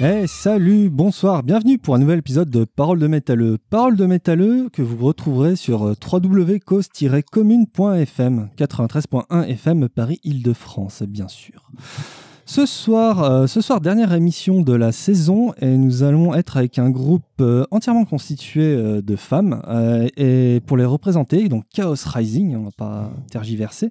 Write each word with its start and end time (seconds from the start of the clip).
Eh 0.00 0.28
salut, 0.28 0.90
bonsoir, 0.90 1.42
bienvenue 1.42 1.76
pour 1.76 1.96
un 1.96 1.98
nouvel 1.98 2.20
épisode 2.20 2.50
de 2.50 2.64
Parole 2.64 3.00
de 3.00 3.08
métalleux. 3.08 3.58
Parole 3.68 3.96
de 3.96 4.06
métalleux 4.06 4.68
que 4.72 4.80
vous 4.80 5.04
retrouverez 5.04 5.56
sur 5.56 5.88
euh, 5.88 5.94
www.cause-commune.fm, 6.00 8.48
93.1 8.56 9.48
FM 9.48 9.88
Paris-Île-de-France, 9.88 11.02
bien 11.02 11.26
sûr. 11.26 11.68
Ce 12.46 12.64
soir, 12.64 13.24
euh, 13.24 13.48
ce 13.48 13.60
soir, 13.60 13.80
dernière 13.80 14.12
émission 14.12 14.60
de 14.60 14.72
la 14.72 14.92
saison, 14.92 15.52
et 15.60 15.76
nous 15.76 16.04
allons 16.04 16.32
être 16.32 16.58
avec 16.58 16.78
un 16.78 16.90
groupe 16.90 17.24
euh, 17.40 17.64
entièrement 17.72 18.04
constitué 18.04 19.02
de 19.02 19.16
femmes. 19.16 19.60
et 20.16 20.60
pour 20.64 20.76
les 20.76 20.84
représenter, 20.84 21.48
donc 21.48 21.64
Chaos 21.74 21.96
Rising, 22.06 22.54
on 22.54 22.62
va 22.62 22.70
pas 22.70 23.10
tergiverser, 23.32 23.90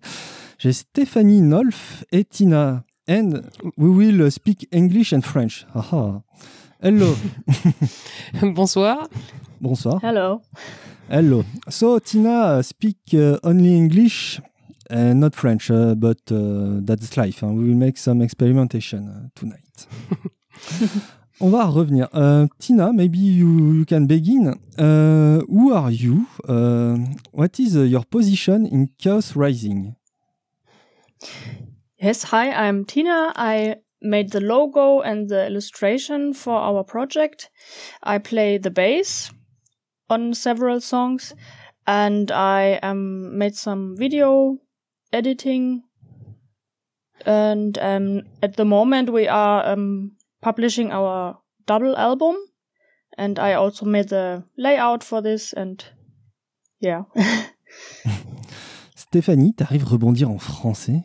j'ai 0.58 0.72
Stéphanie 0.72 1.42
Nolf 1.42 2.06
et 2.14 2.24
Tina. 2.24 2.86
And 3.08 3.50
we 3.78 3.90
will 3.90 4.30
speak 4.32 4.68
English 4.72 5.14
and 5.14 5.24
French. 5.24 5.66
Hello. 5.74 7.16
Bonsoir. 8.42 9.08
Bonsoir. 9.62 10.00
Hello. 10.04 10.42
Hello. 11.10 11.44
So 11.70 12.00
Tina 12.00 12.58
uh, 12.58 12.62
speak 12.62 12.98
uh, 13.14 13.38
only 13.44 13.76
English 13.78 14.42
and 14.90 15.20
not 15.22 15.36
French, 15.36 15.72
uh, 15.72 15.96
but 15.96 16.20
uh, 16.32 16.82
that's 16.84 17.16
life. 17.16 17.42
hein. 17.42 17.54
We 17.56 17.70
will 17.70 17.78
make 17.78 17.98
some 17.98 18.22
experimentation 18.22 19.08
uh, 19.08 19.30
tonight. 19.36 19.88
On 21.40 21.50
va 21.50 21.66
revenir. 21.70 22.10
Uh, 22.14 22.48
Tina, 22.60 22.92
maybe 22.92 23.20
you, 23.20 23.76
you 23.80 23.86
can 23.86 24.08
begin. 24.08 24.56
Uh, 24.78 25.40
who 25.48 25.72
are 25.72 25.92
you? 25.92 26.26
Uh, 26.48 26.98
what 27.32 27.60
is 27.60 27.78
uh, 27.78 27.82
your 27.82 28.04
position 28.04 28.66
in 28.66 28.90
Chaos 28.98 29.36
Rising? 29.36 29.96
Yes, 32.08 32.24
hi, 32.24 32.52
I'm 32.54 32.86
Tina. 32.86 33.34
I 33.36 33.76
made 34.02 34.32
the 34.32 34.40
logo 34.40 35.02
and 35.02 35.28
the 35.28 35.46
illustration 35.46 36.34
for 36.34 36.54
our 36.54 36.82
project. 36.82 37.50
I 38.02 38.18
play 38.18 38.58
the 38.58 38.72
bass 38.72 39.30
on 40.10 40.34
several 40.34 40.80
songs 40.80 41.36
and 41.86 42.32
I 42.32 42.76
um, 42.76 43.38
made 43.38 43.56
some 43.56 43.98
video 43.98 44.58
editing. 45.12 45.84
And 47.26 47.78
um, 47.78 48.22
at 48.42 48.56
the 48.56 48.64
moment 48.64 49.10
we 49.10 49.28
are 49.28 49.68
um, 49.68 50.14
publishing 50.42 50.94
our 50.94 51.38
double 51.66 51.98
album 51.98 52.38
and 53.18 53.38
I 53.38 53.56
also 53.56 53.86
made 53.86 54.08
the 54.08 54.46
layout 54.58 55.04
for 55.04 55.22
this 55.22 55.52
and 55.52 55.84
yeah. 56.80 57.02
Stéphanie, 58.96 59.54
t'arrives 59.54 59.84
rebondir 59.84 60.30
en 60.30 60.40
français 60.40 61.04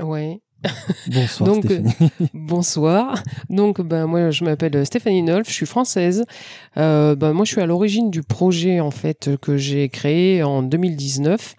Ouais. 0.00 0.40
Bonsoir 1.12 1.50
Donc, 1.50 1.64
Stéphanie. 1.64 2.10
Bonsoir. 2.34 3.22
Donc, 3.50 3.80
ben, 3.80 4.06
moi, 4.06 4.30
je 4.30 4.44
m'appelle 4.44 4.84
Stéphanie 4.86 5.22
Nolf, 5.22 5.48
je 5.48 5.54
suis 5.54 5.66
française. 5.66 6.24
Euh, 6.76 7.14
ben, 7.14 7.32
moi, 7.32 7.44
je 7.44 7.52
suis 7.52 7.60
à 7.60 7.66
l'origine 7.66 8.10
du 8.10 8.22
projet, 8.22 8.80
en 8.80 8.90
fait, 8.90 9.30
que 9.40 9.56
j'ai 9.56 9.88
créé 9.88 10.42
en 10.42 10.62
2019. 10.62 11.56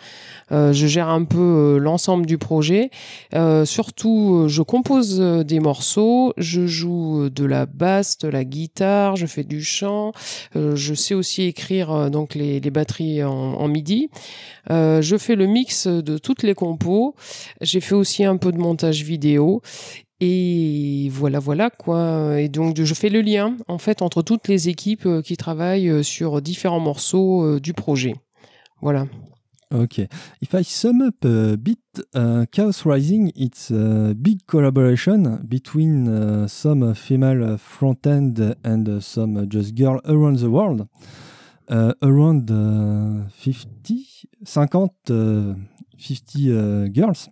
Euh, 0.51 0.73
je 0.73 0.87
gère 0.87 1.09
un 1.09 1.23
peu 1.23 1.39
euh, 1.39 1.77
l'ensemble 1.79 2.25
du 2.25 2.37
projet. 2.37 2.91
Euh, 3.33 3.65
surtout, 3.65 4.43
euh, 4.43 4.47
je 4.47 4.61
compose 4.61 5.19
euh, 5.19 5.43
des 5.43 5.59
morceaux, 5.59 6.33
je 6.37 6.67
joue 6.67 7.23
euh, 7.23 7.29
de 7.29 7.45
la 7.45 7.65
basse, 7.65 8.17
de 8.19 8.27
la 8.27 8.43
guitare, 8.43 9.15
je 9.15 9.25
fais 9.25 9.43
du 9.43 9.63
chant. 9.63 10.11
Euh, 10.55 10.75
je 10.75 10.93
sais 10.93 11.15
aussi 11.15 11.43
écrire 11.43 11.91
euh, 11.91 12.09
donc 12.09 12.35
les, 12.35 12.59
les 12.59 12.69
batteries 12.69 13.23
en, 13.23 13.31
en 13.31 13.67
MIDI. 13.67 14.09
Euh, 14.69 15.01
je 15.01 15.17
fais 15.17 15.35
le 15.35 15.47
mix 15.47 15.87
de 15.87 16.17
toutes 16.17 16.43
les 16.43 16.53
compos. 16.53 17.15
J'ai 17.61 17.79
fait 17.79 17.95
aussi 17.95 18.23
un 18.23 18.37
peu 18.37 18.51
de 18.51 18.57
montage 18.57 18.92
vidéo. 19.01 19.61
Et 20.19 21.09
voilà, 21.11 21.39
voilà 21.39 21.69
quoi. 21.69 22.39
Et 22.39 22.47
donc 22.47 22.79
je 22.81 22.93
fais 22.93 23.09
le 23.09 23.21
lien 23.21 23.57
en 23.67 23.77
fait 23.77 24.01
entre 24.01 24.21
toutes 24.21 24.47
les 24.47 24.69
équipes 24.69 25.05
euh, 25.05 25.21
qui 25.21 25.35
travaillent 25.35 25.89
euh, 25.89 26.03
sur 26.03 26.41
différents 26.41 26.79
morceaux 26.79 27.43
euh, 27.43 27.59
du 27.59 27.73
projet. 27.73 28.15
Voilà. 28.81 29.05
Okay. 29.73 30.07
If 30.39 30.53
I 30.53 30.63
sum 30.63 31.01
up 31.01 31.25
a 31.25 31.57
bit, 31.57 31.79
uh, 32.15 32.45
Chaos 32.51 32.85
Rising, 32.85 33.31
it's 33.35 33.71
a 33.71 34.13
big 34.13 34.45
collaboration 34.45 35.39
between 35.43 36.07
uh, 36.07 36.47
some 36.47 36.93
female 36.93 37.57
front 37.57 38.05
end 38.05 38.55
and 38.63 38.87
uh, 38.87 38.99
some 39.01 39.49
just 39.49 39.73
girl 39.73 39.99
around 40.05 40.37
the 40.37 40.49
world. 40.49 40.87
Around 41.69 42.51
uh, 42.51 43.29
50, 43.29 44.05
50, 44.45 44.89
uh, 45.09 45.55
50 45.97 46.51
uh, 46.51 46.87
girls. 46.89 47.29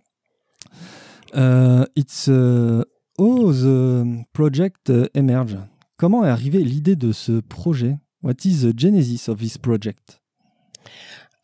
Uh, 1.34 1.86
it's 1.96 2.28
uh, 2.28 2.84
how 3.18 3.52
the 3.52 4.24
project 4.32 4.90
uh, 4.90 5.06
emerge. 5.14 5.56
Comment 5.96 6.24
est 6.24 6.28
arrivée 6.28 6.62
l'idée 6.62 6.96
de 6.96 7.12
ce 7.12 7.40
projet? 7.40 7.96
What 8.22 8.44
is 8.44 8.62
the 8.62 8.78
genesis 8.78 9.28
of 9.28 9.38
this 9.38 9.56
project? 9.56 10.21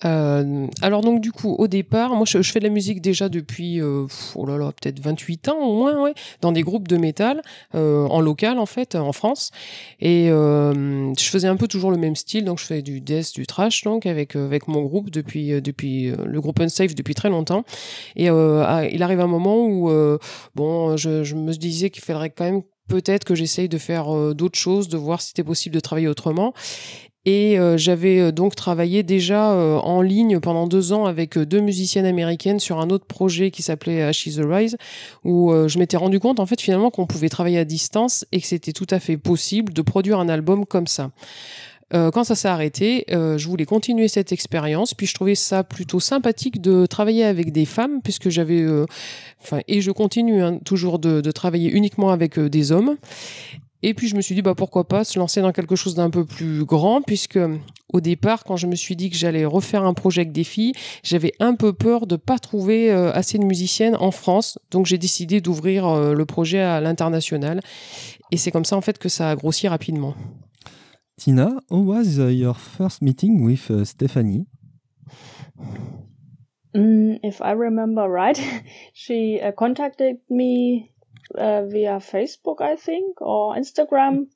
Euh, 0.04 0.66
alors 0.80 1.00
donc 1.00 1.20
du 1.20 1.32
coup 1.32 1.56
au 1.58 1.66
départ, 1.66 2.14
moi 2.14 2.24
je, 2.24 2.40
fais 2.42 2.60
de 2.60 2.64
la 2.64 2.70
musique 2.70 3.00
déjà 3.00 3.28
depuis 3.28 3.80
euh, 3.80 4.06
oh 4.36 4.46
là 4.46 4.56
là 4.56 4.70
peut-être 4.70 5.00
28 5.00 5.48
ans 5.48 5.58
au 5.58 5.76
moins 5.76 6.00
ouais, 6.00 6.14
dans 6.40 6.52
des 6.52 6.62
groupes 6.62 6.86
de 6.86 6.96
métal 6.96 7.42
euh, 7.74 8.06
en 8.06 8.20
local 8.20 8.58
en 8.58 8.66
fait 8.66 8.94
en 8.94 9.12
France. 9.12 9.50
Et 10.00 10.30
euh, 10.30 11.12
je 11.18 11.24
faisais 11.24 11.48
un 11.48 11.56
peu 11.56 11.66
toujours 11.66 11.90
le 11.90 11.96
même 11.96 12.14
style. 12.14 12.44
Donc 12.44 12.60
je 12.60 12.64
fais 12.64 12.82
du 12.82 13.00
death 13.00 13.34
du 13.34 13.46
trash 13.46 13.82
donc 13.82 14.06
avec 14.06 14.36
euh, 14.36 14.46
avec 14.46 14.68
mon 14.68 14.82
groupe 14.82 15.10
depuis 15.10 15.52
euh, 15.52 15.60
depuis 15.60 16.12
le 16.24 16.40
groupe 16.40 16.60
Unsafe 16.60 16.94
depuis 16.94 17.14
très 17.14 17.28
longtemps. 17.28 17.64
Et 18.14 18.26
il 18.26 19.02
arrive 19.02 19.20
un 19.20 19.26
moment 19.26 19.66
où 19.66 19.90
bon 20.54 20.96
je, 20.96 21.24
je 21.24 21.34
me 21.34 21.52
disais 21.52 21.90
qu'il 21.90 22.02
faudrait 22.02 22.30
quand 22.30 22.44
même 22.44 22.62
peut-être 22.88 23.24
que 23.24 23.34
j'essaye 23.34 23.68
de 23.68 23.78
faire 23.78 24.34
d'autres 24.34 24.58
choses 24.58 24.88
de 24.88 24.96
voir 24.96 25.20
si 25.20 25.28
c'était 25.28 25.44
possible 25.44 25.74
de 25.74 25.80
travailler 25.80 26.08
autrement 26.08 26.54
et 27.24 27.58
euh, 27.58 27.76
j'avais 27.76 28.20
euh, 28.20 28.32
donc 28.32 28.54
travaillé 28.54 29.02
déjà 29.02 29.52
euh, 29.52 29.76
en 29.76 30.02
ligne 30.02 30.40
pendant 30.40 30.66
deux 30.66 30.92
ans 30.92 31.06
avec 31.06 31.36
euh, 31.36 31.44
deux 31.44 31.60
musiciennes 31.60 32.06
américaines 32.06 32.60
sur 32.60 32.80
un 32.80 32.90
autre 32.90 33.06
projet 33.06 33.50
qui 33.50 33.62
s'appelait 33.62 34.02
Ashes 34.02 34.36
the 34.36 34.44
Rise, 34.44 34.76
où 35.24 35.52
euh, 35.52 35.68
je 35.68 35.78
m'étais 35.78 35.96
rendu 35.96 36.20
compte 36.20 36.40
en 36.40 36.46
fait 36.46 36.60
finalement 36.60 36.90
qu'on 36.90 37.06
pouvait 37.06 37.28
travailler 37.28 37.58
à 37.58 37.64
distance 37.64 38.24
et 38.32 38.40
que 38.40 38.46
c'était 38.46 38.72
tout 38.72 38.86
à 38.90 39.00
fait 39.00 39.16
possible 39.16 39.72
de 39.72 39.82
produire 39.82 40.18
un 40.18 40.28
album 40.28 40.64
comme 40.66 40.86
ça. 40.86 41.10
Euh, 41.94 42.10
quand 42.10 42.24
ça 42.24 42.34
s'est 42.34 42.48
arrêté, 42.48 43.06
euh, 43.10 43.38
je 43.38 43.48
voulais 43.48 43.64
continuer 43.64 44.08
cette 44.08 44.30
expérience, 44.32 44.92
puis 44.92 45.06
je 45.06 45.14
trouvais 45.14 45.34
ça 45.34 45.64
plutôt 45.64 46.00
sympathique 46.00 46.60
de 46.60 46.84
travailler 46.84 47.24
avec 47.24 47.50
des 47.50 47.64
femmes, 47.64 48.02
puisque 48.02 48.28
j'avais, 48.28 48.60
euh, 48.60 48.84
enfin, 49.42 49.60
et 49.68 49.80
je 49.80 49.90
continue 49.90 50.42
hein, 50.42 50.58
toujours 50.64 50.98
de, 50.98 51.22
de 51.22 51.30
travailler 51.30 51.70
uniquement 51.70 52.10
avec 52.10 52.38
euh, 52.38 52.50
des 52.50 52.72
hommes. 52.72 52.96
Et 53.82 53.94
puis 53.94 54.08
je 54.08 54.16
me 54.16 54.20
suis 54.20 54.34
dit 54.34 54.42
bah 54.42 54.54
pourquoi 54.56 54.88
pas 54.88 55.04
se 55.04 55.18
lancer 55.18 55.40
dans 55.40 55.52
quelque 55.52 55.76
chose 55.76 55.94
d'un 55.94 56.10
peu 56.10 56.24
plus 56.24 56.64
grand 56.64 57.00
puisque 57.00 57.38
au 57.92 58.00
départ 58.00 58.44
quand 58.44 58.56
je 58.56 58.66
me 58.66 58.74
suis 58.74 58.96
dit 58.96 59.08
que 59.08 59.16
j'allais 59.16 59.44
refaire 59.44 59.84
un 59.84 59.94
projet 59.94 60.22
avec 60.22 60.32
des 60.32 60.44
filles, 60.44 60.72
j'avais 61.02 61.32
un 61.38 61.54
peu 61.54 61.72
peur 61.72 62.06
de 62.06 62.16
pas 62.16 62.38
trouver 62.38 62.90
euh, 62.90 63.12
assez 63.12 63.38
de 63.38 63.44
musiciennes 63.44 63.96
en 63.96 64.10
France. 64.10 64.58
Donc 64.70 64.86
j'ai 64.86 64.98
décidé 64.98 65.40
d'ouvrir 65.40 65.86
euh, 65.86 66.14
le 66.14 66.24
projet 66.24 66.60
à 66.60 66.80
l'international 66.80 67.60
et 68.32 68.36
c'est 68.36 68.50
comme 68.50 68.64
ça 68.64 68.76
en 68.76 68.80
fait 68.80 68.98
que 68.98 69.08
ça 69.08 69.30
a 69.30 69.36
grossi 69.36 69.68
rapidement. 69.68 70.14
Tina, 71.16 71.50
how 71.70 71.82
was 71.82 72.18
uh, 72.18 72.30
your 72.30 72.56
first 72.56 73.02
meeting 73.02 73.42
with 73.42 73.70
uh, 73.70 73.84
Stephanie? 73.84 74.46
Mm, 76.74 77.18
if 77.24 77.40
I 77.40 77.52
remember 77.52 78.08
right, 78.08 78.38
she 78.92 79.40
uh, 79.40 79.52
contacted 79.52 80.18
me 80.30 80.92
uh, 81.34 81.64
via 81.66 81.98
Facebook, 82.00 82.60
I 82.60 82.76
think, 82.76 83.20
or 83.20 83.54
Instagram, 83.54 84.26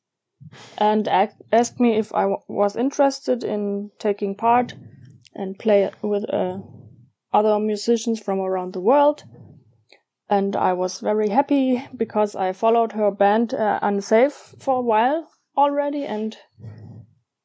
and 0.79 1.09
asked 1.09 1.81
me 1.81 1.99
if 1.99 2.15
I 2.15 2.23
w- 2.23 2.43
was 2.49 2.77
interested 2.77 3.45
in 3.45 3.91
taking 3.99 4.35
part 4.35 4.75
and 5.35 5.59
play 5.59 5.91
with 6.03 6.25
uh, 6.29 6.59
other 7.33 7.59
musicians 7.59 8.21
from 8.21 8.41
around 8.41 8.73
the 8.73 8.81
world. 8.81 9.25
And 10.29 10.57
I 10.57 10.73
was 10.73 11.01
very 11.01 11.29
happy 11.29 11.85
because 11.97 12.35
I 12.35 12.53
followed 12.53 12.93
her 12.93 13.11
band 13.11 13.55
uh, 13.55 13.79
Unsafe 13.83 14.55
for 14.59 14.79
a 14.79 14.83
while 14.83 15.29
already, 15.57 16.05
and 16.05 16.37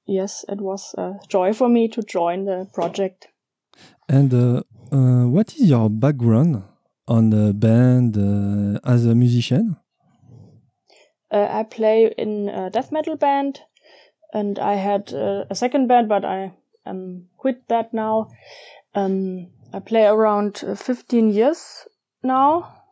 yes, 0.06 0.46
it 0.48 0.62
was 0.62 0.96
a 0.98 1.16
joy 1.28 1.54
for 1.54 1.68
me 1.68 1.88
to 1.90 2.02
join 2.02 2.46
the 2.46 2.68
project. 2.74 3.28
And 4.08 4.34
uh, 4.34 4.64
uh, 4.92 5.28
what 5.28 5.54
is 5.56 5.70
your 5.70 5.90
background 5.90 6.64
on 7.08 7.30
the 7.30 7.54
band 7.54 8.18
uh, 8.18 8.80
as 8.84 9.06
a 9.06 9.16
musician? 9.16 9.78
Uh, 11.32 11.48
I 11.50 11.64
play 11.64 12.14
in 12.18 12.50
a 12.50 12.70
death 12.70 12.92
metal 12.92 13.18
band, 13.18 13.62
and 14.34 14.60
I 14.60 14.76
had 14.76 15.14
uh, 15.14 15.46
a 15.50 15.56
second 15.56 15.88
band, 15.88 16.08
but 16.08 16.24
I 16.24 16.54
um, 16.86 17.26
quit 17.38 17.68
that 17.68 17.94
now. 17.94 18.30
Um, 18.96 19.50
I 19.74 19.80
play 19.80 20.06
around 20.06 20.64
uh, 20.66 20.76
15 20.76 21.30
years 21.30 21.88
now, 22.24 22.84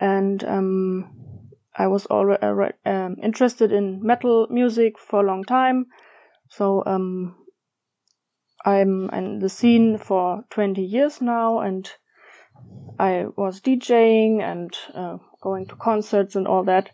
and 0.00 0.42
um, 0.44 1.48
I 1.76 1.86
was 1.88 2.06
already 2.06 2.74
um, 2.86 3.16
interested 3.22 3.72
in 3.72 4.00
metal 4.02 4.46
music 4.50 4.98
for 4.98 5.20
a 5.20 5.26
long 5.26 5.44
time. 5.44 5.86
So 6.48 6.82
um, 6.86 7.36
I'm 8.64 9.10
in 9.10 9.40
the 9.40 9.48
scene 9.48 9.98
for 9.98 10.44
20 10.50 10.82
years 10.82 11.20
now, 11.20 11.60
and 11.60 11.90
I 12.98 13.26
was 13.36 13.60
DJing 13.60 14.40
and 14.42 14.70
uh, 14.94 15.18
going 15.40 15.66
to 15.66 15.76
concerts 15.76 16.36
and 16.36 16.46
all 16.46 16.64
that. 16.64 16.90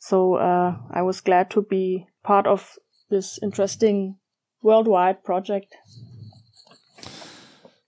So 0.00 0.34
uh, 0.34 0.76
I 0.90 1.02
was 1.02 1.20
glad 1.20 1.50
to 1.50 1.62
be 1.62 2.06
part 2.22 2.46
of 2.46 2.78
this 3.10 3.38
interesting 3.42 4.16
worldwide 4.62 5.22
project. 5.24 5.74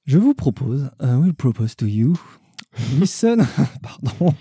Je 0.07 0.19
vous 0.19 0.35
propose, 0.35 0.89
I 1.01 1.17
will 1.17 1.35
propose 1.35 1.75
to 1.77 1.87
you, 1.87 2.15
listen, 2.99 3.45
pardon, 3.83 4.33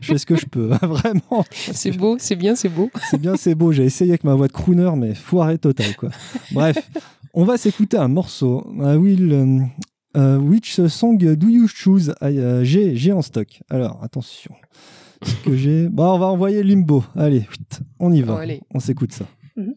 je 0.00 0.08
fais 0.08 0.18
ce 0.18 0.26
que 0.26 0.34
je 0.34 0.46
peux, 0.46 0.72
hein, 0.72 0.86
vraiment. 0.86 1.44
C'est 1.52 1.92
beau, 1.92 2.16
c'est 2.18 2.34
bien, 2.34 2.56
c'est 2.56 2.68
beau. 2.68 2.90
C'est 3.08 3.20
bien, 3.20 3.36
c'est 3.36 3.54
beau. 3.54 3.70
J'ai 3.70 3.84
essayé 3.84 4.10
avec 4.10 4.24
ma 4.24 4.34
voix 4.34 4.48
de 4.48 4.52
crooner, 4.52 4.90
mais 4.96 5.14
foiré 5.14 5.58
total, 5.58 5.94
quoi. 5.96 6.10
Bref, 6.50 6.78
on 7.32 7.44
va 7.44 7.56
s'écouter 7.56 7.96
un 7.96 8.08
morceau. 8.08 8.66
I 8.74 8.96
will, 8.96 9.32
um, 9.32 9.70
which 10.38 10.80
song 10.88 11.16
do 11.18 11.48
you 11.48 11.68
choose? 11.68 12.10
Uh, 12.20 12.64
J'ai, 12.64 12.96
j'ai 12.96 13.12
en 13.12 13.22
stock. 13.22 13.62
Alors, 13.70 14.02
attention. 14.02 14.54
Ce 15.22 15.34
que 15.44 15.56
j'ai. 15.56 15.88
Bon, 15.92 16.14
on 16.14 16.18
va 16.18 16.26
envoyer 16.26 16.62
Limbo. 16.62 17.04
Allez, 17.16 17.46
on 17.98 18.12
y 18.12 18.22
va. 18.22 18.34
Bon, 18.34 18.38
allez. 18.38 18.60
On 18.74 18.80
s'écoute 18.80 19.12
ça. 19.12 19.26
Lie 19.56 19.74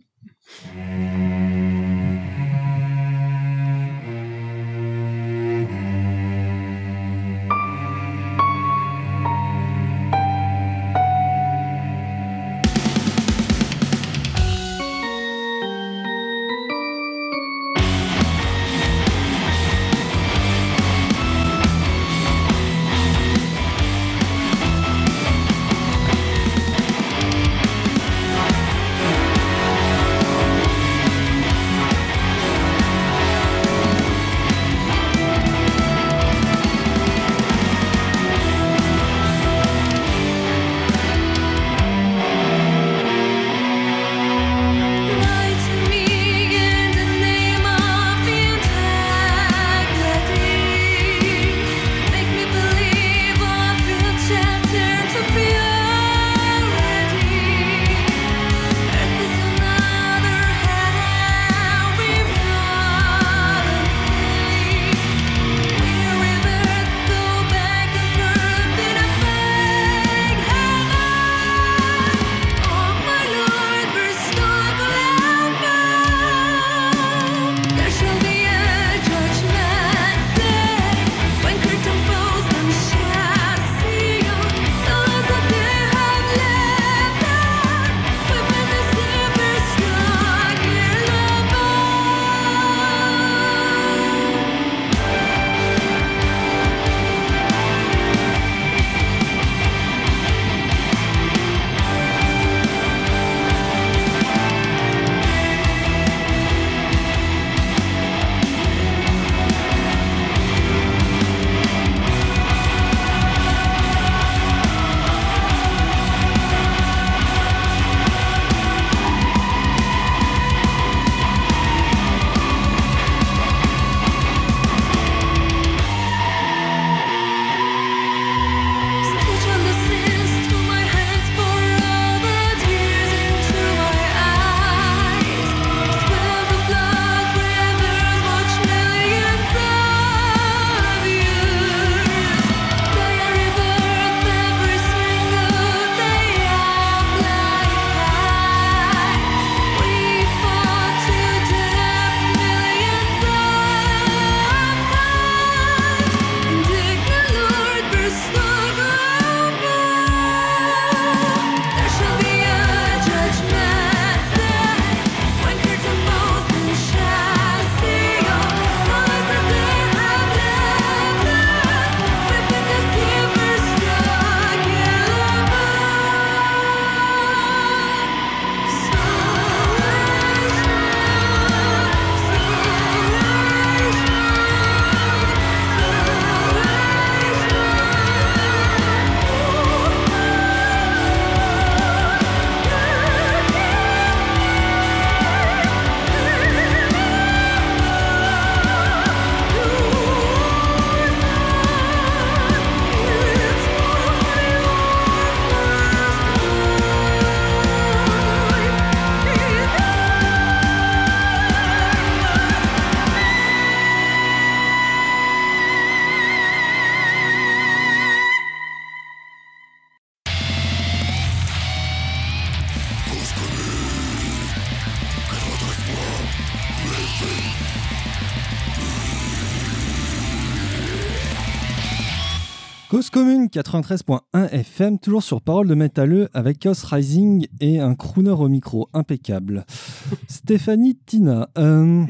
commune 233.11 233.47
93.1 233.47 234.49
FM, 234.51 234.99
toujours 234.99 235.23
sur 235.23 235.41
Parole 235.41 235.67
de 235.67 235.75
Métalleux 235.75 236.29
avec 236.33 236.59
Chaos 236.59 236.85
Rising 236.85 237.47
et 237.59 237.79
un 237.79 237.95
crooner 237.95 238.29
au 238.31 238.47
micro 238.47 238.87
impeccable. 238.93 239.65
Stéphanie 240.27 240.95
Tina. 241.05 241.49
um, 241.57 242.07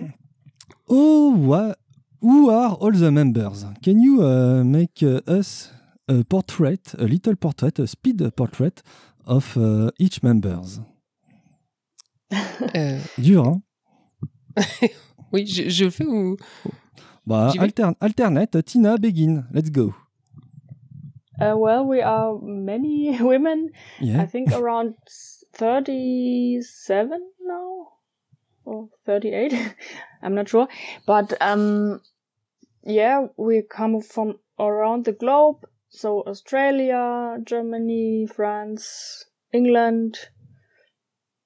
oh, 0.88 1.34
wha- 1.38 1.75
who 2.22 2.50
are 2.50 2.77
all 2.81 2.93
the 2.93 3.12
members? 3.12 3.65
Can 3.84 4.00
you 4.00 4.22
uh, 4.22 4.63
make 4.63 5.01
uh, 5.03 5.22
us 5.27 5.72
a 6.08 6.24
portrait, 6.24 6.96
a 7.00 7.05
little 7.05 7.36
portrait, 7.36 7.79
a 7.79 7.88
speed 7.88 8.29
portrait 8.36 8.84
of 9.25 9.58
uh, 9.58 9.89
each 10.00 10.22
members? 10.22 10.81
Euh, 12.75 13.00
Dur, 13.17 13.46
hein? 13.48 13.62
oui, 15.34 15.48
je, 15.48 15.89
fais 15.89 16.05
ou. 16.05 16.38
Bah, 17.25 17.51
alterne- 17.60 17.96
alternate, 18.00 18.63
Tina, 18.65 18.98
begin. 18.98 19.46
Let's 19.53 19.72
go. 19.72 19.93
Uh, 21.42 21.58
well, 21.58 21.84
we 21.84 22.02
are 22.02 22.38
many 22.40 23.18
women. 23.22 23.72
I 24.00 24.28
think 24.28 24.52
around 24.52 24.94
37 25.54 27.32
now 27.42 27.88
or 28.64 28.90
38. 29.08 29.76
I'm 30.22 30.36
not 30.36 30.50
sure. 30.50 30.68
But 31.08 31.34
um 31.42 32.02
yeah, 32.84 33.26
we 33.38 33.64
come 33.64 34.02
from 34.02 34.38
around 34.60 35.06
the 35.06 35.14
globe. 35.14 35.66
So 35.90 36.22
Australia, 36.28 37.38
Germany, 37.44 38.28
France, 38.28 39.26
England, 39.52 40.20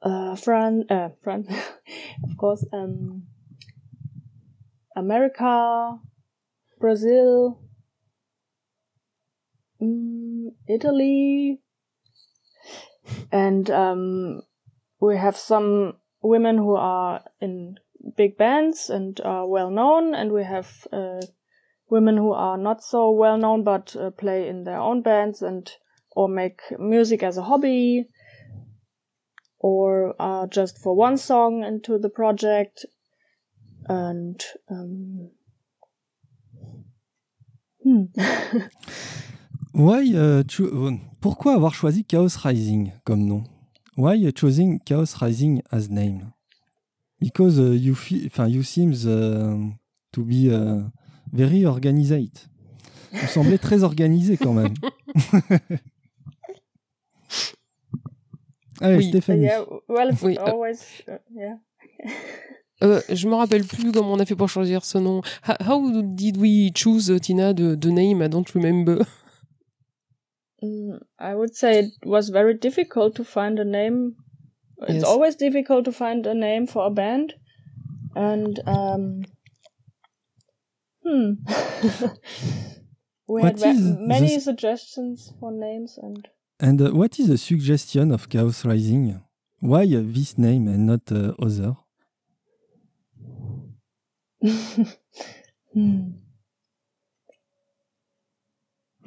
uh 0.02 0.36
France, 0.36 0.86
uh, 0.90 1.10
France, 1.24 1.48
of 2.24 2.36
course, 2.36 2.66
um 2.74 3.24
America, 4.98 5.98
Brazil, 6.80 7.60
mm, 9.86 10.52
Italy, 10.68 11.62
and 13.32 13.70
um, 13.70 14.42
we 15.00 15.18
have 15.18 15.38
some 15.38 15.98
women 16.22 16.58
who 16.58 16.76
are 16.76 17.24
in 17.40 17.78
big 18.18 18.38
bands 18.38 18.90
and 18.90 19.20
are 19.22 19.48
well 19.48 19.70
known, 19.70 20.16
and 20.16 20.32
we 20.32 20.44
have 20.44 20.88
uh, 20.92 21.22
women 21.90 22.18
who 22.18 22.32
are 22.32 22.58
not 22.58 22.84
so 22.84 23.12
well 23.12 23.38
known 23.38 23.64
but 23.64 23.96
uh, 23.96 24.10
play 24.10 24.48
in 24.48 24.64
their 24.64 24.80
own 24.80 25.02
bands 25.02 25.42
and 25.42 25.72
or 26.12 26.28
make 26.28 26.62
music 26.80 27.22
as 27.22 27.38
a 27.38 27.44
hobby 27.44 28.06
or 29.60 30.14
are 30.20 30.48
just 30.48 30.78
for 30.78 30.96
one 30.96 31.18
song 31.18 31.64
into 31.64 31.98
the 31.98 32.10
project. 32.10 32.86
And 33.88 34.44
um, 34.70 35.32
hmm. 37.84 38.04
Why, 39.76 40.16
uh, 40.16 40.44
cho- 40.48 40.64
euh, 40.88 40.92
pourquoi 41.20 41.54
avoir 41.54 41.74
choisi 41.74 42.06
Chaos 42.06 42.38
Rising 42.42 42.92
comme 43.04 43.26
nom? 43.26 43.44
Why 43.98 44.32
choosing 44.34 44.80
Chaos 44.80 45.16
Rising 45.20 45.62
as 45.72 45.90
name? 45.90 46.32
Because 47.20 47.60
uh, 47.60 47.74
you, 47.74 47.96
you 48.48 48.64
seems 48.64 49.06
uh, 49.06 49.58
to 50.14 50.24
be 50.24 50.50
uh, 50.50 50.82
very 51.34 51.66
organized. 51.66 52.48
Vous 53.12 53.28
semblez 53.28 53.58
très 53.58 53.84
organisé 53.84 54.38
quand 54.38 54.54
même. 54.54 54.74
Allez, 58.82 58.98
Oui. 58.98 59.08
Stéphanie. 59.10 59.44
yeah 59.44 59.62
well 59.88 60.12
Oui, 60.22 60.38
euh, 60.38 60.52
always 60.52 60.78
uh, 61.08 61.14
yeah 61.34 61.58
Euh, 62.84 63.00
je 63.10 63.26
me 63.30 63.36
rappelle 63.36 63.64
plus 63.64 63.94
comment 63.94 64.12
on 64.12 64.20
a 64.20 64.26
fait 64.26 64.36
pour 64.36 64.50
choisir 64.50 64.84
ce 64.84 64.98
nom. 64.98 65.22
How, 65.48 65.56
how 65.66 66.02
did 66.04 66.36
we 66.36 66.74
choose 66.76 67.10
Tina 67.22 67.54
the, 67.54 67.74
the 67.80 67.86
name? 67.88 68.22
I 68.22 68.28
don't 68.28 68.50
remember. 68.54 68.98
Mm, 70.66 71.00
I 71.20 71.36
would 71.36 71.56
say 71.56 71.80
it 71.80 71.94
was 72.04 72.30
very 72.30 72.54
difficult 72.54 73.16
to 73.16 73.24
find 73.24 73.60
a 73.60 73.66
name. 73.66 74.16
It's 74.82 75.04
Yes. 75.04 75.04
always 75.04 75.36
difficult 75.36 75.86
to 75.86 75.92
find 75.92 76.26
a 76.28 76.34
name 76.34 76.68
for 76.68 76.86
a 76.88 76.90
band, 76.90 77.36
and 78.16 78.60
um, 78.68 79.24
hmm, 81.04 81.34
we 83.28 83.42
What 83.44 83.60
had 83.62 83.78
many 83.78 84.40
suggestions 84.40 85.32
for 85.40 85.52
names, 85.52 85.98
and 86.02 86.28
And 86.60 86.82
uh, 86.82 86.92
what 86.92 87.20
is 87.20 87.28
the 87.28 87.38
suggestion 87.38 88.12
of 88.12 88.30
Chaos 88.30 88.66
Rising? 88.66 89.22
Why 89.60 89.84
uh, 89.84 90.02
this 90.04 90.38
name 90.38 90.68
and 90.68 90.86
not 90.88 91.12
uh, 91.12 91.34
other? 91.40 91.78
hmm. 95.74 96.25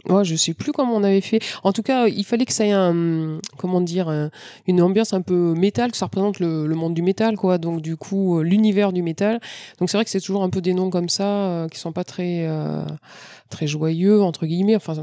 Ouais, 0.06 0.24
je 0.24 0.36
sais 0.36 0.54
plus 0.54 0.72
comment 0.72 0.94
on 0.94 1.02
avait 1.02 1.20
fait. 1.20 1.40
En 1.64 1.72
tout 1.72 1.82
cas, 1.82 2.06
il 2.06 2.24
fallait 2.24 2.44
que 2.46 2.52
ça 2.52 2.64
ait 2.64 2.70
un, 2.70 3.40
comment 3.56 3.80
dire, 3.80 4.08
un- 4.08 4.30
une 4.66 4.80
ambiance 4.80 5.12
un 5.12 5.22
peu 5.22 5.54
métal, 5.54 5.90
que 5.90 5.96
ça 5.96 6.06
représente 6.06 6.38
le, 6.38 6.66
monde 6.68 6.94
du 6.94 7.02
métal, 7.02 7.36
quoi. 7.36 7.58
Donc 7.58 7.80
du 7.80 7.96
coup, 7.96 8.38
euh, 8.38 8.42
l'univers 8.42 8.92
du 8.92 9.02
métal. 9.02 9.40
Donc 9.80 9.90
c'est 9.90 9.96
vrai 9.96 10.04
que 10.04 10.10
c'est 10.10 10.20
toujours 10.20 10.44
un 10.44 10.50
peu 10.50 10.60
des 10.60 10.72
noms 10.72 10.90
comme 10.90 11.08
ça 11.08 11.26
euh, 11.26 11.68
qui 11.68 11.78
sont 11.80 11.92
pas 11.92 12.04
très, 12.04 12.46
euh, 12.46 12.84
très 13.50 13.66
joyeux 13.66 14.22
entre 14.22 14.46
guillemets. 14.46 14.76
Enfin, 14.76 14.94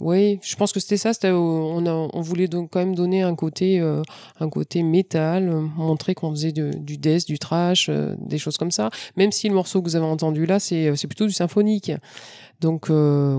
oui, 0.00 0.38
je 0.42 0.56
pense 0.56 0.72
que 0.72 0.80
c'était 0.80 0.96
ça. 0.98 1.12
On, 1.24 1.86
a, 1.86 1.92
on 1.92 2.20
voulait 2.20 2.48
donc 2.48 2.70
quand 2.70 2.78
même 2.80 2.94
donner 2.94 3.22
un 3.22 3.34
côté, 3.34 3.80
un 4.40 4.48
côté 4.48 4.82
métal, 4.82 5.50
montrer 5.76 6.14
qu'on 6.14 6.30
faisait 6.30 6.52
du 6.52 6.96
death, 6.96 7.26
du 7.26 7.38
trash, 7.38 7.90
des 8.18 8.38
choses 8.38 8.56
comme 8.56 8.70
ça. 8.70 8.88
Même 9.16 9.30
si 9.30 9.46
le 9.48 9.54
morceau 9.54 9.82
que 9.82 9.88
vous 9.88 9.96
avez 9.96 10.06
entendu 10.06 10.46
là, 10.46 10.58
c'est, 10.58 10.96
c'est 10.96 11.06
plutôt 11.06 11.26
du 11.26 11.34
symphonique. 11.34 11.92
Donc 12.60 12.90
euh, 12.90 13.36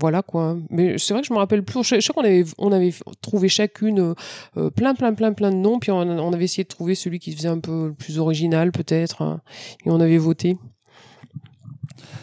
voilà 0.00 0.22
quoi. 0.22 0.56
Mais 0.70 0.98
c'est 0.98 1.14
vrai 1.14 1.22
que 1.22 1.28
je 1.28 1.32
me 1.32 1.38
rappelle 1.38 1.62
plus. 1.64 1.82
Je, 1.82 2.00
sais 2.00 2.12
qu'on 2.12 2.22
avait, 2.22 2.44
on 2.58 2.72
avait 2.72 2.92
trouvé 3.22 3.48
chacune 3.48 4.00
euh, 4.00 4.14
euh, 4.56 4.70
plein, 4.70 4.94
plein, 4.94 5.14
plein, 5.14 5.32
plein 5.32 5.50
de 5.50 5.56
noms, 5.56 5.78
puis 5.78 5.90
on, 5.90 6.32
avait 6.32 6.44
essayé 6.44 6.64
de 6.64 6.68
trouver 6.68 6.94
celui 6.94 7.18
qui 7.18 7.32
faisait 7.32 7.48
un 7.48 7.60
peu 7.60 7.88
le 7.88 7.94
plus 7.94 8.18
original 8.18 8.72
peut-être, 8.72 9.22
hein, 9.22 9.40
et 9.84 9.90
on 9.90 10.00
avait 10.00 10.18
voté. 10.18 10.56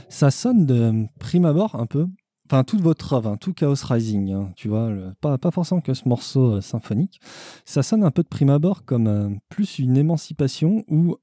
Ça 0.09 0.29
sonne 0.29 0.65
de 0.65 1.05
prime 1.19 1.45
abord 1.45 1.75
un 1.75 1.85
peu. 1.85 2.05
Enfin, 2.47 2.65
toute 2.65 2.81
votre 2.81 3.13
œuvre, 3.13 3.29
hein, 3.29 3.37
tout 3.37 3.53
Chaos 3.53 3.75
Rising, 3.83 4.31
hein, 4.33 4.51
tu 4.55 4.67
vois, 4.67 4.91
pas, 5.21 5.37
pas 5.37 5.49
forcément 5.49 5.81
que 5.81 5.93
ce 5.93 6.07
morceau 6.07 6.59
symphonique. 6.59 7.19
Ça 7.65 7.81
sonne 7.81 8.03
un 8.03 8.11
peu 8.11 8.21
de 8.21 8.27
prime 8.27 8.49
abord 8.49 8.83
comme 8.83 9.39
plus 9.49 9.79
une 9.79 9.97
émancipation 9.97 10.83
ou. 10.89 11.15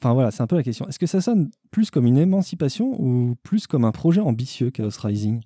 Enfin 0.00 0.12
voilà, 0.12 0.30
c'est 0.30 0.42
un 0.42 0.46
peu 0.46 0.56
la 0.56 0.62
question. 0.62 0.86
Est-ce 0.88 0.98
que 0.98 1.06
ça 1.06 1.20
sonne 1.20 1.50
plus 1.70 1.90
comme 1.90 2.06
une 2.06 2.18
émancipation 2.18 3.00
ou 3.00 3.34
plus 3.42 3.66
comme 3.66 3.84
un 3.84 3.92
projet 3.92 4.20
ambitieux, 4.20 4.70
Chaos 4.70 4.90
Rising? 5.02 5.40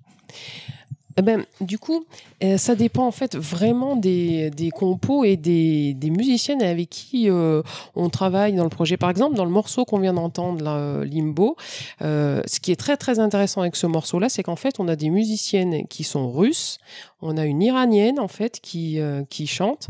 Eh 1.17 1.21
ben, 1.21 1.45
du 1.59 1.77
coup, 1.77 2.05
euh, 2.43 2.57
ça 2.57 2.75
dépend 2.75 3.05
en 3.05 3.11
fait 3.11 3.35
vraiment 3.35 3.95
des, 3.95 4.49
des 4.49 4.69
compos 4.71 5.23
et 5.23 5.35
des, 5.35 5.93
des 5.93 6.09
musiciennes 6.09 6.61
avec 6.61 6.89
qui 6.89 7.29
euh, 7.29 7.61
on 7.95 8.09
travaille 8.09 8.53
dans 8.53 8.63
le 8.63 8.69
projet. 8.69 8.97
Par 8.97 9.09
exemple, 9.09 9.35
dans 9.35 9.45
le 9.45 9.51
morceau 9.51 9.83
qu'on 9.85 9.99
vient 9.99 10.13
d'entendre, 10.13 10.63
euh, 10.67 11.05
Limbo, 11.05 11.55
ce 11.99 12.59
qui 12.59 12.71
est 12.71 12.77
très 12.77 12.97
très 12.97 13.19
intéressant 13.19 13.61
avec 13.61 13.75
ce 13.75 13.87
morceau-là, 13.87 14.29
c'est 14.29 14.43
qu'en 14.43 14.55
fait, 14.55 14.79
on 14.79 14.87
a 14.87 14.95
des 14.95 15.09
musiciennes 15.09 15.85
qui 15.87 16.03
sont 16.03 16.31
russes, 16.31 16.79
on 17.21 17.37
a 17.37 17.45
une 17.45 17.61
iranienne 17.61 18.19
en 18.19 18.27
fait 18.27 18.59
qui 18.61 18.99
euh, 18.99 19.23
qui 19.29 19.47
chante 19.47 19.87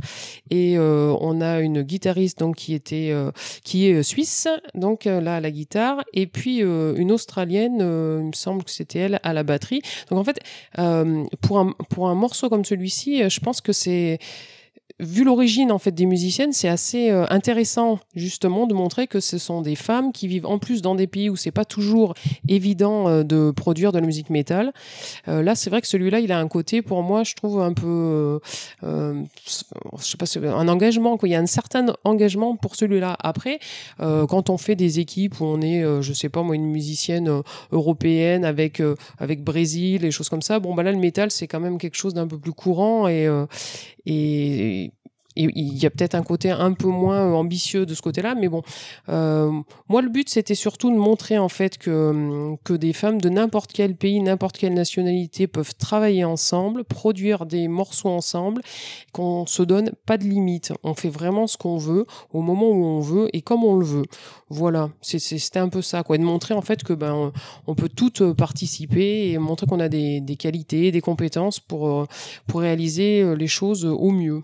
et 0.50 0.78
euh, 0.78 1.16
on 1.20 1.42
a 1.42 1.60
une 1.60 1.82
guitariste 1.82 2.40
donc 2.40 2.56
qui 2.56 2.74
était 2.74 3.10
euh, 3.12 3.32
qui 3.64 3.88
est 3.88 3.94
euh, 3.94 4.04
suisse 4.04 4.48
donc 4.76 5.08
euh, 5.08 5.22
là 5.22 5.38
à 5.38 5.40
la 5.40 5.52
guitare 5.52 6.04
et 6.14 6.28
puis 6.28 6.64
euh, 6.64 6.96
une 6.96 7.12
australienne, 7.12 7.78
il 7.80 8.28
me 8.28 8.34
semble 8.34 8.64
que 8.64 8.72
c'était 8.72 9.00
elle 9.00 9.20
à 9.24 9.34
la 9.34 9.44
batterie. 9.44 9.82
Donc 10.10 10.20
en 10.20 10.24
fait 10.24 10.40
pour, 11.42 11.60
un, 11.60 11.74
pour 11.90 12.08
un 12.10 12.16
morceau 12.16 12.50
comme 12.50 12.66
celui-ci, 12.66 13.30
je 13.30 13.40
pense 13.40 13.62
que 13.62 13.74
c'est 13.74 14.20
vu 15.00 15.24
l'origine 15.24 15.72
en 15.72 15.80
fait 15.80 15.92
des 15.92 16.06
musiciennes, 16.06 16.54
c'est 16.54 16.68
assez 16.68 17.10
euh, 17.10 17.26
intéressant 17.30 18.00
justement 18.16 18.68
de 18.68 18.74
montrer 18.74 19.08
que 19.08 19.20
ce 19.20 19.38
sont 19.38 19.62
des 19.62 19.76
femmes 19.76 20.12
qui 20.12 20.28
vivent 20.28 20.46
en 20.46 20.60
plus 20.60 20.82
dans 20.82 20.96
des 20.96 21.08
pays 21.08 21.30
où 21.30 21.36
c'est 21.36 21.52
pas 21.52 21.66
toujours 21.66 22.14
évident 22.48 23.08
euh, 23.08 23.24
de 23.24 23.52
produire 23.52 23.92
de 23.92 24.00
la 24.00 24.06
musique 24.06 24.30
métal. 24.30 24.74
Euh, 25.28 25.42
là, 25.42 25.56
c'est 25.56 25.70
vrai 25.70 25.82
que 25.82 25.88
celui-là, 25.88 26.20
il 26.20 26.32
a 26.32 26.40
un 26.40 26.48
côté 26.48 26.82
pour 26.82 27.04
moi, 27.04 27.24
je 27.24 27.36
trouve 27.36 27.62
un 27.62 27.74
peu, 27.74 28.40
je 28.82 29.24
sais 30.00 30.18
pas, 30.18 30.26
un 30.50 30.68
engagement. 30.68 31.18
Quoi. 31.18 31.30
Il 31.30 31.32
y 31.32 31.36
a 31.36 31.40
un 31.40 31.46
certain 31.46 31.94
engagement 32.04 32.56
pour 32.56 32.76
celui-là. 32.76 33.18
Après, 33.20 33.60
quand 34.00 34.50
on 34.50 34.58
fait 34.58 34.76
des 34.76 35.00
équipes 35.00 35.40
où 35.40 35.46
on 35.46 35.62
est, 35.62 35.84
je 36.02 36.14
sais 36.14 36.30
pas 36.30 36.42
moi, 36.44 36.56
une 36.56 36.66
musicienne 36.66 37.42
européenne 37.72 38.46
avec 38.46 38.82
avec 39.20 39.44
Brésil 39.44 40.06
et 40.06 40.12
choses 40.12 40.30
comme 40.30 40.42
ça, 40.42 40.60
bon 40.60 40.74
bah 40.74 40.84
là 40.84 40.92
le 40.92 40.98
métal 40.98 41.32
c'est 41.32 41.48
quand 41.48 41.60
même 41.60 41.78
quelque 41.78 41.98
chose 41.98 42.14
d'un 42.14 42.28
peu 42.28 42.38
plus 42.38 42.54
courant 42.54 43.08
et 43.08 43.28
et 44.06 44.81
il 45.56 45.78
y 45.78 45.86
a 45.86 45.90
peut-être 45.90 46.16
un 46.16 46.24
côté 46.24 46.52
un 46.52 46.74
peu 46.74 46.88
moins 46.88 47.30
euh, 47.30 47.34
ambitieux 47.34 47.86
de 47.86 47.94
ce 47.94 48.02
côté-là, 48.02 48.36
mais 48.36 48.50
bon, 48.50 48.62
euh, 49.10 49.52
moi 49.90 50.02
le 50.02 50.10
but 50.10 50.30
c'était 50.30 50.56
surtout 50.56 50.92
de 50.92 50.98
montrer 50.98 51.38
en 51.38 51.50
fait 51.50 51.78
que 51.78 52.56
que 52.64 52.74
des 52.74 52.94
femmes 52.94 53.20
de 53.22 53.30
n'importe 53.30 53.72
quel 53.74 53.96
pays, 53.96 54.20
n'importe 54.22 54.58
quelle 54.58 54.74
nationalité 54.74 55.48
peuvent 55.48 55.76
travailler 55.76 56.24
ensemble, 56.26 56.84
produire 56.84 57.46
des 57.46 57.68
morceaux 57.68 58.10
ensemble, 58.10 58.62
qu'on 59.14 59.46
se 59.46 59.64
donne 59.64 59.92
pas 60.06 60.18
de 60.18 60.24
limite, 60.24 60.74
on 60.84 60.94
fait 60.94 61.10
vraiment 61.10 61.48
ce 61.48 61.58
qu'on 61.58 61.78
veut 61.78 62.06
au 62.34 62.42
moment 62.42 62.70
où 62.70 62.84
on 62.86 63.00
veut 63.00 63.28
et 63.34 63.42
comme 63.42 63.64
on 63.64 63.76
le 63.76 63.86
veut. 63.86 64.06
Voilà, 64.50 64.90
c'était 65.02 65.60
un 65.60 65.70
peu 65.70 65.82
ça 65.82 66.04
quoi, 66.04 66.18
de 66.18 66.24
montrer 66.24 66.54
en 66.54 66.62
fait 66.62 66.84
que 66.84 66.94
ben 66.94 67.32
on- 67.68 67.76
peut 67.76 67.90
toutes 67.90 68.22
euh, 68.22 68.34
participer 68.34 69.32
et 69.32 69.38
montrer 69.38 69.66
qu'on 69.66 69.80
a 69.80 69.90
des, 69.90 70.20
des 70.22 70.36
qualités, 70.36 70.92
des 70.92 71.02
compétences 71.02 71.60
pour 71.60 72.06
pour 72.48 72.60
réaliser 72.62 73.36
les 73.36 73.48
choses 73.48 73.86
au 73.86 74.12
mieux 74.12 74.42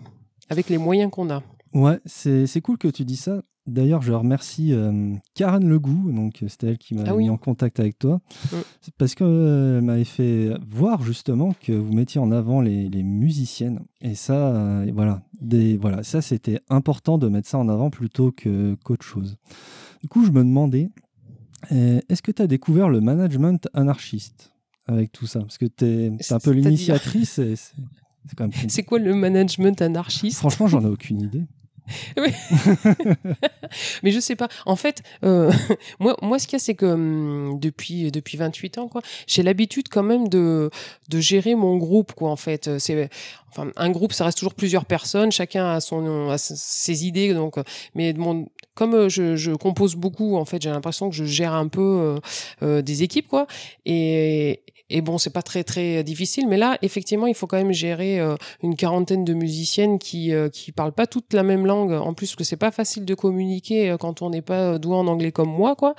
avec 0.50 0.68
les 0.68 0.78
moyens 0.78 1.10
qu'on 1.10 1.30
a. 1.30 1.42
Ouais, 1.74 1.98
c'est 2.06 2.46
c'est 2.46 2.60
cool 2.60 2.78
que 2.78 2.88
tu 2.88 3.04
dis 3.04 3.16
ça. 3.16 3.42
D'ailleurs, 3.66 4.00
je 4.00 4.14
remercie 4.14 4.72
euh, 4.72 5.12
Karen 5.34 5.68
Legout, 5.68 6.10
donc 6.10 6.42
euh, 6.42 6.48
c'était 6.48 6.68
elle 6.68 6.78
qui 6.78 6.94
m'a 6.94 7.02
Ah 7.06 7.14
oui. 7.14 7.24
mis 7.24 7.30
en 7.30 7.36
contact 7.36 7.78
avec 7.80 7.98
toi, 7.98 8.20
Mm. 8.50 8.56
C'est 8.80 8.94
parce 8.94 9.14
qu'elle 9.14 9.82
m'avait 9.82 10.04
fait 10.04 10.52
voir 10.66 11.02
justement 11.02 11.54
que 11.60 11.72
vous 11.72 11.92
mettiez 11.92 12.18
en 12.18 12.32
avant 12.32 12.62
les, 12.62 12.88
les 12.88 13.02
musiciennes. 13.02 13.80
Et 14.00 14.14
ça, 14.14 14.54
euh, 14.56 14.90
voilà, 14.94 15.20
des, 15.42 15.76
voilà, 15.76 16.02
ça 16.02 16.22
c'était 16.22 16.60
important 16.70 17.18
de 17.18 17.28
mettre 17.28 17.46
ça 17.46 17.58
en 17.58 17.68
avant 17.68 17.90
plutôt 17.90 18.32
que 18.32 18.74
qu'autre 18.84 19.04
chose. 19.04 19.36
Du 20.00 20.08
coup, 20.08 20.24
je 20.24 20.30
me 20.30 20.42
demandais, 20.42 20.88
euh, 21.72 22.00
est-ce 22.08 22.22
que 22.22 22.32
tu 22.32 22.40
as 22.40 22.46
découvert 22.46 22.88
le 22.88 23.02
management 23.02 23.68
anarchiste 23.74 24.54
avec 24.86 25.12
tout 25.12 25.26
ça? 25.26 25.40
Parce 25.40 25.58
que 25.58 25.66
tu 25.66 25.84
es, 25.84 26.32
un 26.32 26.38
peu 26.38 26.52
l'initiatrice 26.52 27.38
c'est 28.68 28.82
quoi 28.82 28.98
le 28.98 29.14
management 29.14 29.80
anarchiste? 29.82 30.38
Franchement, 30.38 30.66
j'en 30.66 30.82
ai 30.82 30.88
aucune 30.88 31.20
idée. 31.20 31.42
Mais 34.02 34.10
je 34.10 34.20
sais 34.20 34.36
pas. 34.36 34.48
En 34.66 34.76
fait, 34.76 35.02
euh, 35.24 35.50
moi, 36.00 36.16
moi, 36.20 36.38
ce 36.38 36.46
qu'il 36.46 36.54
y 36.54 36.56
a, 36.56 36.58
c'est 36.58 36.74
que 36.74 36.86
hum, 36.86 37.58
depuis 37.58 38.10
depuis 38.10 38.36
28 38.36 38.78
ans, 38.78 38.88
quoi, 38.88 39.00
j'ai 39.26 39.42
l'habitude 39.42 39.88
quand 39.90 40.02
même 40.02 40.28
de 40.28 40.70
de 41.08 41.20
gérer 41.20 41.54
mon 41.54 41.76
groupe, 41.76 42.12
quoi. 42.12 42.30
En 42.30 42.36
fait, 42.36 42.78
c'est 42.78 43.08
enfin 43.50 43.70
un 43.76 43.90
groupe, 43.90 44.12
ça 44.12 44.24
reste 44.26 44.38
toujours 44.38 44.54
plusieurs 44.54 44.84
personnes, 44.84 45.32
chacun 45.32 45.66
a 45.66 45.80
son 45.80 46.28
a 46.28 46.38
ses 46.38 47.06
idées, 47.06 47.32
donc. 47.32 47.56
Mais 47.94 48.12
mon 48.12 48.48
comme 48.78 48.94
euh, 48.94 49.08
je, 49.08 49.34
je 49.34 49.50
compose 49.50 49.96
beaucoup, 49.96 50.36
en 50.36 50.44
fait, 50.44 50.62
j'ai 50.62 50.70
l'impression 50.70 51.10
que 51.10 51.16
je 51.16 51.24
gère 51.24 51.52
un 51.52 51.66
peu 51.66 51.80
euh, 51.80 52.18
euh, 52.62 52.80
des 52.80 53.02
équipes, 53.02 53.26
quoi. 53.26 53.48
Et 53.84 54.62
et 54.90 55.02
bon, 55.02 55.18
c'est 55.18 55.30
pas 55.30 55.42
très 55.42 55.64
très 55.64 56.02
difficile, 56.02 56.48
mais 56.48 56.56
là, 56.56 56.78
effectivement, 56.80 57.26
il 57.26 57.34
faut 57.34 57.46
quand 57.46 57.58
même 57.58 57.72
gérer 57.72 58.20
euh, 58.20 58.36
une 58.62 58.74
quarantaine 58.74 59.24
de 59.24 59.34
musiciennes 59.34 59.98
qui 59.98 60.32
euh, 60.32 60.48
qui 60.48 60.72
parlent 60.72 60.92
pas 60.92 61.06
toutes 61.06 61.34
la 61.34 61.42
même 61.42 61.66
langue. 61.66 61.92
En 61.92 62.14
plus, 62.14 62.34
que 62.36 62.44
c'est 62.44 62.56
pas 62.56 62.70
facile 62.70 63.04
de 63.04 63.14
communiquer 63.14 63.90
euh, 63.90 63.96
quand 63.98 64.22
on 64.22 64.30
n'est 64.30 64.42
pas 64.42 64.74
euh, 64.74 64.78
doué 64.78 64.94
en 64.94 65.06
anglais 65.06 65.32
comme 65.32 65.50
moi, 65.50 65.76
quoi. 65.76 65.94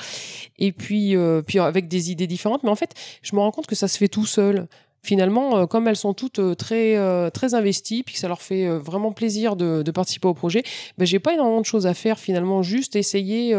Et 0.57 0.71
puis 0.71 1.15
puis 1.45 1.59
avec 1.59 1.87
des 1.87 2.11
idées 2.11 2.27
différentes. 2.27 2.63
Mais 2.63 2.69
en 2.69 2.75
fait, 2.75 2.93
je 3.21 3.35
me 3.35 3.41
rends 3.41 3.51
compte 3.51 3.67
que 3.67 3.75
ça 3.75 3.87
se 3.87 3.97
fait 3.97 4.07
tout 4.07 4.25
seul. 4.25 4.67
Finalement, 5.01 5.57
euh, 5.57 5.65
comme 5.65 5.87
elles 5.87 5.95
sont 5.95 6.13
toutes 6.13 6.39
euh, 6.39 6.55
très 6.55 6.97
euh, 6.97 7.29
très 7.29 7.53
investies, 7.53 8.03
puis 8.03 8.15
que 8.15 8.19
ça 8.19 8.27
leur 8.27 8.41
fait 8.41 8.67
vraiment 8.67 9.11
plaisir 9.11 9.55
de, 9.55 9.89
participer 9.91 10.27
au 10.27 10.33
projet, 10.33 10.63
ben 10.97 11.05
j'ai 11.05 11.19
pas 11.19 11.33
énormément 11.33 11.61
de 11.61 11.65
choses 11.65 11.87
à 11.87 11.93
faire 11.93 12.19
finalement. 12.19 12.61
Juste 12.61 12.95
essayer 12.95 13.55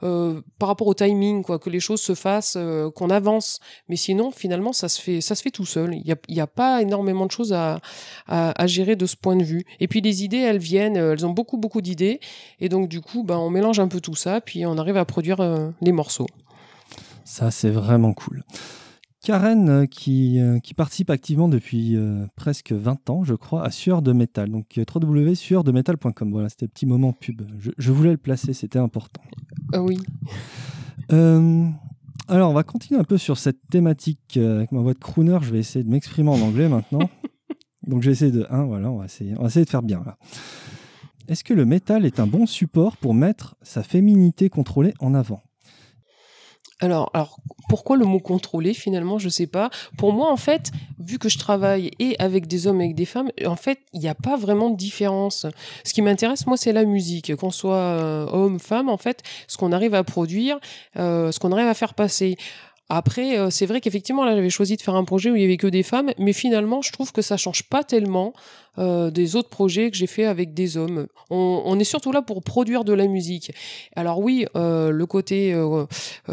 par 0.00 0.68
rapport 0.68 0.86
au 0.86 0.94
timing, 0.94 1.42
quoi, 1.42 1.58
que 1.58 1.70
les 1.70 1.80
choses 1.80 2.00
se 2.00 2.14
fassent, 2.14 2.58
qu'on 2.96 3.08
avance. 3.08 3.60
Mais 3.88 3.96
sinon, 3.96 4.30
finalement, 4.30 4.72
ça 4.72 4.88
se 4.88 5.00
fait 5.00 5.20
ça 5.20 5.34
se 5.34 5.42
fait 5.42 5.50
tout 5.50 5.64
seul. 5.64 5.94
Il 5.94 6.16
y 6.28 6.40
a 6.40 6.46
pas 6.46 6.82
énormément 6.82 7.26
de 7.26 7.30
choses 7.30 7.52
à, 7.52 7.80
à 8.26 8.66
gérer 8.66 8.96
de 8.96 9.06
ce 9.06 9.16
point 9.16 9.36
de 9.36 9.44
vue. 9.44 9.64
Et 9.78 9.86
puis 9.86 10.00
les 10.00 10.24
idées, 10.24 10.38
elles 10.38 10.58
viennent, 10.58 10.96
elles 10.96 11.24
ont 11.24 11.30
beaucoup 11.30 11.56
beaucoup 11.56 11.80
d'idées, 11.80 12.20
et 12.60 12.68
donc 12.68 12.88
du 12.88 13.00
coup, 13.00 13.22
ben 13.22 13.38
on 13.38 13.50
mélange 13.50 13.78
un 13.78 13.88
peu 13.88 14.00
tout 14.00 14.16
ça, 14.16 14.40
puis 14.40 14.66
on 14.66 14.76
arrive 14.76 14.96
à 14.96 15.04
produire 15.04 15.72
les 15.80 15.92
morceaux. 15.92 16.26
Ça, 17.24 17.50
c'est 17.50 17.70
vraiment 17.70 18.12
cool. 18.12 18.42
Karen, 19.22 19.68
euh, 19.68 19.86
qui, 19.86 20.40
euh, 20.40 20.58
qui 20.60 20.72
participe 20.72 21.10
activement 21.10 21.48
depuis 21.48 21.96
euh, 21.96 22.26
presque 22.36 22.72
20 22.72 23.10
ans, 23.10 23.24
je 23.24 23.34
crois, 23.34 23.64
à 23.64 23.70
Sueur 23.70 24.00
de 24.00 24.12
Métal. 24.12 24.50
Donc 24.50 24.66
www.sueurdemétal.com. 24.76 26.30
Voilà, 26.32 26.48
c'était 26.48 26.66
le 26.66 26.70
petit 26.70 26.86
moment 26.86 27.12
pub. 27.12 27.42
Je, 27.58 27.70
je 27.76 27.92
voulais 27.92 28.12
le 28.12 28.16
placer, 28.16 28.52
c'était 28.54 28.78
important. 28.78 29.22
Ah 29.72 29.82
oui. 29.82 29.98
Euh, 31.12 31.66
alors, 32.28 32.50
on 32.50 32.54
va 32.54 32.62
continuer 32.62 32.98
un 33.00 33.04
peu 33.04 33.18
sur 33.18 33.36
cette 33.36 33.60
thématique 33.70 34.36
avec 34.36 34.72
ma 34.72 34.80
voix 34.80 34.94
de 34.94 34.98
crooner. 34.98 35.38
Je 35.42 35.50
vais 35.50 35.58
essayer 35.58 35.84
de 35.84 35.90
m'exprimer 35.90 36.30
en 36.30 36.40
anglais 36.40 36.68
maintenant. 36.68 37.10
Donc, 37.86 38.02
j'ai 38.02 38.12
essayé 38.12 38.30
de. 38.30 38.46
hein, 38.50 38.64
voilà, 38.64 38.90
on 38.90 38.98
va, 38.98 39.06
essayer, 39.06 39.34
on 39.36 39.42
va 39.42 39.48
essayer 39.48 39.64
de 39.64 39.70
faire 39.70 39.82
bien 39.82 40.02
là. 40.04 40.16
Est-ce 41.28 41.44
que 41.44 41.54
le 41.54 41.64
métal 41.64 42.06
est 42.06 42.20
un 42.20 42.26
bon 42.26 42.46
support 42.46 42.96
pour 42.96 43.14
mettre 43.14 43.56
sa 43.62 43.82
féminité 43.82 44.48
contrôlée 44.48 44.94
en 44.98 45.14
avant? 45.14 45.42
Alors, 46.80 47.10
alors, 47.12 47.38
pourquoi 47.68 47.96
le 47.96 48.04
mot 48.04 48.20
contrôler 48.20 48.74
finalement 48.74 49.18
Je 49.18 49.28
sais 49.28 49.46
pas. 49.46 49.70
Pour 49.98 50.12
moi, 50.12 50.32
en 50.32 50.36
fait, 50.36 50.72
vu 50.98 51.18
que 51.18 51.28
je 51.28 51.38
travaille 51.38 51.90
et 51.98 52.16
avec 52.18 52.46
des 52.46 52.66
hommes 52.66 52.80
et 52.80 52.84
avec 52.84 52.96
des 52.96 53.04
femmes, 53.04 53.30
en 53.46 53.56
fait, 53.56 53.78
il 53.92 54.00
n'y 54.00 54.08
a 54.08 54.14
pas 54.14 54.36
vraiment 54.36 54.70
de 54.70 54.76
différence. 54.76 55.46
Ce 55.84 55.92
qui 55.92 56.02
m'intéresse, 56.02 56.46
moi, 56.46 56.56
c'est 56.56 56.72
la 56.72 56.84
musique. 56.84 57.34
Qu'on 57.36 57.50
soit 57.50 57.74
euh, 57.74 58.26
homme, 58.32 58.58
femme, 58.58 58.88
en 58.88 58.96
fait, 58.96 59.22
ce 59.46 59.58
qu'on 59.58 59.72
arrive 59.72 59.94
à 59.94 60.04
produire, 60.04 60.58
euh, 60.96 61.30
ce 61.32 61.38
qu'on 61.38 61.52
arrive 61.52 61.68
à 61.68 61.74
faire 61.74 61.94
passer. 61.94 62.36
Après, 62.88 63.38
euh, 63.38 63.50
c'est 63.50 63.66
vrai 63.66 63.80
qu'effectivement, 63.80 64.24
là, 64.24 64.34
j'avais 64.34 64.50
choisi 64.50 64.76
de 64.76 64.82
faire 64.82 64.96
un 64.96 65.04
projet 65.04 65.30
où 65.30 65.36
il 65.36 65.42
y 65.42 65.44
avait 65.44 65.56
que 65.56 65.68
des 65.68 65.84
femmes, 65.84 66.10
mais 66.18 66.32
finalement, 66.32 66.82
je 66.82 66.90
trouve 66.90 67.12
que 67.12 67.22
ça 67.22 67.36
change 67.36 67.62
pas 67.62 67.84
tellement 67.84 68.32
euh, 68.78 69.10
des 69.10 69.36
autres 69.36 69.48
projets 69.48 69.90
que 69.90 69.96
j'ai 69.96 70.06
fait 70.06 70.24
avec 70.24 70.54
des 70.54 70.76
hommes. 70.76 71.06
On, 71.30 71.78
est 71.78 71.84
surtout 71.84 72.12
là 72.12 72.22
pour 72.22 72.42
produire 72.42 72.84
de 72.84 72.92
la 72.92 73.06
musique. 73.06 73.52
Alors 73.94 74.18
oui, 74.18 74.46
euh, 74.56 74.90
le 74.90 75.06
côté, 75.06 75.52
euh, 75.52 75.86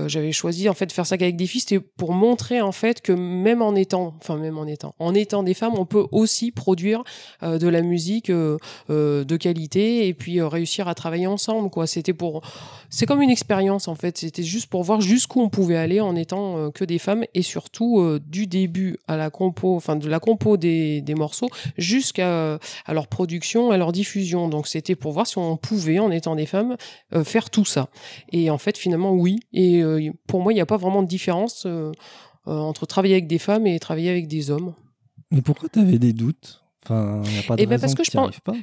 j'avais 0.08 0.32
choisi 0.32 0.70
en 0.70 0.74
fait 0.74 0.88
de 0.88 0.92
faire 0.92 1.06
ça 1.06 1.16
avec 1.16 1.36
des 1.36 1.46
filles, 1.46 1.62
c'était 1.62 1.80
pour 1.80 2.14
montrer 2.14 2.62
en 2.62 2.72
fait 2.72 3.02
que 3.02 3.12
même 3.12 3.62
en 3.62 3.76
étant, 3.76 4.16
enfin 4.20 4.38
même 4.38 4.58
en 4.58 4.66
étant, 4.66 4.96
en 5.00 5.14
étant 5.14 5.44
des 5.44 5.54
femmes, 5.54 5.74
on 5.78 5.86
peut 5.86 6.06
aussi 6.12 6.52
produire 6.52 7.04
de 7.42 7.68
la 7.68 7.82
musique 7.82 8.32
de 8.32 9.38
qualité 9.38 10.08
et 10.08 10.14
puis 10.14 10.42
réussir 10.42 10.88
à 10.88 10.96
travailler 10.96 11.28
ensemble. 11.28 11.70
C'était 11.86 12.14
pour, 12.14 12.42
c'est 12.90 13.06
comme 13.06 13.22
une 13.22 13.30
expérience 13.30 13.88
en 13.88 13.96
fait. 13.96 14.18
C'était 14.18 14.44
juste 14.44 14.68
pour 14.68 14.84
voir 14.84 15.02
jusqu'où 15.02 15.42
on 15.42 15.50
pouvait 15.50 15.78
aller 15.78 16.02
en 16.02 16.16
étant 16.16 16.72
que 16.72 16.86
des 16.86 17.00
femmes 17.00 17.24
et 17.34 17.42
surtout 17.42 18.20
du 18.20 18.48
début 18.48 18.98
à 19.08 19.16
la 19.16 19.30
compo, 19.30 19.76
enfin 19.76 19.96
de 19.96 20.08
la 20.08 20.20
compo 20.20 20.58
des, 20.58 21.02
des 21.02 21.16
morceaux 21.16 21.50
jusqu'à 21.78 22.27
à 22.28 22.94
leur 22.94 23.08
production, 23.08 23.72
à 23.72 23.78
leur 23.78 23.92
diffusion. 23.92 24.50
Donc 24.50 24.68
c'était 24.68 24.96
pour 24.96 25.12
voir 25.14 25.28
si 25.28 25.38
on 25.38 25.58
pouvait, 25.58 26.00
en 26.00 26.12
étant 26.12 26.36
des 26.36 26.46
femmes, 26.46 26.78
euh, 27.14 27.24
faire 27.24 27.50
tout 27.50 27.66
ça. 27.66 27.90
Et 28.32 28.50
en 28.50 28.58
fait, 28.58 28.78
finalement, 28.78 29.12
oui. 29.14 29.40
Et 29.54 29.82
euh, 29.82 30.12
pour 30.28 30.42
moi, 30.42 30.52
il 30.52 30.56
n'y 30.56 30.62
a 30.62 30.66
pas 30.66 30.78
vraiment 30.78 31.04
de 31.04 31.08
différence 31.08 31.66
euh, 31.66 31.92
euh, 32.48 32.52
entre 32.58 32.86
travailler 32.86 33.16
avec 33.16 33.28
des 33.28 33.40
femmes 33.40 33.68
et 33.68 33.80
travailler 33.80 34.10
avec 34.10 34.28
des 34.28 34.52
hommes. 34.52 34.74
Mais 35.32 35.42
pourquoi 35.42 35.70
tu 35.70 35.80
avais 35.80 36.00
des 36.00 36.14
doutes? 36.14 36.64
Enfin, 36.86 37.22
il 37.26 37.32
n'y 37.32 37.40
a 37.40 37.42
pas 37.44 37.56
de 37.56 37.62
Eh 37.62 37.66
ben, 37.66 37.72
raison 37.72 37.82
parce 37.82 37.94
que 37.96 38.02
que 38.04 38.06
je 38.06 38.12
pense- 38.12 38.40
pas. 38.40 38.54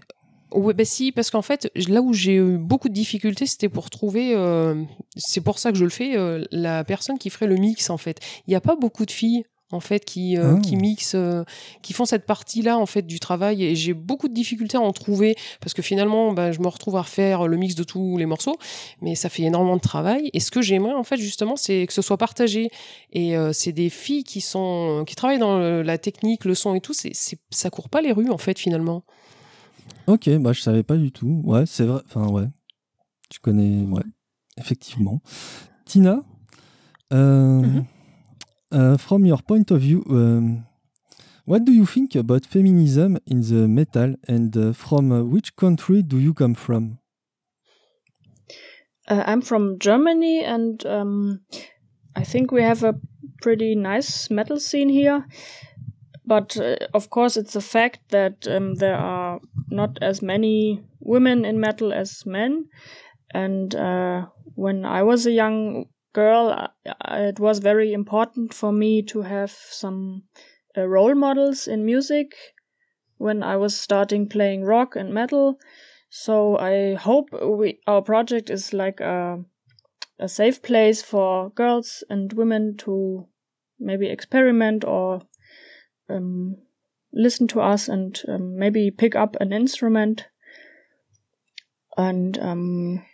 Ouais, 0.53 0.73
bah 0.73 0.85
si, 0.85 1.11
parce 1.11 1.31
qu'en 1.33 1.43
fait, 1.43 1.69
là 1.89 2.01
où 2.01 2.13
j'ai 2.13 2.37
eu 2.37 2.59
beaucoup 2.59 2.89
de 2.89 2.95
difficultés, 2.95 3.45
c'était 3.45 3.69
pour 3.69 3.91
trouver, 3.91 4.35
euh, 4.37 4.85
c'est 5.17 5.41
pour 5.41 5.59
ça 5.59 5.73
que 5.73 5.79
je 5.79 5.83
le 5.83 5.91
fais, 5.91 6.17
euh, 6.17 6.45
la 6.53 6.85
personne 6.85 7.19
qui 7.19 7.29
ferait 7.29 7.49
le 7.49 7.57
mix, 7.57 7.91
en 7.91 7.97
fait. 7.99 8.21
Il 8.47 8.51
n'y 8.51 8.55
a 8.55 8.61
pas 8.61 8.77
beaucoup 8.77 9.05
de 9.05 9.11
filles, 9.11 9.43
en 9.73 9.81
fait, 9.81 10.05
qui, 10.05 10.37
euh, 10.37 10.55
qui 10.61 10.77
mixent, 10.77 11.15
euh, 11.17 11.43
qui 11.83 11.93
font 11.95 12.05
cette 12.05 12.27
partie-là, 12.27 12.79
en 12.79 12.87
fait, 12.87 13.03
du 13.03 13.19
travail, 13.19 13.65
et 13.65 13.75
j'ai 13.75 13.93
beaucoup 13.95 14.29
de 14.29 14.35
difficultés 14.35 14.77
à 14.77 14.81
en 14.81 14.93
trouver, 14.93 15.35
parce 15.61 15.75
que 15.75 15.83
finalement, 15.83 16.33
bah, 16.33 16.53
je 16.53 16.61
me 16.61 16.69
retrouve 16.69 16.97
à 16.97 17.03
refaire 17.03 17.49
le 17.49 17.57
mix 17.57 17.75
de 17.75 17.83
tous 17.83 18.17
les 18.17 18.27
morceaux, 18.27 18.57
mais 19.01 19.15
ça 19.15 19.29
fait 19.29 19.43
énormément 19.43 19.77
de 19.77 19.81
travail, 19.81 20.31
et 20.33 20.41
ce 20.41 20.51
que 20.51 20.63
j'aimerais, 20.63 20.95
en 20.95 21.03
fait, 21.03 21.17
justement, 21.17 21.57
c'est 21.57 21.87
que 21.87 21.93
ce 21.93 22.03
soit 22.03 22.19
partagé, 22.19 22.71
et 23.13 23.37
euh, 23.37 23.53
c'est 23.53 23.73
des 23.73 23.91
filles 23.91 24.23
qui 24.25 24.41
sont, 24.41 25.05
qui 25.07 25.15
travaillent 25.17 25.39
dans 25.39 25.59
le- 25.59 25.83
la 25.83 25.99
technique, 25.99 26.45
le 26.45 26.55
son 26.55 26.75
et 26.75 26.81
tout, 26.81 26.93
c'est, 26.95 27.11
c'est, 27.15 27.39
ça 27.51 27.71
court 27.71 27.89
pas 27.89 28.01
les 28.03 28.13
rues, 28.13 28.31
en 28.31 28.39
fait, 28.39 28.59
finalement. 28.59 29.03
Ok, 30.07 30.29
bah 30.39 30.53
je 30.53 30.61
savais 30.61 30.83
pas 30.83 30.97
du 30.97 31.11
tout. 31.11 31.41
Ouais, 31.45 31.65
c'est 31.67 31.85
vrai. 31.85 32.03
Enfin, 32.07 32.29
ouais. 32.29 32.47
Tu 33.31 33.41
connais, 33.41 33.83
ouais, 33.87 34.03
effectivement. 34.59 35.21
Tina, 35.87 36.23
euh, 37.13 37.63
Mhm. 37.63 37.85
Uh, 38.75 38.97
from 38.97 39.25
your 39.25 39.39
point 39.39 39.71
of 39.71 39.81
view, 39.81 40.05
um, 40.11 40.67
what 41.45 41.65
do 41.65 41.73
you 41.73 41.87
think 41.87 42.15
about 42.17 42.45
feminism 42.45 43.19
in 43.27 43.43
the 43.43 43.69
metal 43.69 44.17
and 44.27 44.57
uh, 44.57 44.73
from 44.73 45.13
uh, 45.13 45.23
which 45.23 45.55
country 45.57 46.03
do 46.03 46.19
you 46.19 46.35
come 46.35 46.55
from? 46.55 46.99
Uh, 49.07 49.23
I'm 49.27 49.43
from 49.43 49.79
Germany, 49.79 50.43
and 50.43 50.85
um, 50.87 51.41
I 52.17 52.25
think 52.25 52.51
we 52.51 52.63
have 52.63 52.83
a 52.83 52.95
pretty 53.43 53.75
nice 53.75 54.31
metal 54.31 54.59
scene 54.59 54.89
here. 54.89 55.27
But 56.27 56.57
uh, 56.57 56.77
of 56.95 57.11
course, 57.11 57.37
it's 57.37 57.55
a 57.55 57.61
fact 57.61 58.01
that 58.11 58.49
um, 58.49 58.75
there 58.77 58.97
are 58.97 59.41
not 59.69 59.99
as 60.01 60.23
many 60.23 60.83
women 61.01 61.45
in 61.45 61.61
metal 61.61 61.93
as 61.93 62.25
men. 62.25 62.65
And 63.35 63.75
when 64.55 64.85
I 64.85 65.03
was 65.03 65.27
a 65.27 65.33
young 65.33 65.87
girl, 66.15 66.49
I, 66.51 66.71
I- 67.03 67.21
it 67.25 67.39
was 67.41 67.59
very 67.59 67.93
important 67.93 68.55
for 68.55 68.73
me 68.73 69.03
to 69.03 69.23
have 69.23 69.51
some 69.51 70.25
uh, 70.79 70.87
role 70.87 71.15
models 71.15 71.69
in 71.69 71.85
music 71.85 72.35
when 73.19 73.43
I 73.43 73.57
was 73.57 73.77
starting 73.77 74.29
playing 74.29 74.65
rock 74.65 74.97
and 74.97 75.13
metal. 75.15 75.59
So 76.11 76.59
I 76.59 76.95
hope 76.95 77.31
we 77.33 77.81
our 77.87 78.03
project 78.03 78.51
is 78.51 78.73
like 78.75 79.01
a 79.01 79.45
a 80.19 80.29
safe 80.29 80.63
place 80.63 81.03
for 81.03 81.51
girls 81.51 82.05
and 82.11 82.33
women 82.33 82.77
to 82.79 83.29
maybe 83.81 84.09
experiment 84.09 84.85
or 84.85 85.23
um, 86.09 86.57
listen 87.13 87.47
to 87.49 87.61
us 87.61 87.89
and 87.89 88.23
um, 88.29 88.59
maybe 88.59 88.91
pick 88.91 89.15
up 89.17 89.37
an 89.41 89.53
instrument. 89.53 90.27
And 91.97 92.39
um, 92.39 93.05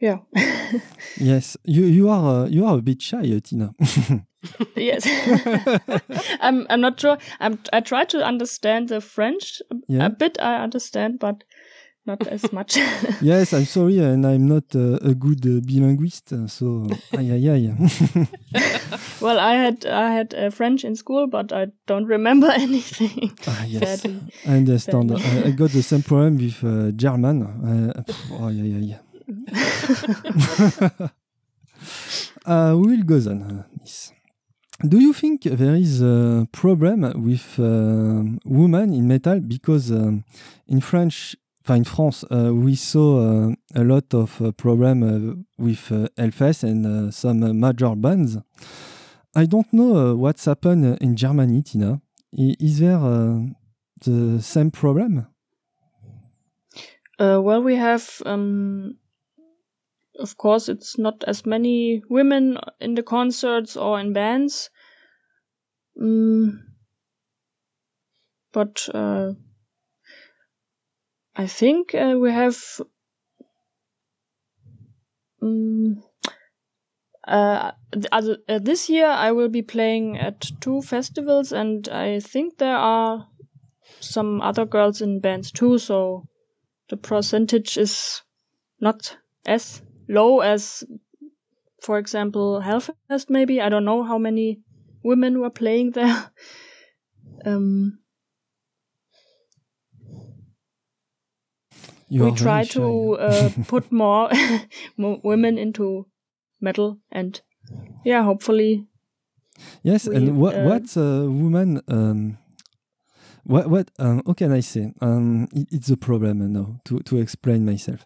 yeah, 0.00 0.18
Yes, 1.18 1.56
you, 1.64 1.84
you 1.86 2.08
are 2.08 2.44
uh, 2.44 2.48
you 2.48 2.66
are 2.66 2.78
a 2.78 2.82
bit 2.82 3.00
shy, 3.02 3.32
uh, 3.36 3.40
Tina. 3.40 3.74
yes. 4.76 5.06
I'm 6.40 6.66
I'm 6.70 6.80
not 6.80 7.00
sure. 7.00 7.18
I'm 7.40 7.58
I 7.72 7.80
try 7.80 8.04
to 8.04 8.24
understand 8.24 8.88
the 8.88 9.00
French 9.00 9.62
a- 9.70 9.76
Yeah. 9.88 10.06
a 10.06 10.10
bit. 10.10 10.38
I 10.40 10.62
understand, 10.62 11.18
but 11.18 11.44
not 12.06 12.26
as 12.28 12.52
much. 12.52 12.76
yes, 13.20 13.52
I'm 13.52 13.64
sorry, 13.64 13.98
and 13.98 14.24
I'm 14.26 14.46
not 14.46 14.64
uh, 14.76 14.98
a 15.02 15.14
good 15.14 15.44
uh, 15.46 15.60
bilinguist, 15.66 16.32
uh, 16.32 16.46
so 16.46 16.86
aïe 17.12 17.32
aïe 17.32 17.48
aïe. 17.50 17.72
well, 19.20 19.38
I 19.40 19.54
had 19.56 19.86
I 19.86 20.12
had 20.14 20.34
uh, 20.34 20.50
French 20.50 20.84
in 20.84 20.94
school, 20.94 21.26
but 21.26 21.52
I 21.52 21.66
don't 21.86 22.06
remember 22.06 22.48
anything. 22.50 23.32
Ah, 23.48 23.64
yes. 23.66 24.02
Sadly. 24.02 24.20
I 24.46 24.56
understand. 24.58 25.10
I, 25.12 25.48
I 25.48 25.50
got 25.50 25.70
the 25.72 25.82
same 25.82 26.02
problem 26.02 26.36
with 26.38 26.62
uh, 26.62 26.92
German. 26.92 27.42
Uh, 27.42 28.02
pff, 28.06 28.30
aïe, 28.40 28.60
aïe, 28.60 28.74
aïe. 28.76 28.96
uh, 32.46 32.74
we 32.76 32.96
will 32.96 33.02
go 33.02 33.16
on, 33.16 33.42
uh, 33.42 33.64
do 34.82 35.00
you 35.00 35.14
think 35.14 35.42
there 35.44 35.74
is 35.74 36.02
a 36.02 36.46
problem 36.52 37.00
with 37.24 37.58
uh, 37.58 38.22
women 38.44 38.92
in 38.92 39.08
metal 39.08 39.40
because 39.40 39.90
um, 39.90 40.22
in 40.68 40.82
French, 40.82 41.34
in 41.66 41.84
France, 41.84 42.24
uh, 42.30 42.52
we 42.54 42.74
saw 42.74 43.48
uh, 43.48 43.54
a 43.74 43.82
lot 43.82 44.12
of 44.12 44.40
uh, 44.40 44.52
problem 44.52 45.46
with 45.58 45.90
uh, 45.90 46.08
and 46.18 47.14
some 47.14 47.58
major 47.58 47.96
bands. 47.96 48.36
I 49.34 49.46
don't 49.46 49.72
know 49.72 50.14
what's 50.14 50.44
happened 50.44 50.98
in 51.00 51.16
Germany, 51.16 51.62
Tina. 51.62 52.00
Is 52.32 52.78
there 52.78 52.98
the 54.04 54.40
same 54.42 54.70
problem? 54.70 55.26
Well, 57.18 57.62
we 57.62 57.76
have, 57.76 58.22
um, 58.26 58.98
of 60.18 60.36
course, 60.36 60.68
it's 60.68 60.98
not 60.98 61.24
as 61.24 61.46
many 61.46 62.02
women 62.08 62.58
in 62.80 62.94
the 62.94 63.02
concerts 63.02 63.76
or 63.76 64.00
in 64.00 64.12
bands. 64.12 64.70
Mm, 66.00 66.76
but 68.52 68.88
uh, 68.94 69.32
I 71.36 71.46
think 71.46 71.94
uh, 71.94 72.16
we 72.20 72.30
have. 72.32 72.58
Mm, 75.42 76.02
uh, 77.28 77.72
th- 77.92 78.38
uh, 78.48 78.58
this 78.58 78.88
year 78.88 79.06
I 79.06 79.32
will 79.32 79.48
be 79.48 79.62
playing 79.62 80.16
at 80.16 80.40
two 80.60 80.82
festivals, 80.82 81.52
and 81.52 81.88
I 81.88 82.20
think 82.20 82.58
there 82.58 82.76
are 82.76 83.28
some 84.00 84.42
other 84.42 84.66
girls 84.66 85.02
in 85.02 85.20
bands 85.20 85.52
too. 85.52 85.78
So 85.78 86.26
the 86.90 86.96
percentage 86.98 87.78
is 87.78 88.22
not 88.80 89.18
as 89.46 89.82
low 90.08 90.40
as, 90.40 90.84
for 91.80 91.98
example, 91.98 92.60
Hellfest. 92.64 93.30
Maybe 93.30 93.60
I 93.60 93.68
don't 93.68 93.84
know 93.84 94.02
how 94.02 94.18
many 94.18 94.60
women 95.02 95.40
were 95.40 95.50
playing 95.50 95.92
there. 95.92 96.30
um, 97.44 97.98
we 102.10 102.32
try 102.32 102.62
shy. 102.62 102.72
to 102.72 103.12
uh, 103.18 103.50
put 103.66 103.90
more, 103.92 104.30
more 104.96 105.20
women 105.22 105.58
into 105.58 106.06
metal, 106.60 106.98
and 107.10 107.40
yeah, 108.04 108.22
hopefully 108.22 108.86
Yes, 109.82 110.06
We, 110.06 110.16
and 110.16 110.38
what 110.38 110.54
uh, 110.54 110.62
what 110.62 110.96
uh, 110.96 111.24
woman? 111.30 111.80
Um, 111.88 112.38
what 113.44 113.68
what? 113.70 113.90
Um, 113.98 114.22
how 114.26 114.34
can 114.34 114.52
I 114.52 114.60
say? 114.60 114.92
Um, 115.00 115.48
it- 115.52 115.68
it's 115.72 115.90
a 115.90 115.96
problem 115.96 116.52
now 116.52 116.80
to 116.84 116.98
to 117.00 117.18
explain 117.18 117.64
myself. 117.64 118.04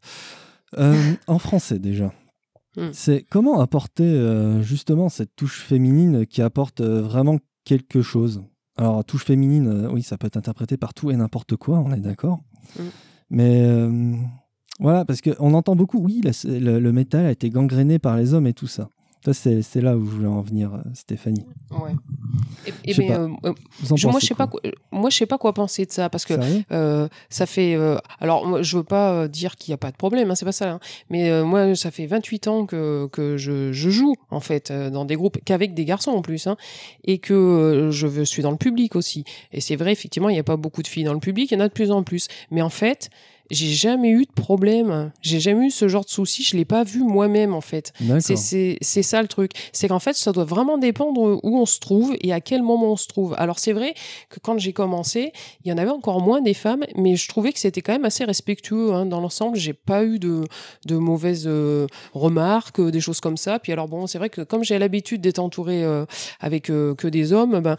Um, 0.77 1.17
en 1.27 1.39
français 1.39 1.79
déjà. 1.79 2.13
Hmm. 2.77 2.91
C'est 2.93 3.27
comment 3.29 3.61
apporter 3.61 4.05
euh, 4.05 4.63
justement 4.63 5.09
cette 5.09 5.35
touche 5.35 5.61
féminine 5.63 6.27
qui 6.27 6.43
apporte 6.43 6.81
euh, 6.81 7.03
vraiment 7.03 7.39
quelque 7.65 8.03
chose? 8.03 8.43
Alors 8.77 9.05
touche 9.05 9.25
féminine, 9.25 9.67
euh, 9.67 9.91
oui, 9.91 10.03
ça 10.03 10.17
peut 10.17 10.29
être 10.29 10.37
interprété 10.37 10.77
par 10.77 10.95
tout 10.95 11.11
et 11.11 11.17
n'importe 11.17 11.57
quoi, 11.57 11.79
on 11.81 11.93
est 11.93 12.01
d'accord. 12.01 12.39
Hmm. 12.79 12.83
Mais 13.31 13.63
euh, 13.63 14.15
voilà, 14.79 15.05
parce 15.05 15.21
qu'on 15.21 15.55
entend 15.55 15.75
beaucoup, 15.75 15.99
oui, 15.99 16.21
la- 16.23 16.59
le, 16.59 16.79
le 16.79 16.93
métal 16.93 17.27
a 17.27 17.33
été 17.33 17.51
gangréné 17.51 17.99
par 17.99 18.17
les 18.17 18.33
hommes 18.33 18.47
et 18.47 18.55
tout 18.55 18.69
ça. 18.69 18.89
Ça, 19.25 19.33
c'est 19.35 19.81
là 19.83 19.97
où 19.99 20.05
je 20.07 20.11
voulais 20.13 20.27
en 20.29 20.41
venir, 20.41 20.73
euh, 20.75 20.79
Stéphanie. 20.95 21.45
Ouais. 21.71 21.93
Et, 22.67 22.71
et 22.85 22.93
Je 22.95 23.03
sais 23.03 23.09
ben, 23.09 23.37
pas. 23.43 23.49
euh, 23.49 23.53
euh, 23.53 23.55
je- 23.97 24.07
moi, 24.09 24.19
je 24.21 24.27
sais 24.27 24.35
pas. 24.35 24.47
quoi- 24.47 24.61
moi, 24.93 25.11
je 25.11 25.17
sais 25.17 25.27
pas 25.27 25.37
quoi 25.37 25.53
penser 25.53 25.85
de 25.85 25.93
ça 25.93 26.09
parce 26.09 26.25
que 26.25 26.35
Euh, 26.73 27.07
ça 27.29 27.45
fait. 27.47 27.75
euh, 27.75 27.99
alors, 28.21 28.47
moi, 28.47 28.63
je 28.63 28.77
veux 28.79 28.83
pas 28.83 29.29
dire 29.29 29.57
qu'il 29.57 29.73
n'y 29.73 29.75
a 29.75 29.79
pas 29.79 29.91
de 29.91 29.97
problème, 29.97 30.31
hein, 30.31 30.35
c'est 30.35 30.45
pas 30.47 30.53
ça. 30.53 30.71
hein. 30.73 30.81
Mais 31.11 31.43
moi, 31.43 31.75
ça 31.75 31.91
fait 31.91 32.07
28 32.07 32.49
ans 32.49 32.65
que, 32.67 33.09
que 33.13 33.37
je, 33.37 33.73
je 33.73 33.91
joue, 33.91 34.15
en 34.31 34.41
fait, 34.41 34.73
dans 34.73 35.05
des 35.05 35.17
groupes, 35.17 35.39
qu'avec 35.45 35.75
des 35.75 35.85
garçons 35.85 36.13
en 36.13 36.23
plus, 36.23 36.47
hein, 36.47 36.57
et 37.05 37.19
que 37.19 37.89
je 37.93 38.23
suis 38.25 38.43
dans 38.43 38.51
le 38.53 38.57
public 38.59 38.97
aussi. 38.97 39.25
Et 39.53 39.61
c'est 39.61 39.77
vrai, 39.77 39.93
effectivement, 39.93 40.29
il 40.31 40.35
n'y 40.35 40.39
a 40.41 40.45
pas 40.45 40.57
beaucoup 40.57 40.83
de 40.83 40.89
filles 40.89 41.05
dans 41.05 41.15
le 41.15 41.21
public, 41.21 41.51
il 41.51 41.55
y 41.55 41.57
en 41.59 41.61
a 41.65 41.69
de 41.69 41.73
plus 41.75 41.91
en 41.91 42.03
plus. 42.03 42.29
Mais 42.51 42.63
en 42.63 42.71
fait, 42.71 43.11
j'ai 43.51 43.69
jamais 43.69 44.11
eu 44.11 44.25
de 44.25 44.33
problème. 44.33 45.11
J'ai 45.23 45.41
jamais 45.41 45.67
eu 45.67 45.71
ce 45.71 45.89
genre 45.89 46.05
de 46.05 46.11
souci. 46.11 46.43
Je 46.43 46.57
l'ai 46.57 46.65
pas 46.65 46.85
vu 46.85 47.01
moi-même, 47.03 47.55
en 47.55 47.61
fait. 47.61 47.93
C'est- 48.81 49.03
ça 49.03 49.23
le 49.23 49.29
truc. 49.29 49.53
C'est 49.73 49.89
qu'en 49.89 49.99
fait, 49.99 50.15
ça 50.15 50.33
doit 50.33 50.45
vraiment 50.45 50.79
dépendre 50.79 51.41
où 51.43 51.59
on 51.59 51.67
se 51.67 51.79
trouve 51.81 52.15
et 52.21 52.33
à 52.33 52.41
quel 52.41 52.63
moment 52.63 52.93
on 52.93 52.97
se 52.97 53.09
trouve. 53.09 53.35
Alors, 53.39 53.59
c'est 53.59 53.73
vrai 53.73 53.95
que 54.29 54.39
quand 54.41 54.59
j'ai 54.59 54.73
commencé, 54.73 55.33
il 55.65 55.71
y 55.71 55.73
en 55.73 55.79
avait 55.79 55.91
encore 55.91 56.21
moins 56.21 56.41
des 56.41 56.55
femmes, 56.55 56.85
mais 56.97 57.17
je 57.17 57.29
trouvais 57.29 57.53
que 57.53 57.59
c'était 57.59 57.81
quand 57.81 57.93
même 57.93 58.05
assez 58.05 58.25
respectueux 58.25 58.93
hein, 58.93 59.07
dans 59.07 59.21
l'ensemble. 59.21 59.57
J'ai 59.57 59.73
pas 59.73 60.05
eu 60.05 60.19
de, 60.19 60.45
de 60.87 60.97
mauvaises 60.97 61.45
euh, 61.47 61.87
remarques, 62.15 62.79
euh, 62.81 62.91
des 62.91 63.01
choses 63.01 63.21
comme 63.21 63.37
ça. 63.37 63.59
Puis 63.59 63.73
alors, 63.73 63.89
bon, 63.89 64.07
c'est 64.07 64.19
vrai 64.19 64.31
que 64.31 64.43
comme 64.43 64.65
j'ai 64.65 64.79
l'habitude 64.79 65.21
d'être 65.21 65.39
entourée 65.39 65.83
euh, 65.85 66.05
avec 66.41 66.71
euh, 66.71 66.95
que 66.95 67.09
des 67.09 67.33
hommes, 67.33 67.61
ben, 67.61 67.77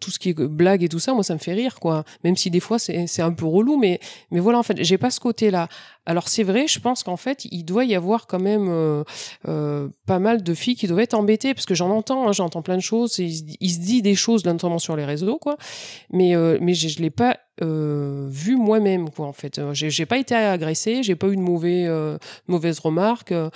tout 0.00 0.10
ce 0.10 0.18
qui 0.18 0.30
est 0.30 0.34
blague 0.34 0.82
et 0.82 0.88
tout 0.88 0.98
ça, 0.98 1.12
moi, 1.14 1.22
ça 1.24 1.34
me 1.34 1.38
fait 1.38 1.54
rire, 1.54 1.80
quoi. 1.80 2.04
Même 2.24 2.36
si 2.36 2.50
des 2.50 2.60
fois, 2.60 2.78
c'est 2.78 3.06
c'est 3.06 3.22
un 3.22 3.32
peu 3.32 3.46
relou, 3.46 3.76
mais, 3.78 4.00
mais 4.30 4.40
voilà, 4.40 4.58
en 4.58 4.62
fait, 4.62 4.82
j'ai 4.84 4.98
pas 4.98 5.07
ce 5.10 5.20
côté-là. 5.20 5.68
Alors 6.06 6.28
c'est 6.28 6.42
vrai, 6.42 6.66
je 6.66 6.80
pense 6.80 7.02
qu'en 7.02 7.16
fait, 7.16 7.44
il 7.50 7.64
doit 7.64 7.84
y 7.84 7.94
avoir 7.94 8.26
quand 8.26 8.38
même 8.40 8.68
euh, 8.70 9.04
euh, 9.46 9.88
pas 10.06 10.18
mal 10.18 10.42
de 10.42 10.54
filles 10.54 10.74
qui 10.76 10.86
doivent 10.86 11.00
être 11.00 11.14
embêtées 11.14 11.52
parce 11.54 11.66
que 11.66 11.74
j'en 11.74 11.90
entends, 11.90 12.28
hein, 12.28 12.32
j'entends 12.32 12.62
plein 12.62 12.76
de 12.76 12.82
choses. 12.82 13.20
et 13.20 13.24
il, 13.60 13.70
se 13.70 13.78
dit- 13.80 14.02
des 14.02 14.14
choses 14.14 14.44
notamment 14.44 14.78
sur 14.78 14.96
les 14.96 15.04
réseaux, 15.04 15.38
quoi. 15.38 15.56
Mais 16.10 16.34
euh, 16.34 16.58
mais 16.60 16.74
je, 16.74 16.88
je 16.88 17.00
l'ai 17.00 17.10
pas 17.10 17.36
vu 17.60 18.56
moi-même, 18.56 19.10
quoi. 19.10 19.26
En 19.26 19.32
fait, 19.32 19.60
j'ai 19.72 20.06
pas 20.06 20.18
été 20.18 20.34
agressée, 20.34 21.02
j'ai 21.02 21.16
pas 21.16 21.26
eu 21.28 21.36
de 21.36 21.42
mauvais 21.42 21.86
mauvaises 22.46 22.78
remarques. 22.78 23.32
euh. 23.32 23.50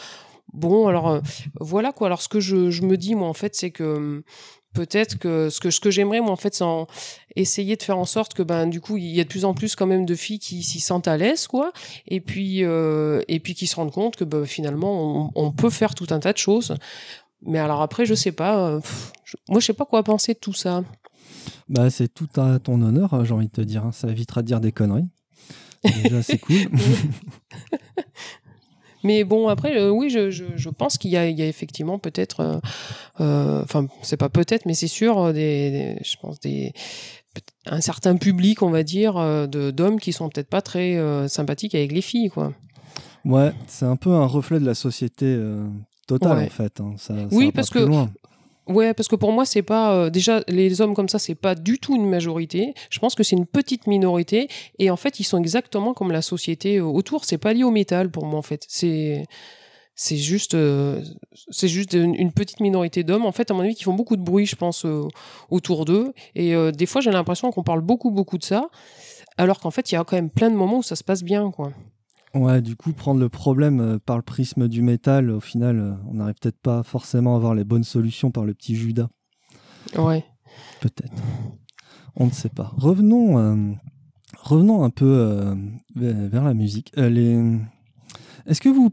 Bon, 0.52 0.86
alors 0.86 1.20
voilà 1.60 1.92
quoi. 1.92 2.08
Alors 2.08 2.20
ce 2.20 2.28
que 2.28 2.38
je, 2.40 2.68
je 2.70 2.82
me 2.82 2.98
dis 2.98 3.14
moi 3.14 3.26
en 3.28 3.32
fait, 3.32 3.54
c'est 3.54 3.70
que 3.70 3.84
hum, 3.96 4.22
peut-être 4.72 5.18
que 5.18 5.50
ce 5.50 5.60
que 5.60 5.70
ce 5.70 5.80
que 5.80 5.90
j'aimerais 5.90 6.20
moi 6.20 6.30
en 6.32 6.36
fait, 6.36 6.54
c'est 6.54 6.64
en- 6.64 6.86
essayer 7.36 7.76
de 7.76 7.82
faire 7.82 7.98
en 7.98 8.04
sorte 8.04 8.34
que 8.34 8.42
ben 8.42 8.66
du 8.66 8.80
coup 8.80 8.96
il 8.96 9.06
y 9.14 9.20
a 9.20 9.24
de 9.24 9.28
plus 9.28 9.44
en 9.44 9.54
plus 9.54 9.74
quand 9.76 9.86
même 9.86 10.04
de 10.06 10.14
filles 10.14 10.38
qui 10.38 10.62
s'y 10.62 10.80
sentent 10.80 11.08
à 11.08 11.16
l'aise 11.16 11.46
quoi 11.46 11.72
et 12.06 12.20
puis 12.20 12.64
euh, 12.64 13.20
et 13.28 13.40
puis 13.40 13.54
qui 13.54 13.66
se 13.66 13.76
rendent 13.76 13.92
compte 13.92 14.16
que 14.16 14.24
ben, 14.24 14.44
finalement 14.44 15.30
on, 15.34 15.46
on 15.46 15.50
peut 15.52 15.70
faire 15.70 15.94
tout 15.94 16.06
un 16.10 16.18
tas 16.20 16.32
de 16.32 16.38
choses 16.38 16.74
mais 17.44 17.58
alors 17.58 17.80
après 17.82 18.04
je 18.06 18.14
sais 18.14 18.32
pas 18.32 18.66
euh, 18.68 18.80
pff, 18.80 19.12
je- 19.24 19.36
moi 19.48 19.60
je 19.60 19.66
sais 19.66 19.72
pas 19.72 19.84
quoi 19.86 20.02
penser 20.02 20.34
de 20.34 20.38
tout 20.38 20.52
ça 20.52 20.84
Bah, 21.68 21.88
c'est 21.90 22.08
tout 22.12 22.28
à 22.36 22.58
ton 22.58 22.80
honneur, 22.82 23.14
hein, 23.14 23.24
j'ai 23.24 23.32
envie 23.34 23.46
de 23.48 23.52
te 23.52 23.60
dire. 23.62 23.84
hein. 23.86 23.92
Ça 23.92 24.08
évitera 24.08 24.42
de 24.42 24.46
dire 24.46 24.60
des 24.60 24.72
conneries. 24.72 25.08
Déjà, 26.04 26.22
c'est 26.22 26.38
cool. 26.38 26.56
mais 29.02 29.24
bon 29.24 29.48
après 29.48 29.76
euh, 29.78 29.90
oui 29.90 30.10
je, 30.10 30.30
je, 30.30 30.44
je 30.56 30.68
pense 30.70 30.98
qu'il 30.98 31.10
y 31.10 31.14
y 31.14 31.16
a 31.42 31.46
effectivement 31.46 31.98
peut-être 31.98 32.40
euh, 32.40 32.58
euh, 33.20 33.62
enfin 33.62 33.86
c'est 34.02 34.16
pas 34.16 34.28
peut-être 34.28 34.66
mais 34.66 34.74
c'est 34.74 34.86
sûr 34.88 35.32
des, 35.32 35.70
des- 35.70 35.96
je 36.04 36.16
pense 36.20 36.40
des 36.40 36.72
un 37.66 37.80
certain 37.80 38.16
public 38.16 38.62
on 38.62 38.70
va 38.70 38.82
dire 38.82 39.14
de 39.48 39.70
d'hommes 39.70 39.98
qui 40.00 40.12
sont 40.12 40.28
peut-être 40.28 40.48
pas 40.50 40.60
très 40.62 40.98
sympathiques 41.28 41.74
avec 41.74 41.92
les 41.92 42.02
filles 42.02 42.28
quoi 42.30 42.52
Ouais, 43.24 43.52
c'est 43.68 43.84
un 43.86 43.94
peu 43.94 44.10
un 44.10 44.26
reflet 44.26 44.58
de 44.58 44.66
la 44.66 44.74
société 44.74 45.26
euh, 45.26 45.64
totale, 46.08 46.38
Ouais. 46.38 46.46
en 46.46 46.50
fait. 46.50 46.80
hein. 46.80 46.94
Ça, 46.98 47.14
ça 47.14 47.22
Oui, 47.30 47.52
parce 47.52 47.70
que- 47.70 47.78
loin. 47.78 48.10
Ouais, 48.68 48.94
parce 48.94 49.08
que 49.08 49.16
pour 49.16 49.32
moi, 49.32 49.44
c'est 49.44 49.62
pas 49.62 49.92
euh, 49.94 50.10
déjà 50.10 50.42
les 50.46 50.80
hommes 50.80 50.94
comme 50.94 51.08
ça, 51.08 51.18
c'est 51.18 51.34
pas 51.34 51.54
du 51.54 51.78
tout 51.78 51.96
une 51.96 52.08
majorité. 52.08 52.74
Je 52.90 52.98
pense 53.00 53.14
que 53.14 53.22
c'est 53.22 53.36
une 53.36 53.46
petite 53.46 53.86
minorité, 53.86 54.48
et 54.78 54.90
en 54.90 54.96
fait, 54.96 55.18
ils 55.18 55.24
sont 55.24 55.38
exactement 55.38 55.94
comme 55.94 56.12
la 56.12 56.22
société 56.22 56.76
euh, 56.76 56.84
autour. 56.84 57.24
C'est 57.24 57.38
pas 57.38 57.52
lié 57.52 57.64
au 57.64 57.72
métal 57.72 58.10
pour 58.10 58.24
moi, 58.24 58.38
en 58.38 58.42
fait. 58.42 58.64
C'est 58.68 59.24
c'est 59.94 60.16
juste 60.16 60.54
euh, 60.54 61.02
c'est 61.50 61.68
juste 61.68 61.92
une, 61.92 62.32
petite 62.32 62.60
minorité 62.60 63.04
d'hommes, 63.04 63.26
en 63.26 63.32
fait, 63.32 63.50
à 63.50 63.54
mon 63.54 63.60
avis, 63.60 63.74
qui 63.74 63.84
font 63.84 63.94
beaucoup 63.94 64.16
de 64.16 64.22
bruit, 64.22 64.46
je 64.46 64.56
pense, 64.56 64.84
euh, 64.84 65.06
autour 65.50 65.84
d'eux. 65.84 66.12
Et 66.34 66.54
euh, 66.54 66.72
des 66.72 66.86
fois, 66.86 67.00
j'ai 67.00 67.10
l'impression 67.10 67.50
qu'on 67.50 67.62
parle 67.62 67.82
beaucoup, 67.82 68.10
beaucoup 68.10 68.38
de 68.38 68.44
ça, 68.44 68.68
alors 69.36 69.60
qu'en 69.60 69.70
fait, 69.70 69.92
il 69.92 69.94
y 69.94 69.98
a 69.98 70.04
quand 70.04 70.16
même 70.16 70.30
plein 70.30 70.50
de 70.50 70.56
moments 70.56 70.78
où 70.78 70.82
ça 70.82 70.96
se 70.96 71.04
passe 71.04 71.22
bien, 71.22 71.50
quoi. 71.50 71.72
Ouais, 72.34 72.62
du 72.62 72.76
coup, 72.76 72.92
prendre 72.92 73.20
le 73.20 73.28
problème 73.28 73.80
euh, 73.80 73.98
par 73.98 74.16
le 74.16 74.22
prisme 74.22 74.66
du 74.66 74.80
métal, 74.80 75.30
au 75.30 75.40
final, 75.40 75.78
euh, 75.78 75.92
on 76.08 76.14
n'arrive 76.14 76.36
peut-être 76.40 76.60
pas 76.60 76.82
forcément 76.82 77.34
à 77.34 77.36
avoir 77.36 77.54
les 77.54 77.64
bonnes 77.64 77.84
solutions 77.84 78.30
par 78.30 78.46
le 78.46 78.54
petit 78.54 78.74
Judas. 78.74 79.08
Ouais. 79.98 80.24
Peut-être. 80.80 81.22
On 82.16 82.26
ne 82.26 82.30
sait 82.30 82.48
pas. 82.48 82.72
Revenons, 82.76 83.38
euh, 83.38 83.72
revenons 84.40 84.82
un 84.82 84.88
peu 84.88 85.04
euh, 85.04 85.54
vers 85.94 86.44
la 86.44 86.54
musique. 86.54 86.90
Euh, 86.96 87.10
les... 87.10 87.38
Est-ce 88.46 88.62
que 88.62 88.70
vous 88.70 88.90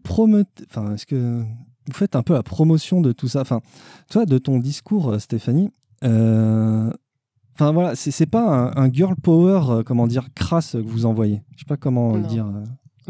enfin, 0.70 0.94
est-ce 0.94 1.06
que 1.06 1.42
vous 1.42 1.94
faites 1.94 2.18
un 2.18 2.24
peu 2.24 2.34
la 2.34 2.44
promotion 2.44 3.00
de 3.00 3.14
tout 3.14 3.30
ça? 3.30 3.42
Enfin, 3.42 3.62
toi, 4.10 4.26
de 4.26 4.38
ton 4.38 4.60
discours, 4.60 5.20
Stéphanie. 5.20 5.70
Enfin 6.02 7.72
voilà, 7.74 7.96
c'est 7.96 8.26
pas 8.26 8.72
un, 8.76 8.84
un 8.84 8.92
girl 8.92 9.16
power, 9.16 9.84
comment 9.86 10.08
dire, 10.08 10.28
crasse 10.34 10.74
que 10.74 10.78
vous 10.78 11.06
envoyez. 11.06 11.42
Je 11.56 11.60
sais 11.60 11.66
pas 11.68 11.78
comment 11.78 12.16
le 12.16 12.24
dire. 12.24 12.46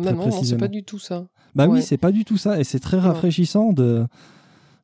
Euh. 0.08 0.12
Non, 0.12 0.26
non, 0.26 0.30
non, 0.30 0.44
c'est 0.44 0.58
pas 0.58 0.68
du 0.68 0.84
tout 0.84 1.00
ça. 1.00 1.26
Bah 1.56 1.68
oui, 1.68 1.82
c'est 1.82 1.98
pas 1.98 2.12
du 2.12 2.26
tout 2.26 2.38
ça. 2.38 2.60
Et 2.60 2.64
c'est 2.64 2.80
très 2.80 3.00
rafraîchissant 3.00 3.74
de, 3.74 4.06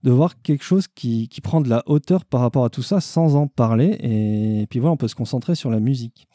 de 0.04 0.12
voir 0.12 0.42
quelque 0.42 0.64
chose 0.64 0.88
qui, 0.88 1.28
qui 1.28 1.42
prend 1.42 1.62
de 1.62 1.70
la 1.70 1.84
hauteur 1.88 2.26
par 2.26 2.42
rapport 2.42 2.66
à 2.66 2.70
tout 2.70 2.84
ça 2.84 3.02
sans 3.02 3.36
en 3.36 3.48
parler. 3.48 3.98
Et, 4.02 4.68
puis 4.70 4.80
voilà, 4.80 4.94
on 4.94 4.98
peut 4.98 5.08
se 5.08 5.16
concentrer 5.16 5.56
sur 5.56 5.72
la 5.72 5.80
musique. 5.80 6.28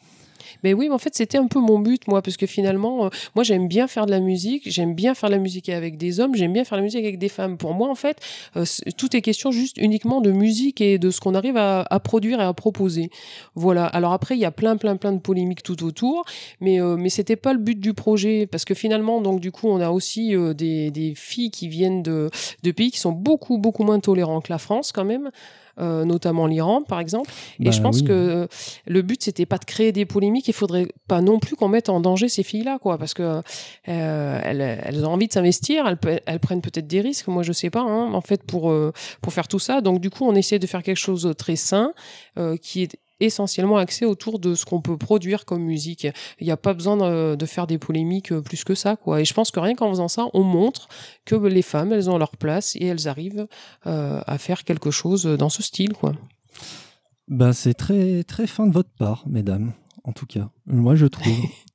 Mais 0.63 0.73
oui, 0.73 0.87
mais 0.87 0.95
en 0.95 0.97
fait, 0.97 1.15
c'était 1.15 1.37
un 1.37 1.47
peu 1.47 1.59
mon 1.59 1.79
but, 1.79 2.07
moi, 2.07 2.21
parce 2.21 2.37
que 2.37 2.45
finalement, 2.45 3.05
euh, 3.05 3.09
moi, 3.35 3.43
j'aime 3.43 3.67
bien 3.67 3.87
faire 3.87 4.05
de 4.05 4.11
la 4.11 4.19
musique, 4.19 4.63
j'aime 4.69 4.93
bien 4.93 5.13
faire 5.13 5.29
de 5.29 5.35
la 5.35 5.41
musique 5.41 5.69
avec 5.69 5.97
des 5.97 6.19
hommes, 6.19 6.35
j'aime 6.35 6.53
bien 6.53 6.63
faire 6.63 6.77
de 6.77 6.81
la 6.81 6.85
musique 6.85 7.03
avec 7.03 7.17
des 7.17 7.29
femmes. 7.29 7.57
Pour 7.57 7.73
moi, 7.73 7.89
en 7.89 7.95
fait, 7.95 8.17
euh, 8.55 8.65
tout 8.97 9.15
est 9.15 9.21
question 9.21 9.51
juste 9.51 9.77
uniquement 9.77 10.21
de 10.21 10.31
musique 10.31 10.81
et 10.81 10.97
de 10.97 11.09
ce 11.11 11.19
qu'on 11.19 11.35
arrive 11.35 11.57
à, 11.57 11.85
à 11.89 11.99
produire 11.99 12.39
et 12.41 12.43
à 12.43 12.53
proposer. 12.53 13.09
Voilà. 13.55 13.85
Alors 13.85 14.13
après, 14.13 14.35
il 14.35 14.39
y 14.39 14.45
a 14.45 14.51
plein, 14.51 14.77
plein, 14.77 14.95
plein 14.95 15.11
de 15.11 15.19
polémiques 15.19 15.63
tout 15.63 15.83
autour, 15.83 16.25
mais 16.59 16.81
euh, 16.81 16.97
mais 16.97 17.09
c'était 17.09 17.35
pas 17.35 17.53
le 17.53 17.59
but 17.59 17.79
du 17.79 17.93
projet, 17.93 18.47
parce 18.47 18.65
que 18.65 18.73
finalement, 18.73 19.21
donc 19.21 19.39
du 19.39 19.51
coup, 19.51 19.67
on 19.67 19.79
a 19.81 19.89
aussi 19.89 20.35
euh, 20.35 20.53
des, 20.53 20.91
des 20.91 21.13
filles 21.15 21.51
qui 21.51 21.67
viennent 21.67 22.03
de, 22.03 22.29
de 22.63 22.71
pays 22.71 22.91
qui 22.91 22.99
sont 22.99 23.11
beaucoup, 23.11 23.57
beaucoup 23.57 23.83
moins 23.83 23.99
tolérants 23.99 24.41
que 24.41 24.51
la 24.51 24.57
France, 24.57 24.91
quand 24.91 25.05
même. 25.05 25.31
Euh, 25.79 26.05
notamment 26.05 26.47
l'Iran 26.47 26.83
par 26.83 26.99
exemple. 26.99 27.31
Et 27.59 27.65
Bah 27.65 27.71
je 27.71 27.81
pense 27.81 27.97
oui. 28.01 28.05
que 28.05 28.11
euh, 28.11 28.47
le 28.87 29.01
but 29.01 29.23
c'était 29.23 29.45
pas 29.45 29.57
de 29.57 29.65
créer 29.65 29.91
des 29.91 30.05
polémiques. 30.05 30.47
Il 30.47 30.53
faudrait 30.53 30.87
pas 31.07 31.21
non 31.21 31.39
plus 31.39 31.55
qu'on 31.55 31.67
mette 31.69 31.89
en 31.89 31.99
danger 31.99 32.29
ces 32.29 32.43
filles 32.43 32.63
là 32.63 32.77
quoi. 32.79 32.97
Parce 32.97 33.13
que 33.13 33.41
euh, 33.87 34.39
elles, 34.43 34.61
elles 34.83 35.05
ont 35.05 35.11
envie 35.13 35.27
de 35.27 35.33
s'investir. 35.33 35.87
Elles, 35.87 36.21
elles 36.25 36.39
prennent 36.39 36.61
peut-être 36.61 36.87
des 36.87 37.01
risques. 37.01 37.27
Moi 37.27 37.43
je 37.43 37.51
sais 37.53 37.69
pas 37.69 37.81
hein, 37.81 38.13
en 38.13 38.21
fait 38.21 38.43
pour 38.43 38.71
euh, 38.71 38.91
pour 39.21 39.33
faire 39.33 39.47
tout 39.47 39.59
ça. 39.59 39.81
Donc 39.81 39.99
du 40.01 40.09
coup 40.09 40.25
on 40.25 40.35
essaie 40.35 40.59
de 40.59 40.67
faire 40.67 40.83
quelque 40.83 40.97
chose 40.97 41.23
de 41.23 41.33
très 41.33 41.55
sain 41.55 41.93
euh, 42.37 42.57
qui 42.57 42.83
est 42.83 42.97
essentiellement 43.21 43.77
axé 43.77 44.05
autour 44.05 44.39
de 44.39 44.55
ce 44.55 44.65
qu'on 44.65 44.81
peut 44.81 44.97
produire 44.97 45.45
comme 45.45 45.63
musique. 45.63 46.07
Il 46.39 46.45
n'y 46.45 46.51
a 46.51 46.57
pas 46.57 46.73
besoin 46.73 46.97
de, 46.97 47.35
de 47.35 47.45
faire 47.45 47.67
des 47.67 47.77
polémiques 47.77 48.31
euh, 48.31 48.41
plus 48.41 48.63
que 48.63 48.75
ça, 48.75 48.95
quoi. 48.95 49.21
Et 49.21 49.25
je 49.25 49.33
pense 49.33 49.51
que 49.51 49.59
rien 49.59 49.75
qu'en 49.75 49.89
faisant 49.89 50.07
ça, 50.07 50.27
on 50.33 50.43
montre 50.43 50.87
que 51.25 51.35
les 51.35 51.61
femmes, 51.61 51.93
elles 51.93 52.09
ont 52.09 52.17
leur 52.17 52.37
place 52.37 52.75
et 52.75 52.85
elles 52.85 53.07
arrivent 53.07 53.47
euh, 53.87 54.21
à 54.25 54.37
faire 54.37 54.63
quelque 54.63 54.91
chose 54.91 55.25
dans 55.25 55.49
ce 55.49 55.63
style, 55.63 55.93
quoi. 55.93 56.13
Ben, 57.27 57.53
c'est 57.53 57.73
très, 57.73 58.23
très 58.23 58.47
fin 58.47 58.67
de 58.67 58.73
votre 58.73 58.89
part, 58.89 59.23
mesdames, 59.27 59.71
en 60.03 60.11
tout 60.11 60.25
cas. 60.25 60.49
Moi, 60.65 60.95
je 60.95 61.05
trouve. 61.05 61.33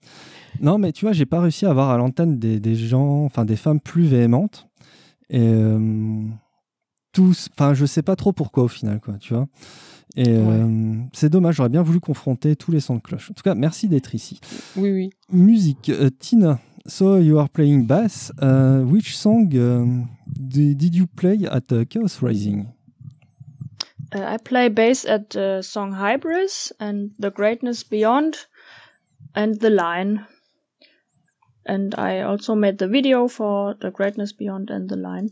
non, 0.60 0.78
mais 0.78 0.92
tu 0.92 1.04
vois, 1.04 1.12
j'ai 1.12 1.26
pas 1.26 1.40
réussi 1.40 1.64
à 1.64 1.70
avoir 1.70 1.90
à 1.90 1.96
l'antenne 1.96 2.38
des, 2.38 2.60
des 2.60 2.74
gens, 2.74 3.24
enfin 3.24 3.44
des 3.44 3.56
femmes 3.56 3.80
plus 3.80 4.06
véhémentes. 4.06 4.68
Et 5.30 5.40
euh, 5.40 6.20
tous, 7.16 7.48
enfin, 7.56 7.72
je 7.72 7.86
sais 7.86 8.02
pas 8.02 8.14
trop 8.14 8.34
pourquoi 8.34 8.64
au 8.64 8.68
final, 8.68 9.00
quoi, 9.00 9.14
tu 9.18 9.32
vois. 9.32 9.48
Et 10.16 10.28
euh, 10.28 10.96
c'est 11.14 11.30
dommage, 11.30 11.56
j'aurais 11.56 11.70
bien 11.70 11.82
voulu 11.82 11.98
confronter 11.98 12.56
tous 12.56 12.70
les 12.70 12.80
sons 12.80 12.96
de 12.96 13.00
cloche. 13.00 13.30
En 13.30 13.34
tout 13.34 13.42
cas, 13.42 13.54
merci 13.54 13.88
d'être 13.88 14.14
ici. 14.14 14.38
Oui, 14.76 14.92
oui. 14.92 15.10
Musique, 15.32 15.88
euh, 15.88 16.10
Tina. 16.10 16.60
So 16.86 17.16
you 17.18 17.38
are 17.38 17.48
playing 17.48 17.86
bass. 17.86 18.32
Uh, 18.42 18.84
which 18.84 19.16
song 19.16 19.50
um, 19.54 20.08
di- 20.26 20.74
did 20.74 20.94
you 20.94 21.06
play 21.06 21.38
at 21.50 21.72
uh, 21.72 21.86
Chaos 21.86 22.20
Rising? 22.20 22.66
Uh, 24.14 24.34
I 24.34 24.36
play 24.36 24.68
bass 24.68 25.06
at 25.06 25.30
the 25.30 25.62
song 25.62 25.94
Hybris 25.94 26.70
and 26.78 27.12
The 27.18 27.30
Greatness 27.30 27.82
Beyond 27.82 28.46
and 29.34 29.58
The 29.60 29.70
Line. 29.70 30.26
And 31.64 31.94
I 31.96 32.20
also 32.20 32.54
made 32.54 32.76
the 32.76 32.88
video 32.88 33.26
for 33.26 33.74
The 33.80 33.90
Greatness 33.90 34.34
Beyond 34.34 34.70
and 34.70 34.90
The 34.90 34.96
Line. 34.96 35.30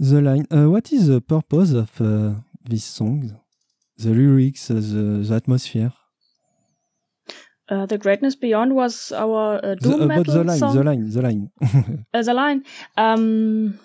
The 0.00 0.22
line. 0.22 0.46
Uh, 0.50 0.70
what 0.70 0.90
is 0.92 1.08
the 1.08 1.20
purpose 1.20 1.72
of 1.72 2.00
uh, 2.00 2.36
this 2.64 2.84
song? 2.84 3.38
The 3.98 4.08
lyrics, 4.08 4.70
uh, 4.70 4.76
the, 4.76 5.22
the 5.28 5.34
atmosphere. 5.34 5.92
Uh, 7.68 7.84
the 7.84 7.98
Greatness 7.98 8.34
Beyond 8.34 8.74
was 8.74 9.12
our 9.12 9.56
uh, 9.62 9.74
The, 9.74 9.76
doom 9.76 10.00
about 10.00 10.16
metal 10.26 10.34
the 10.36 10.44
line, 10.44 10.58
song. 10.58 10.74
the 10.74 10.84
line, 10.84 11.10
the 11.10 11.20
line. 11.22 11.50
Uh, 12.14 12.22
the 12.22 12.32
line. 12.32 12.64
Um, 12.96 13.78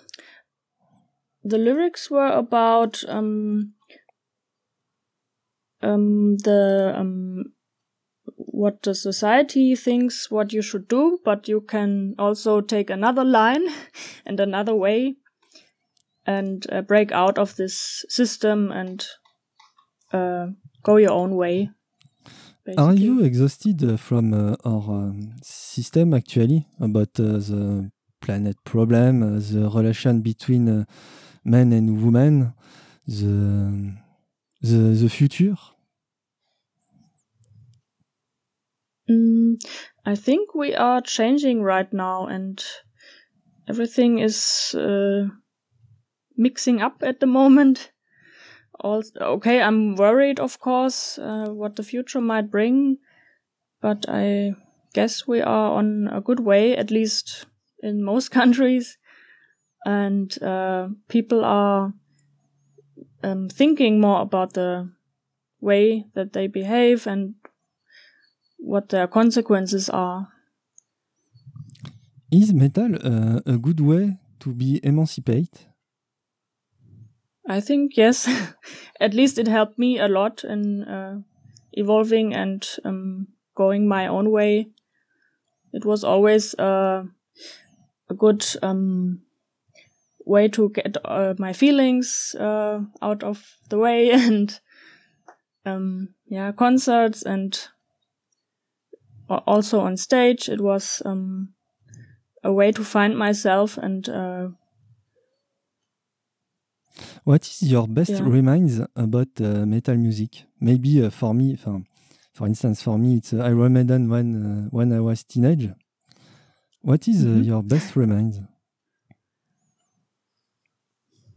the 1.44 1.58
lyrics 1.58 2.10
were 2.10 2.32
about 2.32 3.04
um, 3.08 3.74
um, 5.82 6.38
the 6.38 6.94
um, 6.96 7.44
what 8.36 8.82
the 8.84 8.94
society 8.94 9.76
thinks 9.76 10.30
what 10.30 10.54
you 10.54 10.62
should 10.62 10.88
do, 10.88 11.18
but 11.26 11.46
you 11.46 11.60
can 11.60 12.14
also 12.18 12.62
take 12.62 12.88
another 12.88 13.22
line 13.22 13.68
and 14.24 14.40
another 14.40 14.74
way 14.74 15.16
and 16.26 16.66
uh, 16.72 16.82
break 16.82 17.12
out 17.12 17.38
of 17.38 17.56
this 17.56 18.04
system 18.08 18.72
and 18.72 19.06
uh, 20.12 20.46
go 20.82 20.96
your 20.96 21.12
own 21.12 21.36
way. 21.36 21.70
Are 22.76 22.94
you 22.94 23.22
exhausted 23.22 23.84
uh, 23.84 23.96
from 23.96 24.34
uh, 24.34 24.56
our 24.64 25.10
um, 25.10 25.36
system 25.42 26.12
actually 26.14 26.66
about 26.80 27.20
uh, 27.20 27.38
the 27.38 27.90
planet 28.20 28.56
problem, 28.64 29.22
uh, 29.22 29.38
the 29.38 29.70
relation 29.72 30.20
between 30.20 30.84
men 31.44 31.72
and 31.72 32.02
women, 32.04 32.54
the 33.06 33.94
the, 34.62 34.78
the 35.00 35.08
future? 35.08 35.54
Mm, 39.08 39.62
I 40.04 40.16
think 40.16 40.54
we 40.56 40.74
are 40.74 41.00
changing 41.00 41.62
right 41.62 41.92
now, 41.92 42.26
and 42.26 42.64
everything 43.68 44.18
is 44.18 44.74
mixing 46.36 46.82
up 46.82 47.02
at 47.02 47.20
the 47.20 47.26
moment. 47.26 47.92
Also, 48.80 49.18
okay, 49.20 49.62
I'm 49.62 49.96
worried, 49.96 50.38
of 50.38 50.60
course, 50.60 51.18
uh, 51.18 51.46
what 51.48 51.76
the 51.76 51.82
future 51.82 52.20
might 52.20 52.50
bring, 52.50 52.98
but 53.80 54.04
I 54.08 54.54
guess 54.92 55.26
we 55.26 55.40
are 55.40 55.70
on 55.72 56.08
a 56.08 56.20
good 56.20 56.40
way, 56.40 56.76
at 56.76 56.90
least 56.90 57.46
in 57.82 58.02
most 58.02 58.30
countries, 58.38 58.98
and 59.86 60.42
uh, 60.42 60.88
people 61.08 61.44
are 61.44 61.94
um, 63.22 63.48
thinking 63.48 64.00
more 64.00 64.20
about 64.20 64.52
the 64.52 64.90
way 65.60 66.04
that 66.14 66.32
they 66.32 66.46
behave 66.46 67.06
and 67.06 67.34
what 68.58 68.88
their 68.88 69.06
consequences 69.06 69.88
are. 69.88 70.28
Is 72.30 72.52
metal 72.52 72.94
uh, 72.96 73.40
a 73.46 73.56
good 73.56 73.80
way 73.80 74.18
to 74.40 74.52
be 74.52 74.80
emancipated? 74.82 75.66
I 77.48 77.60
think 77.60 77.96
yes. 77.96 78.28
At 79.00 79.14
least 79.14 79.38
it 79.38 79.46
helped 79.48 79.78
me 79.78 79.98
a 79.98 80.08
lot 80.08 80.44
in 80.44 80.84
uh, 80.84 81.20
evolving 81.72 82.34
and 82.34 82.66
um, 82.84 83.28
going 83.54 83.86
my 83.88 84.06
own 84.06 84.30
way. 84.30 84.68
It 85.72 85.84
was 85.84 86.04
always 86.04 86.54
uh, 86.54 87.04
a 88.08 88.14
good 88.14 88.44
um, 88.62 89.22
way 90.24 90.48
to 90.48 90.70
get 90.70 90.96
uh, 91.04 91.34
my 91.38 91.52
feelings 91.52 92.34
uh, 92.38 92.80
out 93.02 93.22
of 93.22 93.56
the 93.68 93.78
way 93.78 94.10
and 94.12 94.58
um, 95.64 96.14
yeah, 96.28 96.52
concerts 96.52 97.22
and 97.22 97.68
also 99.28 99.80
on 99.80 99.96
stage. 99.96 100.48
It 100.48 100.60
was 100.60 101.02
um, 101.04 101.54
a 102.44 102.52
way 102.52 102.72
to 102.72 102.84
find 102.84 103.16
myself 103.18 103.76
and 103.78 104.08
uh, 104.08 104.48
What 107.24 107.46
is 107.46 107.62
your 107.62 107.86
best 107.88 108.20
Yeah. 108.20 108.28
reminds 108.28 108.80
about 108.94 109.28
uh, 109.40 109.66
metal 109.66 109.96
music? 109.96 110.44
Maybe 110.60 111.02
uh, 111.04 111.10
for 111.10 111.34
me, 111.34 111.52
enfin, 111.54 111.84
for 112.32 112.46
instance, 112.46 112.82
for 112.82 112.98
me, 112.98 113.16
it's 113.16 113.32
uh, 113.32 113.38
Iron 113.42 113.72
Maiden 113.72 114.08
when 114.08 114.28
uh, 114.44 114.68
when 114.70 114.92
I 114.92 115.00
was 115.00 115.24
teenage. 115.24 115.70
What 116.80 117.06
is 117.08 117.24
uh, 117.26 117.28
Mhm. 117.28 117.44
your 117.44 117.62
best 117.62 117.96
reminds? 117.96 118.40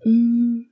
Mm, 0.06 0.67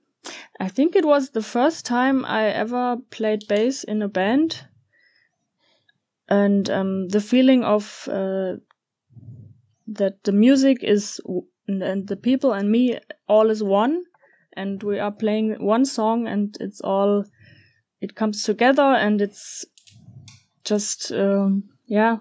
I 0.59 0.69
think 0.69 0.95
it 0.95 1.05
was 1.05 1.29
the 1.31 1.41
first 1.43 1.85
time 1.85 2.25
I 2.25 2.47
ever 2.47 2.97
played 3.09 3.47
bass 3.47 3.83
in 3.83 4.01
a 4.01 4.07
band. 4.09 4.67
And 6.29 6.69
um, 6.69 7.07
the 7.09 7.21
feeling 7.21 7.63
of 7.63 8.07
uh, 8.11 8.55
that 9.87 10.23
the 10.23 10.31
music 10.31 10.83
is, 10.83 11.19
and 11.67 12.07
the 12.07 12.17
people 12.17 12.53
and 12.53 12.69
me 12.71 12.97
all 13.27 13.49
is 13.49 13.63
one. 13.63 14.03
And 14.57 14.81
we 14.83 14.99
are 14.99 15.11
playing 15.11 15.55
one 15.59 15.85
song 15.85 16.27
and 16.27 16.57
it's 16.59 16.81
all, 16.81 17.23
it 18.01 18.15
comes 18.15 18.41
together 18.43 18.81
and 19.05 19.21
it's 19.21 19.65
just, 20.65 21.11
um, 21.11 21.63
yeah, 21.87 22.17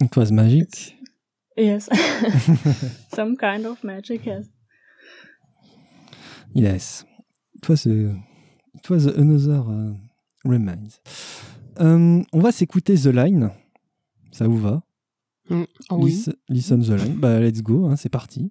It 0.00 0.14
was 0.16 0.30
magic. 0.30 0.62
it's, 0.62 0.92
yes, 1.56 1.88
some 3.14 3.36
kind 3.36 3.66
of 3.66 3.82
magic, 3.82 4.26
yes. 4.26 4.44
Yes, 6.54 7.04
it 7.56 7.68
was 7.68 7.86
a, 7.86 8.16
it 8.74 8.88
was 8.90 9.06
another 9.06 9.60
uh, 9.60 9.94
reminds. 10.44 11.00
Euh, 11.80 12.22
on 12.32 12.40
va 12.40 12.52
s'écouter 12.52 12.94
The 12.96 13.06
Line. 13.12 13.50
Ça 14.32 14.46
vous 14.46 14.58
va? 14.58 14.82
Mm. 15.50 15.64
Ah 15.90 15.96
oui. 15.96 16.10
Lis- 16.10 16.32
Listen 16.48 16.80
The 16.82 16.90
Line. 16.90 17.16
Bah, 17.20 17.40
let's 17.40 17.60
go, 17.62 17.86
hein, 17.86 17.96
c'est 17.96 18.08
parti. 18.08 18.50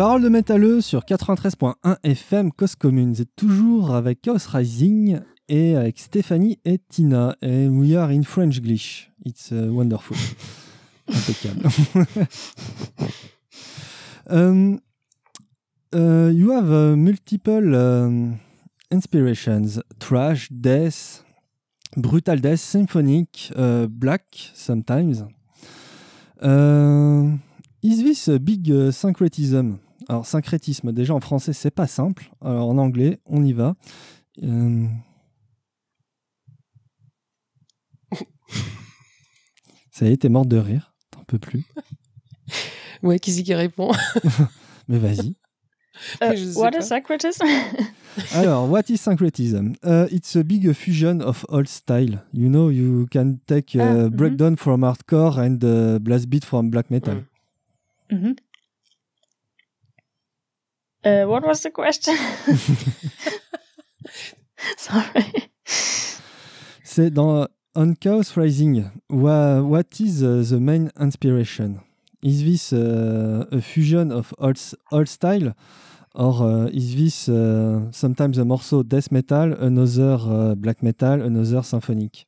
Parole 0.00 0.22
de 0.22 0.30
métalleux 0.30 0.80
sur 0.80 1.02
93.1 1.02 1.74
FM 2.04 2.52
Cause 2.52 2.74
Commune. 2.74 3.12
Vous 3.12 3.20
êtes 3.20 3.36
toujours 3.36 3.94
avec 3.94 4.22
Chaos 4.22 4.38
Rising 4.50 5.20
et 5.50 5.76
avec 5.76 5.98
Stéphanie 5.98 6.58
et 6.64 6.78
Tina. 6.78 7.36
Et 7.42 7.68
we 7.68 7.96
are 7.96 8.08
in 8.08 8.22
French 8.22 8.62
Glitch. 8.62 9.10
It's 9.26 9.52
uh, 9.52 9.68
wonderful. 9.68 10.16
Impeccable. 11.06 11.68
um, 14.30 14.80
uh, 15.94 16.30
you 16.32 16.50
have 16.50 16.72
uh, 16.72 16.96
multiple 16.96 17.74
um, 17.74 18.38
inspirations 18.90 19.82
trash, 19.98 20.48
death, 20.48 21.22
brutal 21.94 22.38
death, 22.38 22.60
symphonic, 22.60 23.52
uh, 23.54 23.86
black 23.86 24.22
sometimes. 24.54 25.24
Is 27.82 28.02
this 28.02 28.28
a 28.28 28.38
big 28.38 28.92
syncretism? 28.92 29.78
Alors, 30.10 30.26
syncrétisme, 30.26 30.90
déjà 30.92 31.14
en 31.14 31.20
français, 31.20 31.52
c'est 31.52 31.70
pas 31.70 31.86
simple. 31.86 32.32
Alors, 32.44 32.68
en 32.68 32.78
anglais, 32.78 33.20
on 33.26 33.44
y 33.44 33.52
va. 33.52 33.76
Euh, 34.42 34.86
Ça 39.92 40.06
y 40.06 40.12
est, 40.12 40.16
t'es 40.16 40.28
morte 40.28 40.48
de 40.48 40.56
rire. 40.56 40.94
T'en 41.10 41.22
peux 41.24 41.38
plus. 41.38 41.64
Ouais, 43.02 43.18
qui 43.18 43.30
c'est 43.32 43.42
qui 43.44 43.54
répond? 43.54 43.92
Mais 44.88 44.98
vas-y. 44.98 45.34
Uh, 46.20 46.36
sais 46.36 46.58
what 46.58 46.72
pas. 46.72 46.78
is 46.80 46.82
syncretism? 46.88 47.44
Alors, 48.34 48.68
what 48.68 48.82
is 48.90 48.96
syncretism? 48.98 49.72
Uh, 49.82 50.06
it's 50.10 50.36
a 50.36 50.42
big 50.42 50.70
fusion 50.74 51.22
of 51.22 51.46
all 51.48 51.64
style. 51.66 52.20
You 52.34 52.50
know, 52.50 52.68
you 52.70 53.06
can 53.10 53.38
take 53.46 53.74
uh, 53.76 53.80
Ah, 53.80 53.94
mhm. 54.08 54.10
breakdown 54.10 54.56
from 54.56 54.82
hardcore 54.82 55.38
and 55.38 55.64
uh, 55.64 55.98
blast 56.00 56.28
beat 56.28 56.44
from 56.44 56.68
black 56.70 56.90
metal. 56.90 57.22
Mm. 58.10 58.18
hmm 58.20 58.32
Uh, 61.04 61.24
what 61.24 61.44
was 61.44 61.62
the 61.62 61.70
question? 61.70 62.16
Sorry. 64.76 65.50
C'est 66.82 67.10
dans 67.10 67.46
On 67.74 67.94
Chaos 67.94 68.34
Rising. 68.36 68.84
Wha- 69.08 69.60
what 69.62 70.00
is 70.00 70.22
uh, 70.22 70.42
the 70.48 70.58
main 70.60 70.90
inspiration? 70.98 71.80
Is 72.22 72.42
this 72.44 72.72
uh, 72.72 73.46
a 73.50 73.60
fusion 73.60 74.12
of 74.12 74.34
all, 74.38 74.50
s- 74.50 74.74
all 74.90 75.06
style? 75.06 75.54
Or 76.14 76.42
uh, 76.42 76.66
is 76.72 76.96
this 76.96 77.28
uh, 77.28 77.90
sometimes 77.92 78.38
a 78.38 78.44
morceau 78.44 78.82
death 78.82 79.12
metal, 79.12 79.52
another 79.54 80.18
uh, 80.20 80.54
black 80.56 80.82
metal, 80.82 81.22
another 81.22 81.62
symphonic? 81.62 82.26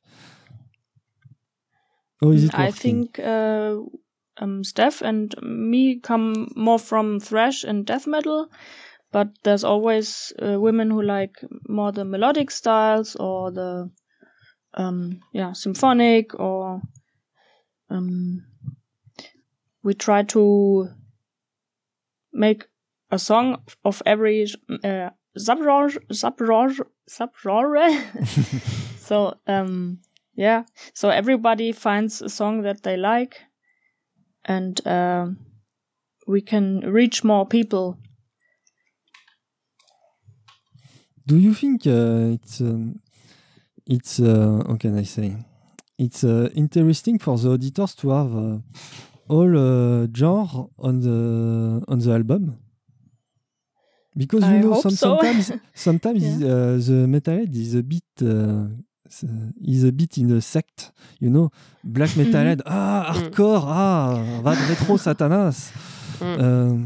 How 2.21 2.29
is 2.31 2.43
it 2.43 2.51
I 2.53 2.57
working? 2.57 2.71
think 2.71 3.19
uh, 3.19 3.75
um, 4.37 4.63
Steph 4.63 5.01
and 5.01 5.35
me 5.41 5.99
come 5.99 6.51
more 6.55 6.79
from 6.79 7.19
thrash 7.19 7.63
and 7.63 7.85
death 7.85 8.07
metal, 8.07 8.49
but 9.11 9.29
there's 9.43 9.63
always 9.63 10.33
uh, 10.41 10.59
women 10.59 10.89
who 10.89 11.01
like 11.01 11.35
more 11.67 11.91
the 11.91 12.05
melodic 12.05 12.49
styles 12.51 13.15
or 13.15 13.51
the 13.51 13.89
um, 14.75 15.19
yeah 15.33 15.53
symphonic 15.53 16.37
or 16.39 16.81
um, 17.89 18.43
we 19.83 19.93
try 19.93 20.23
to 20.23 20.89
make 22.31 22.65
a 23.11 23.19
song 23.19 23.61
of 23.85 24.01
every 24.05 24.47
uh, 24.83 25.09
subgenre 25.37 25.97
subgenre 26.11 26.81
subgenre. 27.07 28.97
so 28.99 29.35
um, 29.45 29.99
yeah 30.33 30.63
so 30.93 31.09
everybody 31.09 31.71
finds 31.71 32.21
a 32.21 32.29
song 32.29 32.63
that 32.63 32.81
they 32.81 32.97
like 32.97 33.41
and 34.45 34.85
um 34.87 35.37
we 36.27 36.41
can 36.41 36.79
reach 36.81 37.23
more 37.23 37.45
people 37.45 37.97
Do 41.25 41.37
you 41.37 41.53
think 41.53 41.85
uh, 41.87 42.33
it's 42.35 42.61
um, 42.61 42.99
it's 43.85 44.19
uh, 44.19 44.63
how 44.67 44.75
can 44.77 44.97
I 44.97 45.03
say 45.03 45.35
it's 45.97 46.23
uh, 46.23 46.49
interesting 46.55 47.19
for 47.19 47.37
the 47.37 47.51
auditors 47.51 47.95
to 47.95 48.09
have 48.09 48.35
uh, 48.35 48.57
all 49.29 49.51
uh, 49.57 50.07
genre 50.15 50.67
on 50.79 50.99
the 51.01 51.83
on 51.87 51.99
the 51.99 52.11
album? 52.11 52.57
Because 54.15 54.47
you 54.47 54.57
I 54.57 54.59
know 54.59 54.73
some, 54.73 54.95
so. 54.95 55.19
sometimes 55.19 55.51
sometimes 55.73 56.21
Yeah. 56.21 56.37
uh, 56.41 56.77
the 56.87 57.05
metalhead 57.07 57.55
is 57.55 57.73
a 57.75 57.83
bit 57.83 58.03
s- 59.07 59.25
is 59.61 59.85
a 59.85 59.91
bit 59.91 60.17
in 60.17 60.31
a 60.31 60.39
sect, 60.41 60.93
you 61.21 61.29
know, 61.29 61.49
black 61.83 62.09
Mm-hmm. 62.11 62.25
metalhead 62.25 62.61
ah 62.65 63.11
hardcore 63.13 63.65
ah 63.67 64.15
va 64.43 64.55
de 64.55 64.61
rétro 64.67 64.97
satanas. 64.97 65.71
Mm. 66.21 66.25
Euh, 66.25 66.77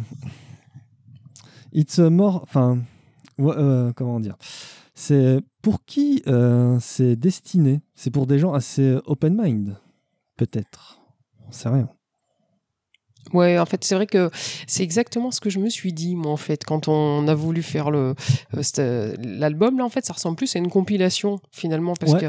it's 1.73 1.99
a 1.99 2.09
more, 2.09 2.41
enfin, 2.43 2.79
euh, 3.39 3.91
comment 3.93 4.19
dire? 4.19 4.35
C'est 4.95 5.41
pour 5.61 5.85
qui 5.85 6.23
euh, 6.27 6.77
c'est 6.79 7.15
destiné? 7.15 7.81
C'est 7.93 8.09
pour 8.09 8.25
des 8.25 8.39
gens 8.39 8.53
assez 8.53 8.97
open 9.05 9.35
mind, 9.39 9.75
peut-être. 10.37 10.99
On 11.47 11.51
sait 11.51 11.69
rien. 11.69 11.87
Ouais, 13.33 13.59
en 13.59 13.65
fait, 13.65 13.83
c'est 13.83 13.95
vrai 13.95 14.07
que 14.07 14.29
c'est 14.67 14.83
exactement 14.83 15.31
ce 15.31 15.39
que 15.41 15.49
je 15.49 15.59
me 15.59 15.69
suis 15.69 15.91
dit, 15.93 16.15
moi, 16.15 16.31
en 16.31 16.37
fait, 16.37 16.63
quand 16.63 16.87
on 16.87 17.27
a 17.27 17.33
voulu 17.35 17.61
faire 17.61 17.91
le 17.91 18.15
euh, 18.55 18.61
c'était- 18.63 19.13
l'album. 19.21 19.77
Là, 19.77 19.85
en 19.85 19.89
fait, 19.89 20.05
ça 20.05 20.13
ressemble 20.13 20.37
plus 20.37 20.55
à 20.55 20.59
une 20.59 20.69
compilation, 20.69 21.39
finalement, 21.51 21.93
parce 21.99 22.13
Ouais. 22.13 22.19
que 22.21 22.25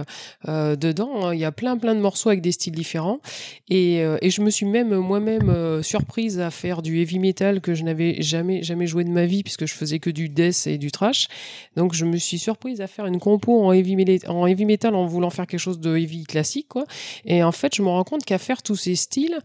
euh, 0.49 0.77
dedans, 0.77 1.27
hein, 1.29 1.35
il 1.35 1.41
y 1.41 1.45
a 1.45 1.53
plein, 1.53 1.77
plein 1.79 1.95
de 1.95 2.01
morceaux 2.01 2.29
avec 2.31 2.41
des 2.41 2.53
styles 2.53 2.75
différents. 2.75 3.21
Et, 3.69 4.03
euh, 4.03 4.19
et 4.23 4.31
je 4.31 4.41
me 4.43 4.51
suis 4.51 4.67
même 4.67 4.95
moi-même 4.97 5.49
euh, 5.51 5.83
surprise 5.83 6.41
à 6.41 6.51
faire 6.51 6.83
du 6.83 7.01
heavy 7.01 7.19
metal 7.19 7.61
que 7.61 7.75
je 7.75 7.85
n'avais 7.85 8.21
jamais, 8.23 8.63
jamais 8.63 8.87
joué 8.87 9.05
de 9.05 9.11
ma 9.11 9.27
vie, 9.27 9.43
puisque 9.43 9.67
je 9.67 9.75
faisais 9.75 9.99
que 9.99 10.11
du 10.11 10.29
death 10.29 10.67
et 10.67 10.79
du 10.79 10.91
trash. 10.91 11.29
Donc, 11.77 11.95
je 11.95 12.05
me 12.05 12.17
suis 12.17 12.39
surprise 12.39 12.81
à 12.81 12.87
faire 12.87 13.07
une 13.07 13.21
compo 13.21 13.63
en 13.63 13.73
heavy, 13.73 13.97
en 14.27 14.47
heavy 14.47 14.65
metal 14.65 14.95
en 14.95 15.07
voulant 15.07 15.31
faire 15.31 15.47
quelque 15.47 15.61
chose 15.61 15.81
de 15.81 15.97
heavy 15.97 16.25
classique, 16.25 16.67
quoi. 16.69 16.85
Et 17.25 17.43
en 17.43 17.53
fait, 17.53 17.75
je 17.75 17.83
me 17.83 17.89
rends 17.89 18.05
compte 18.05 18.25
qu'à 18.25 18.39
faire 18.39 18.63
tous 18.63 18.77
ces 18.77 18.97
styles, 18.97 19.39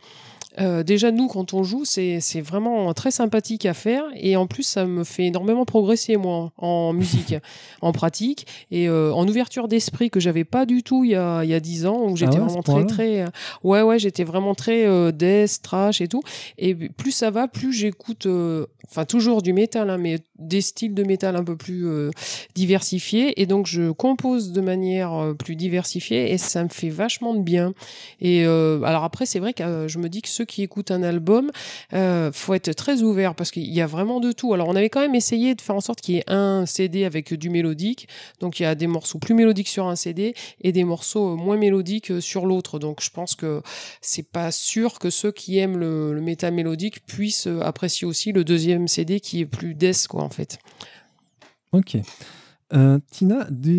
euh, 0.60 0.84
déjà, 0.84 1.12
nous, 1.12 1.28
quand 1.28 1.54
on 1.54 1.64
joue, 1.64 1.86
c'est 1.86 2.20
vraiment 2.42 2.94
très 2.94 3.12
sympathique 3.12 3.66
à 3.66 3.74
faire. 3.74 4.04
Et 4.16 4.36
en 4.36 4.48
plus, 4.48 4.64
ça 4.64 4.86
me 4.86 5.04
fait 5.04 5.26
énormément 5.26 5.66
progresser, 5.66 6.18
moi, 6.18 6.52
en, 6.58 6.94
musique, 6.94 7.36
en 7.82 7.92
pratique 7.92 8.46
et 8.72 8.88
euh, 8.88 9.14
en 9.14 9.28
ouverture 9.28 9.68
d'esprit 9.68 10.10
que 10.10 10.20
j'avais 10.20 10.44
pas 10.44 10.66
du 10.66 10.84
tout 10.84 11.04
il 11.04 11.12
y 11.12 11.16
a, 11.16 11.44
il 11.44 11.50
y 11.50 11.54
a 11.54 11.60
10 11.60 11.86
ans, 11.86 12.06
où 12.08 12.16
j'étais 12.16 12.34
ouais, 12.34 12.40
vraiment 12.40 12.62
très, 12.62 12.86
très. 12.86 13.26
Ouais, 13.64 13.82
ouais, 13.82 14.00
j'étais 14.00 14.24
vraiment 14.24 14.56
très 14.56 14.86
euh, 14.86 15.12
death, 15.12 15.62
trash 15.62 16.02
et 16.02 16.08
tout. 16.08 16.22
Et 16.58 16.76
plus 16.76 17.12
ça 17.12 17.32
va, 17.32 17.48
plus 17.48 17.74
j'écoute, 17.74 18.26
euh, 18.26 18.66
enfin, 18.90 19.06
toujours 19.06 19.42
du 19.42 19.54
métal, 19.54 19.90
hein, 19.90 19.98
mais 19.98 20.20
des 20.38 20.62
styles 20.62 20.94
de 20.94 21.04
métal 21.04 21.36
un 21.36 21.44
peu 21.44 21.56
plus 21.56 21.86
diversifiés. 22.54 23.42
Et 23.42 23.46
donc, 23.46 23.68
je 23.68 23.92
compose 23.92 24.52
de 24.52 24.62
manière 24.62 25.34
plus 25.40 25.56
diversifiée 25.56 26.32
et 26.32 26.38
ça 26.38 26.64
me 26.64 26.70
fait 26.70 26.90
vachement 26.90 27.34
de 27.34 27.42
bien. 27.42 27.74
Et 28.20 28.44
alors 28.46 29.04
après, 29.04 29.26
c'est 29.26 29.40
vrai 29.40 29.54
que 29.54 29.88
je 29.88 30.00
me 30.00 30.10
dis 30.10 30.22
que 30.22 30.30
ceux 30.30 30.43
qui 30.46 30.64
écoutent 30.64 30.92
un 30.92 31.04
album, 31.04 31.52
euh, 31.94 32.32
faut 32.32 32.54
être 32.54 32.74
très 32.74 33.02
ouvert 33.02 33.36
parce 33.36 33.52
qu'il 33.52 33.72
y 33.72 33.82
a 33.82 33.88
vraiment 33.88 34.20
de 34.20 34.32
tout. 34.32 34.54
Alors 34.54 34.68
on 34.68 34.76
avait 34.76 34.90
quand 34.90 35.02
même 35.02 35.16
essayé 35.16 35.56
de 35.56 35.62
faire 35.62 35.76
en 35.76 35.82
sorte 35.82 36.02
qu'il 36.02 36.16
y 36.16 36.18
ait 36.20 36.30
un 36.30 36.66
CD 36.66 37.06
avec 37.06 37.34
du 37.34 37.50
mélodique. 37.50 38.08
Donc 38.40 38.60
il 38.60 38.64
y 38.64 38.66
a 38.66 38.76
des 38.76 38.88
morceaux 38.88 39.20
plus 39.20 39.34
mélodiques 39.34 39.68
sur 39.68 39.88
un 39.88 39.96
CD 39.96 40.34
et 40.62 40.72
des 40.72 40.84
morceaux 40.84 41.34
euh, 41.34 41.36
moins 41.36 41.58
mélodiques 41.58 42.12
euh, 42.12 42.22
sur 42.22 42.46
l'autre. 42.46 42.80
Donc 42.80 43.02
je 43.02 43.10
pense 43.10 43.36
que 43.36 43.62
c'est 44.02 44.28
pas 44.28 44.52
sûr 44.52 45.00
que 45.00 45.10
ceux 45.10 45.32
qui 45.32 45.58
aiment 45.58 45.78
le, 45.78 46.14
le 46.14 46.22
métal 46.22 46.54
mélodique 46.54 47.06
puissent 47.06 47.48
euh, 47.48 47.62
apprécier 47.62 48.08
aussi 48.08 48.32
le 48.32 48.44
deuxième 48.44 48.88
CD 48.88 49.20
qui 49.20 49.42
est 49.42 49.46
plus 49.46 49.76
death 49.76 50.08
quoi 50.08 50.24
en 50.24 50.30
fait. 50.30 50.60
Ok. 51.72 51.98
Uh, 52.72 53.00
Tina, 53.12 53.46
do, 53.52 53.72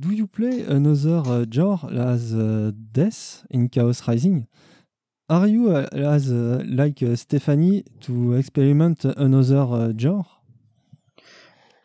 do 0.00 0.10
you 0.10 0.26
play 0.26 0.64
another 0.68 1.22
uh, 1.28 1.44
genre 1.48 1.88
as 1.92 2.32
uh, 2.32 2.72
Death 2.72 3.44
in 3.52 3.68
Chaos 3.68 4.00
Rising? 4.04 4.46
Are 5.32 5.46
you 5.46 5.70
uh, 5.74 5.86
as 5.94 6.30
uh, 6.30 6.62
like 6.66 7.02
uh, 7.02 7.16
Stephanie 7.16 7.84
to 8.02 8.34
experiment 8.34 9.04
another 9.06 9.62
uh, 9.62 9.92
genre? 9.98 10.26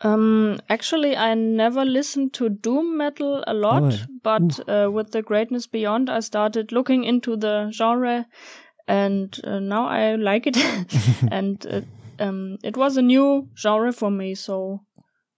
um 0.00 0.60
actually 0.68 1.16
i 1.16 1.34
never 1.34 1.84
listened 1.84 2.32
to 2.32 2.48
doom 2.48 2.96
metal 2.96 3.42
a 3.48 3.54
lot 3.54 3.82
ouais. 3.82 4.06
but 4.22 4.60
uh, 4.68 4.88
with 4.92 5.10
the 5.10 5.22
greatness 5.22 5.66
beyond 5.66 6.08
i 6.08 6.20
started 6.20 6.70
looking 6.70 7.02
into 7.02 7.36
the 7.36 7.68
genre 7.72 8.24
and 8.86 9.40
uh, 9.42 9.58
now 9.58 9.86
i 9.88 10.14
like 10.14 10.46
it 10.46 10.56
and 11.32 11.66
uh, 11.66 11.80
um 12.20 12.58
it 12.62 12.76
was 12.76 12.96
a 12.96 13.02
new 13.02 13.48
genre 13.56 13.92
for 13.92 14.10
me 14.10 14.34
so 14.34 14.80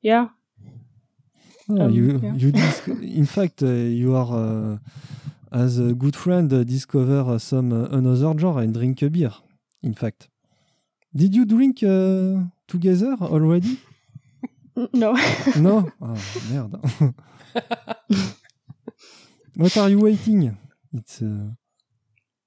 yeah 0.02 0.28
Ah, 1.70 1.84
Um, 1.84 1.90
you, 1.90 2.18
yeah. 2.22 2.34
you 2.34 2.52
in 3.20 3.26
fact, 3.26 3.62
you 3.62 4.16
are 4.16 4.80
as 5.53 5.78
a 5.78 5.92
good 5.94 6.16
friend 6.16 6.48
discover 6.66 7.38
some 7.38 7.72
another 7.72 8.16
genre 8.16 8.57
and 8.62 8.74
drink 8.74 9.03
a 9.03 9.11
beer. 9.11 9.32
In 9.82 9.94
fact, 9.94 10.28
did 11.14 11.34
you 11.34 11.44
drink 11.44 11.82
uh, 11.82 12.42
together 12.66 13.16
already? 13.20 13.78
No. 14.94 15.14
No? 15.57 15.90
Ah, 16.01 16.16
merde. 16.51 16.78
What 19.57 19.76
are 19.76 19.90
you 19.90 19.98
waiting? 19.98 20.57
It's, 20.92 21.20
uh, 21.20 21.51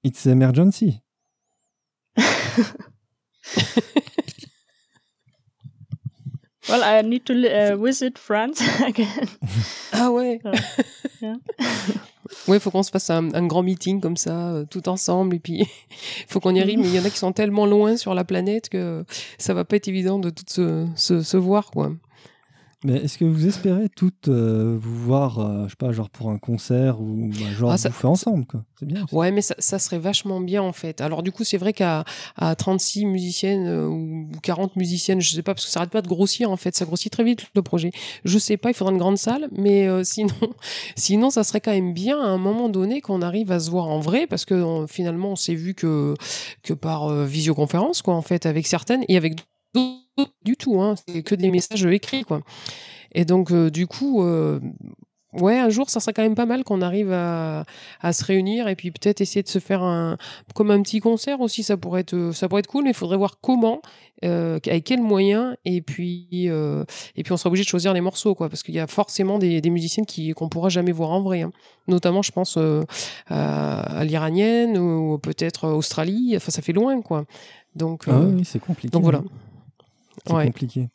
it's 0.02 0.26
emergency. 0.26 1.02
Well, 6.68 6.82
I 6.82 7.02
need 7.02 7.26
to 7.26 7.34
uh, 7.34 7.76
visit 7.76 8.18
France 8.18 8.62
again. 8.82 9.28
Ah 9.92 10.10
ouais. 10.10 10.40
Yeah. 11.20 11.36
Ouais, 12.46 12.58
faut 12.60 12.70
qu'on 12.70 12.82
se 12.82 12.90
fasse 12.90 13.10
un, 13.10 13.46
grand 13.46 13.62
meeting 13.62 14.00
comme 14.00 14.16
ça, 14.16 14.48
euh, 14.48 14.64
tout 14.68 14.88
ensemble, 14.88 15.36
et 15.36 15.38
puis 15.38 15.66
faut 16.28 16.40
qu'on 16.40 16.54
y 16.54 16.60
arrive. 16.60 16.78
Mais 16.78 16.88
il 16.88 16.94
y 16.94 16.98
en 16.98 17.04
a 17.04 17.10
qui 17.10 17.18
sont 17.18 17.32
tellement 17.32 17.66
loin 17.66 17.96
sur 17.96 18.14
la 18.14 18.24
planète 18.24 18.68
que 18.68 19.04
ça 19.38 19.54
va 19.54 19.64
pas 19.64 19.76
être 19.76 19.88
évident 19.88 20.18
de 20.18 20.30
toutes 20.30 20.50
se, 20.50 20.86
se, 20.96 21.22
se 21.22 21.36
voir, 21.36 21.70
quoi. 21.70 21.92
Mais 22.86 22.96
est-ce 22.96 23.16
que 23.16 23.24
vous 23.24 23.46
espérez 23.46 23.88
toutes 23.88 24.28
euh, 24.28 24.76
vous 24.78 24.94
voir, 25.04 25.38
euh, 25.38 25.64
je 25.64 25.70
sais 25.70 25.76
pas, 25.78 25.90
genre 25.92 26.10
pour 26.10 26.28
un 26.30 26.36
concert 26.38 27.00
ou 27.00 27.30
bah, 27.30 27.46
genre 27.58 27.70
Ah, 27.72 27.78
ça- 27.78 27.88
bouffer 27.88 28.06
ensemble, 28.06 28.44
quoi 28.44 28.62
C'est 28.78 28.84
bien. 28.86 29.06
Ouais, 29.10 29.30
mais 29.32 29.40
ça, 29.40 29.54
ça 29.58 29.78
serait 29.78 29.98
vachement 29.98 30.38
bien 30.40 30.60
en 30.62 30.72
fait. 30.74 31.00
Alors 31.00 31.22
du 31.22 31.32
coup, 31.32 31.44
c'est 31.44 31.56
vrai 31.56 31.72
qu'à 31.72 32.04
à 32.36 32.54
36 32.54 33.06
musiciennes 33.06 33.66
euh, 33.66 33.86
ou 33.88 34.28
40 34.42 34.76
musiciennes, 34.76 35.20
je 35.22 35.34
sais 35.34 35.42
pas, 35.42 35.54
parce 35.54 35.64
que 35.64 35.70
ça 35.72 35.80
arrête 35.80 35.90
pas 35.90 36.02
de 36.02 36.08
grossir 36.08 36.50
en 36.50 36.56
fait, 36.56 36.76
ça 36.76 36.84
grossit 36.84 37.10
très 37.10 37.24
vite 37.24 37.46
le 37.54 37.62
projet. 37.62 37.90
Je 38.26 38.38
sais 38.38 38.58
pas, 38.58 38.68
il 38.70 38.74
faudra 38.74 38.92
une 38.92 38.98
grande 38.98 39.16
salle, 39.18 39.48
mais 39.56 39.88
euh, 39.88 40.04
sinon, 40.04 40.34
sinon, 40.94 41.30
ça 41.30 41.42
serait 41.42 41.60
quand 41.62 41.72
même 41.72 41.94
bien 41.94 42.20
à 42.20 42.26
un 42.26 42.38
moment 42.38 42.68
donné 42.68 43.00
qu'on 43.00 43.22
arrive 43.22 43.50
à 43.50 43.60
se 43.60 43.70
voir 43.70 43.88
en 43.88 44.00
vrai, 44.00 44.26
parce 44.26 44.44
que 44.44 44.54
on- 44.62 44.86
finalement, 44.86 45.30
on 45.32 45.36
s'est 45.36 45.54
vu 45.54 45.72
que 45.74 46.14
que 46.62 46.74
par 46.74 47.04
euh, 47.10 47.24
visioconférence 47.24 48.02
quoi, 48.02 48.14
en 48.14 48.22
fait, 48.22 48.44
avec 48.44 48.66
certaines 48.66 49.04
et 49.08 49.16
avec 49.16 49.36
d'autres 49.36 49.48
du 50.44 50.56
tout. 50.56 50.80
Hein, 50.80 50.94
c'est 51.08 51.22
que 51.22 51.34
des 51.34 51.50
messages 51.50 51.84
écrits 51.86 52.24
quoi. 52.24 52.40
Et 53.12 53.24
donc 53.24 53.50
euh, 53.52 53.70
du 53.70 53.86
coup. 53.86 54.22
euh, 54.22 54.60
Ouais, 55.40 55.58
un 55.58 55.68
jour, 55.68 55.90
ça 55.90 55.98
serait 55.98 56.12
quand 56.12 56.22
même 56.22 56.36
pas 56.36 56.46
mal 56.46 56.62
qu'on 56.62 56.80
arrive 56.80 57.10
à, 57.10 57.64
à 58.00 58.12
se 58.12 58.24
réunir 58.24 58.68
et 58.68 58.76
puis 58.76 58.92
peut-être 58.92 59.20
essayer 59.20 59.42
de 59.42 59.48
se 59.48 59.58
faire 59.58 59.82
un 59.82 60.16
comme 60.54 60.70
un 60.70 60.80
petit 60.80 61.00
concert 61.00 61.40
aussi. 61.40 61.64
Ça 61.64 61.76
pourrait 61.76 62.02
être 62.02 62.30
ça 62.32 62.48
pourrait 62.48 62.60
être 62.60 62.68
cool, 62.68 62.84
mais 62.84 62.90
il 62.90 62.94
faudrait 62.94 63.16
voir 63.16 63.38
comment, 63.40 63.82
euh, 64.24 64.60
avec 64.64 64.84
quels 64.84 65.02
moyens 65.02 65.56
et 65.64 65.82
puis 65.82 66.28
euh, 66.46 66.84
et 67.16 67.24
puis 67.24 67.32
on 67.32 67.36
sera 67.36 67.48
obligé 67.48 67.64
de 67.64 67.68
choisir 67.68 67.92
les 67.92 68.00
morceaux 68.00 68.36
quoi, 68.36 68.48
parce 68.48 68.62
qu'il 68.62 68.76
y 68.76 68.78
a 68.78 68.86
forcément 68.86 69.40
des, 69.40 69.60
des 69.60 69.70
musiciennes 69.70 70.06
qui 70.06 70.30
qu'on 70.34 70.48
pourra 70.48 70.68
jamais 70.68 70.92
voir 70.92 71.10
en 71.10 71.20
vrai. 71.20 71.42
hein. 71.42 71.50
Notamment, 71.88 72.22
je 72.22 72.30
pense 72.30 72.54
euh, 72.56 72.84
à, 73.26 73.80
à 73.98 74.04
l'iranienne 74.04 74.78
ou 74.78 75.18
peut-être 75.18 75.66
Australie. 75.68 76.34
Enfin, 76.36 76.52
ça 76.52 76.62
fait 76.62 76.72
loin 76.72 77.02
quoi. 77.02 77.24
Donc 77.74 78.04
Ah 78.06 78.12
euh, 78.12 78.34
oui, 78.36 78.44
c'est 78.44 78.60
compliqué. 78.60 78.92
donc 78.92 79.02
voilà. 79.02 79.20
Ouais. 80.32 80.46
compliqué. 80.46 80.88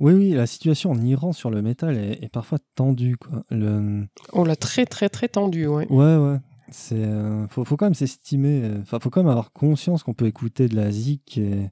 Oui, 0.00 0.12
oui, 0.12 0.30
la 0.30 0.46
situation 0.46 0.90
en 0.90 1.00
Iran 1.00 1.32
sur 1.32 1.50
le 1.50 1.62
métal 1.62 1.96
est, 1.96 2.22
est 2.22 2.28
parfois 2.28 2.58
tendue, 2.74 3.16
quoi. 3.16 3.44
Le... 3.50 4.06
On 4.32 4.44
l'a 4.44 4.56
très 4.56 4.84
très 4.84 5.08
très 5.08 5.28
tendu. 5.28 5.66
Ouais. 5.66 5.86
Ouais, 5.90 6.16
ouais. 6.16 6.38
C'est, 6.70 6.96
euh, 7.04 7.46
faut, 7.48 7.64
faut 7.64 7.76
quand 7.76 7.86
même 7.86 7.94
s'estimer. 7.94 8.62
euh, 8.64 8.80
Enfin, 8.82 8.98
faut 9.00 9.10
quand 9.10 9.20
même 9.22 9.30
avoir 9.30 9.52
conscience 9.52 10.02
qu'on 10.02 10.14
peut 10.14 10.26
écouter 10.26 10.68
de 10.68 10.76
la 10.76 10.90
zik 10.90 11.38
et- 11.38 11.70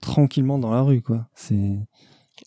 tranquillement 0.00 0.58
dans 0.58 0.70
la 0.70 0.82
rue, 0.82 1.00
quoi. 1.02 1.28
C'est, 1.34 1.78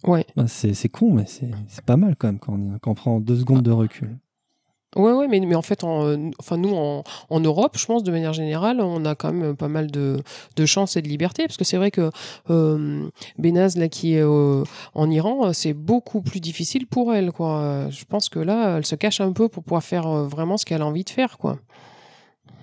Ouais. 0.06 0.26
bah, 0.36 0.48
c'est, 0.48 0.74
c'est 0.74 0.90
con, 0.90 1.14
mais 1.14 1.26
c'est, 1.28 1.50
c'est 1.68 1.84
pas 1.84 1.98
mal 1.98 2.16
quand 2.16 2.28
même 2.28 2.40
quand 2.40 2.54
on, 2.54 2.78
quand 2.80 2.92
on 2.92 2.96
prend 2.96 3.20
deux 3.20 3.38
secondes 3.38 3.64
de 3.64 3.72
recul. 3.72 4.20
Ouais, 4.98 5.12
ouais, 5.14 5.28
mais, 5.28 5.40
mais 5.40 5.56
en 5.56 5.62
fait, 5.62 5.84
en, 5.84 6.30
enfin, 6.40 6.58
nous, 6.58 6.74
en, 6.76 7.04
en 7.30 7.40
Europe, 7.40 7.78
je 7.78 7.86
pense, 7.86 8.04
de 8.04 8.12
manière 8.12 8.34
générale, 8.34 8.82
on 8.82 9.06
a 9.06 9.16
quand 9.16 9.32
même 9.32 9.56
pas 9.56 9.68
mal 9.68 9.92
de, 9.92 10.22
de 10.56 10.66
chance 10.66 10.98
et 10.98 11.02
de 11.02 11.08
liberté, 11.08 11.44
parce 11.46 11.56
que 11.58 11.64
c'est 11.64 11.78
vrai 11.78 11.92
que 11.92 12.10
euh, 12.50 13.08
Benaz, 13.38 13.78
là, 13.78 13.88
qui 13.90 14.14
est 14.16 14.22
euh, 14.24 14.64
en 14.96 15.10
Iran, 15.10 15.54
c'est 15.54 15.74
beaucoup 15.74 16.22
plus 16.22 16.40
difficile 16.40 16.88
pour 16.88 17.14
elle, 17.14 17.32
quoi. 17.32 17.90
Je 17.90 18.06
pense 18.06 18.28
que 18.30 18.40
là, 18.40 18.78
elle 18.78 18.86
se 18.86 18.96
cache 18.96 19.22
un 19.22 19.32
peu 19.34 19.48
pour 19.50 19.64
pouvoir 19.64 19.84
faire 19.84 20.08
euh, 20.08 20.28
vraiment 20.28 20.58
ce 20.58 20.66
qu'elle 20.66 20.82
a 20.82 20.86
envie 20.86 21.04
de 21.04 21.10
faire, 21.10 21.38
quoi. 21.38 21.60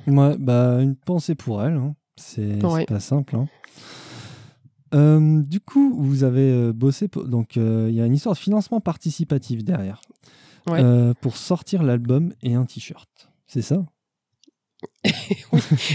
Ouais, 0.07 0.37
bah, 0.39 0.81
une 0.83 0.97
pensée 0.97 1.35
pour 1.35 1.63
elle. 1.63 1.75
hein. 1.75 1.95
C'est, 2.17 2.63
Ouais. 2.65 2.85
pas 2.85 3.01
simple. 3.01 3.37
hein. 3.37 3.47
Euh, 4.95 5.43
du 5.43 5.61
coup, 5.61 5.95
vous 5.99 6.23
avez 6.25 6.73
bossé. 6.73 7.09
Donc, 7.27 7.57
euh, 7.57 7.87
il 7.91 7.97
y 7.97 8.01
a 8.01 8.07
une 8.07 8.15
histoire 8.15 8.35
de 8.35 8.39
financement 8.41 8.81
participatif 8.81 9.65
derrière. 9.65 10.01
Euh, 10.69 11.13
pour 11.21 11.37
sortir 11.37 11.83
l'album 11.83 12.33
et 12.43 12.55
un 12.55 12.65
t-shirt. 12.65 13.29
C'est 13.47 13.63
ça? 13.63 13.85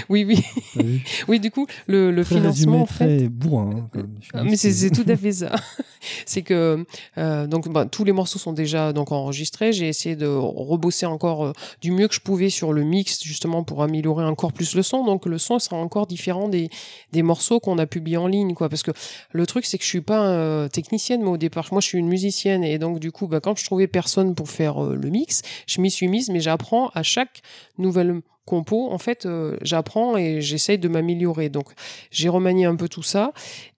Oui, 0.09 0.23
oui, 0.25 0.41
vu 0.75 1.01
oui. 1.27 1.39
Du 1.39 1.51
coup, 1.51 1.67
le, 1.87 2.11
le 2.11 2.23
Très 2.23 2.35
financement, 2.35 2.49
résumé, 2.49 2.77
en 2.81 2.85
fait. 2.85 3.17
très 3.17 3.29
bourrin. 3.29 3.69
hein, 3.95 4.01
Ah, 4.33 4.39
pense 4.39 4.49
mais 4.49 4.55
c'est 4.57 4.89
tout 4.91 5.05
à 5.07 5.15
fait 5.15 5.31
ça. 5.31 5.55
c'est 6.25 6.41
que 6.41 6.85
euh, 7.17 7.47
donc 7.47 7.67
bah, 7.69 7.85
tous 7.85 8.03
les 8.03 8.11
morceaux 8.11 8.39
sont 8.39 8.53
déjà 8.53 8.93
donc 8.93 9.11
enregistrés. 9.11 9.73
J'ai 9.73 9.87
essayé 9.87 10.15
de 10.15 10.27
rebosser 10.27 11.05
encore 11.05 11.45
euh, 11.45 11.53
du 11.81 11.91
mieux 11.91 12.07
que 12.07 12.13
je 12.15 12.21
pouvais 12.21 12.49
sur 12.49 12.71
le 12.73 12.83
mix 12.83 13.23
justement 13.23 13.63
pour 13.63 13.83
améliorer 13.83 14.25
encore 14.25 14.53
plus 14.53 14.75
le 14.75 14.83
son. 14.83 15.03
Donc 15.05 15.25
le 15.25 15.37
son 15.37 15.59
sera 15.59 15.77
encore 15.77 16.07
différent 16.07 16.47
des 16.47 16.69
des 17.11 17.21
morceaux 17.23 17.59
qu'on 17.59 17.77
a 17.77 17.85
publiés 17.85 18.17
en 18.17 18.27
ligne 18.27 18.53
quoi. 18.53 18.69
Parce 18.69 18.83
que 18.83 18.91
le 19.31 19.45
truc 19.45 19.65
c'est 19.65 19.77
que 19.77 19.83
je 19.83 19.89
suis 19.89 20.01
pas 20.01 20.27
euh, 20.27 20.67
technicienne 20.67 21.21
moi 21.21 21.33
au 21.33 21.37
départ. 21.37 21.67
Moi 21.71 21.81
je 21.81 21.87
suis 21.87 21.97
une 21.99 22.07
musicienne 22.07 22.63
et 22.63 22.77
donc 22.79 22.99
du 22.99 23.11
coup 23.11 23.27
bah, 23.27 23.39
quand 23.39 23.57
je 23.57 23.65
trouvais 23.65 23.87
personne 23.87 24.35
pour 24.35 24.49
faire 24.49 24.83
euh, 24.83 24.95
le 24.95 25.09
mix, 25.09 25.41
je 25.67 25.81
m'y 25.81 25.91
suis 25.91 26.07
mise. 26.07 26.29
Mais 26.29 26.39
j'apprends 26.39 26.89
à 26.93 27.03
chaque 27.03 27.41
nouvelle 27.77 28.21
en 28.53 28.97
fait, 28.97 29.25
euh, 29.25 29.57
j'apprends 29.61 30.17
et 30.17 30.41
j'essaye 30.41 30.77
de 30.77 30.87
m'améliorer. 30.87 31.49
Donc, 31.49 31.67
j'ai 32.11 32.29
remanié 32.29 32.65
un 32.65 32.75
peu 32.75 32.89
tout 32.89 33.03
ça 33.03 33.31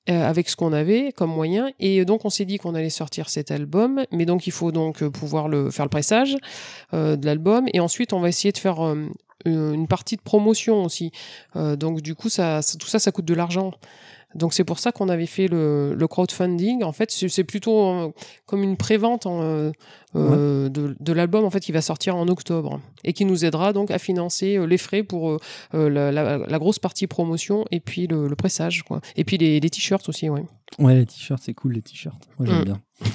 euh, 0.09 0.23
avec 0.27 0.49
ce 0.49 0.55
qu'on 0.55 0.73
avait 0.73 1.11
comme 1.11 1.31
moyen. 1.31 1.69
Et 1.79 2.05
donc, 2.05 2.25
on 2.25 2.29
s'est 2.29 2.45
dit 2.45 2.57
qu'on 2.57 2.75
allait 2.75 2.89
sortir 2.89 3.29
cet 3.29 3.51
album. 3.51 4.03
Mais 4.11 4.25
donc, 4.25 4.47
il 4.47 4.51
faut 4.51 4.71
donc 4.71 5.03
euh, 5.03 5.09
pouvoir 5.09 5.47
le, 5.47 5.69
faire 5.71 5.85
le 5.85 5.89
pressage 5.89 6.35
de 6.93 7.25
l'album. 7.25 7.65
Et 7.73 7.79
ensuite, 7.79 8.13
on 8.13 8.19
va 8.19 8.29
essayer 8.29 8.51
de 8.51 8.57
faire 8.57 8.79
une 9.45 9.87
partie 9.87 10.15
de 10.17 10.21
promotion 10.21 10.83
aussi. 10.83 11.11
Donc, 11.55 12.01
du 12.01 12.15
coup, 12.15 12.29
ça- 12.29 12.61
tout 12.79 12.87
ça, 12.87 12.99
ça 12.99 13.11
coûte 13.11 13.25
de 13.25 13.33
l'argent. 13.33 13.71
Donc 14.35 14.53
c'est 14.53 14.63
pour 14.63 14.79
ça 14.79 14.91
qu'on 14.91 15.09
avait 15.09 15.25
fait 15.25 15.47
le, 15.47 15.93
le 15.93 16.07
crowdfunding. 16.07 16.83
En 16.83 16.91
fait, 16.93 17.11
c'est 17.11 17.43
plutôt 17.43 17.85
euh, 17.85 18.11
comme 18.45 18.63
une 18.63 18.77
prévente 18.77 19.25
en, 19.25 19.41
euh, 19.41 19.71
euh, 20.15 20.69
de, 20.69 20.95
de 20.99 21.13
l'album 21.13 21.43
en 21.45 21.49
fait 21.49 21.59
qui 21.59 21.71
va 21.71 21.81
sortir 21.81 22.15
en 22.15 22.27
octobre 22.27 22.79
et 23.03 23.13
qui 23.13 23.25
nous 23.25 23.43
aidera 23.45 23.73
donc 23.73 23.91
à 23.91 23.97
financer 23.99 24.57
euh, 24.57 24.65
les 24.65 24.77
frais 24.77 25.03
pour 25.03 25.37
la, 25.73 26.11
la- 26.11 26.37
la 26.37 26.59
grosse 26.59 26.79
partie 26.79 27.07
promotion 27.07 27.65
et 27.71 27.79
puis 27.79 28.07
le, 28.07 28.27
le 28.27 28.35
pressage 28.35 28.83
quoi. 28.83 29.01
Et 29.15 29.23
puis 29.23 29.37
les, 29.37 29.59
les 29.59 29.69
t-shirts 29.69 30.07
aussi, 30.09 30.29
ouais. 30.29 30.43
Ouais, 30.79 30.95
les 30.95 31.05
t-shirts, 31.05 31.41
c'est 31.43 31.53
cool 31.53 31.73
les 31.73 31.81
t-shirts. 31.81 32.21
Moi 32.39 32.47
j'aime 32.47 32.61
Mm. 32.61 32.65
bien. 32.65 32.81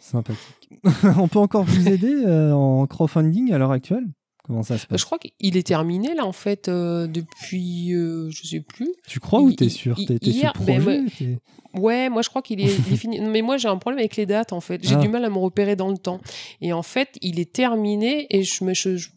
Sympathique. 0.00 0.68
On 1.18 1.26
peut 1.28 1.38
encore 1.38 1.64
vous 1.64 1.88
aider 1.88 2.12
euh, 2.26 2.52
en 2.52 2.86
crowdfunding 2.86 3.52
à 3.52 3.58
l'heure 3.58 3.72
actuelle? 3.72 4.04
Comment 4.50 4.64
ça 4.64 4.78
se 4.78 4.86
passe 4.88 5.00
Je 5.00 5.04
crois 5.06 5.18
qu'il 5.20 5.56
est 5.56 5.62
terminé 5.66 6.12
là 6.14 6.26
en 6.26 6.32
fait 6.32 6.66
euh, 6.68 7.06
depuis 7.06 7.94
euh, 7.94 8.28
je 8.32 8.46
sais 8.48 8.58
plus. 8.60 8.90
Tu 9.06 9.20
crois 9.20 9.40
ou 9.40 9.52
t'es 9.52 9.68
sûr 9.68 9.94
T'es 9.96 10.18
sur 10.32 10.52
ben, 10.54 10.80
projet 10.80 11.00
moi- 11.00 11.10
t'es- 11.16 11.38
Ouais, 11.78 12.08
moi 12.08 12.22
je 12.22 12.28
crois 12.30 12.42
qu'il 12.42 12.60
est, 12.60 12.66
fini. 12.96 13.20
Mais 13.20 13.42
moi 13.42 13.56
j'ai 13.58 13.68
un 13.68 13.76
problème 13.76 14.00
avec 14.00 14.16
les 14.16 14.26
dates 14.26 14.52
en 14.52 14.60
fait. 14.60 14.80
J'ai 14.82 14.96
Ah. 14.96 14.98
du 14.98 15.08
mal 15.08 15.24
à 15.24 15.30
me 15.30 15.38
repérer 15.38 15.76
dans 15.76 15.88
le 15.88 15.98
temps. 15.98 16.20
Et 16.60 16.72
en 16.72 16.82
fait, 16.82 17.10
il 17.22 17.38
est 17.38 17.52
terminé 17.52 18.26
et 18.30 18.42
je 18.42 18.64
me 18.64 18.74
je- 18.74 18.96
je- 18.96 19.10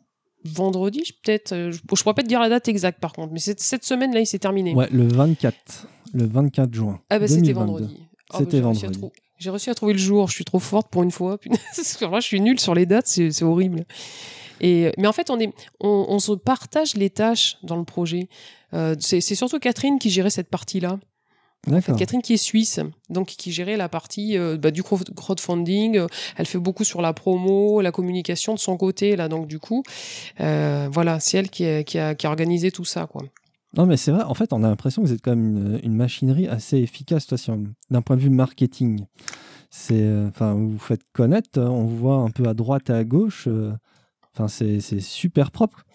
vendredi 0.45 1.01
je- 1.03 1.13
peut-être. 1.13 1.51
euh, 1.53 1.71
Je, 1.71 1.77
je 1.77 2.03
pourrais 2.03 2.13
pas 2.13 2.21
te 2.21 2.27
dire 2.27 2.39
la 2.39 2.49
date 2.49 2.67
exacte 2.67 2.99
par 2.99 3.13
contre, 3.13 3.34
mais 3.34 3.39
cette 3.39 3.84
semaine 3.86 4.13
là 4.13 4.19
il 4.19 4.27
s'est 4.27 4.38
terminé. 4.39 4.75
Ouais, 4.75 4.88
le 4.91 5.07
24. 5.07 5.88
Le 6.13 6.27
24 6.27 6.71
juin. 6.71 6.99
ah 7.09 7.17
bah 7.17 7.27
c'était 7.27 7.53
2022. 7.53 7.65
vendredi. 7.71 7.97
Ah, 8.29 8.34
bah, 8.34 8.38
C'était 8.45 8.57
à 8.57 8.61
vendredi. 8.61 8.99
J'ai 9.39 9.49
réussi 9.49 9.69
à 9.71 9.73
trouver 9.73 9.93
le 9.93 9.99
jour. 9.99 10.29
Je 10.29 10.36
suis 10.36 10.45
trop 10.45 10.59
forte 10.59 10.89
pour 10.91 11.01
une 11.03 11.11
fois. 11.11 11.38
Moi 12.01 12.19
je 12.19 12.25
suis 12.25 12.39
nulle 12.39 12.59
sur 12.59 12.75
les 12.75 12.86
dates, 12.86 13.07
c'est 13.07 13.31
c'est 13.31 13.43
horrible. 13.45 13.86
Et, 14.62 14.91
mais 14.97 15.08
en 15.08 15.14
fait, 15.14 15.30
on, 15.30 15.39
est, 15.39 15.51
on, 15.80 16.06
on 16.10 16.20
se 16.20 16.32
partage 16.34 16.95
les 16.95 17.10
tâches 17.10 17.58
dans 17.64 17.76
le 17.78 17.84
projet. 17.84 18.28
Euh, 18.74 18.95
c'est 18.99 19.22
surtout 19.22 19.60
Catherine 19.60 19.99
qui 19.99 20.10
gérait 20.10 20.30
cette 20.30 20.49
partie-là. 20.49 20.93
En 21.66 21.70
fait, 21.70 21.76
D'accord. 21.76 21.95
Catherine 21.95 22.22
qui 22.22 22.34
est 22.34 22.38
suisse, 22.38 22.80
donc 23.10 23.28
qui 23.28 23.51
gérait 23.54 23.78
la 23.78 23.88
partie 23.88 24.38
euh, 24.38 24.58
bah, 24.58 24.70
du 24.72 24.84
crowd- 24.84 25.14
crowdfunding. 25.16 25.97
euh, 25.97 26.08
Elle 26.36 26.45
fait 26.45 26.58
beaucoup 26.60 26.84
sur 26.84 27.01
la 27.01 27.14
promo, 27.14 27.80
la 27.82 27.91
communication 27.93 28.54
de 28.54 28.60
son 28.60 28.76
côté 28.76 29.16
là. 29.16 29.30
Donc 29.30 29.47
du 29.47 29.60
coup, 29.60 29.82
euh, 30.41 30.89
voilà, 30.91 31.22
c'est 31.22 31.38
elle 31.38 31.49
qui 31.49 31.66
a, 31.66 31.84
qui, 31.84 31.97
a, 31.99 32.16
qui 32.16 32.28
a 32.28 32.30
organisé 32.30 32.70
tout 32.72 32.84
ça 32.84 33.06
quoi. 33.08 33.22
Non, 33.76 33.86
mais 33.88 33.97
c'est 33.97 34.12
vrai, 34.12 34.24
en 34.24 34.34
fait, 34.36 34.54
on 34.54 34.62
a 34.64 34.68
l'impression 34.68 35.01
que 35.01 35.08
vous 35.08 35.14
êtes 35.14 35.22
quand 35.24 35.32
même 35.36 35.58
une, 35.58 35.80
une 35.84 35.95
machinerie 35.95 36.47
assez 36.47 36.78
efficace, 36.78 37.26
toi, 37.26 37.38
d'un 37.89 38.01
point 38.04 38.18
de 38.18 38.22
vue 38.22 38.30
marketing. 38.30 39.06
C'est, 39.72 39.95
euh, 40.01 40.28
enfin, 40.28 40.54
vous 40.54 40.72
vous 40.74 40.78
faites 40.80 41.01
connaître, 41.12 41.60
euh, 41.60 41.68
on 41.70 41.86
vous 41.86 41.97
voit 41.97 42.18
un 42.18 42.30
peu 42.30 42.47
à 42.47 42.54
droite 42.54 42.91
et 42.91 42.93
à 42.93 43.04
gauche. 43.04 43.47
Euh, 44.39 44.43
Enfin, 44.43 44.47
c'est 44.47 44.99
super 44.99 45.51
propre. 45.51 45.86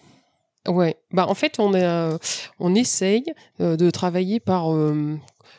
Ouais, 0.67 0.97
bah 1.11 1.25
en 1.27 1.33
fait 1.35 1.57
on 1.57 1.73
a, 1.73 2.17
on 2.59 2.75
essaye 2.75 3.23
euh, 3.61 3.77
de 3.77 3.89
travailler 3.89 4.41
par 4.41 4.73
euh, 4.73 5.17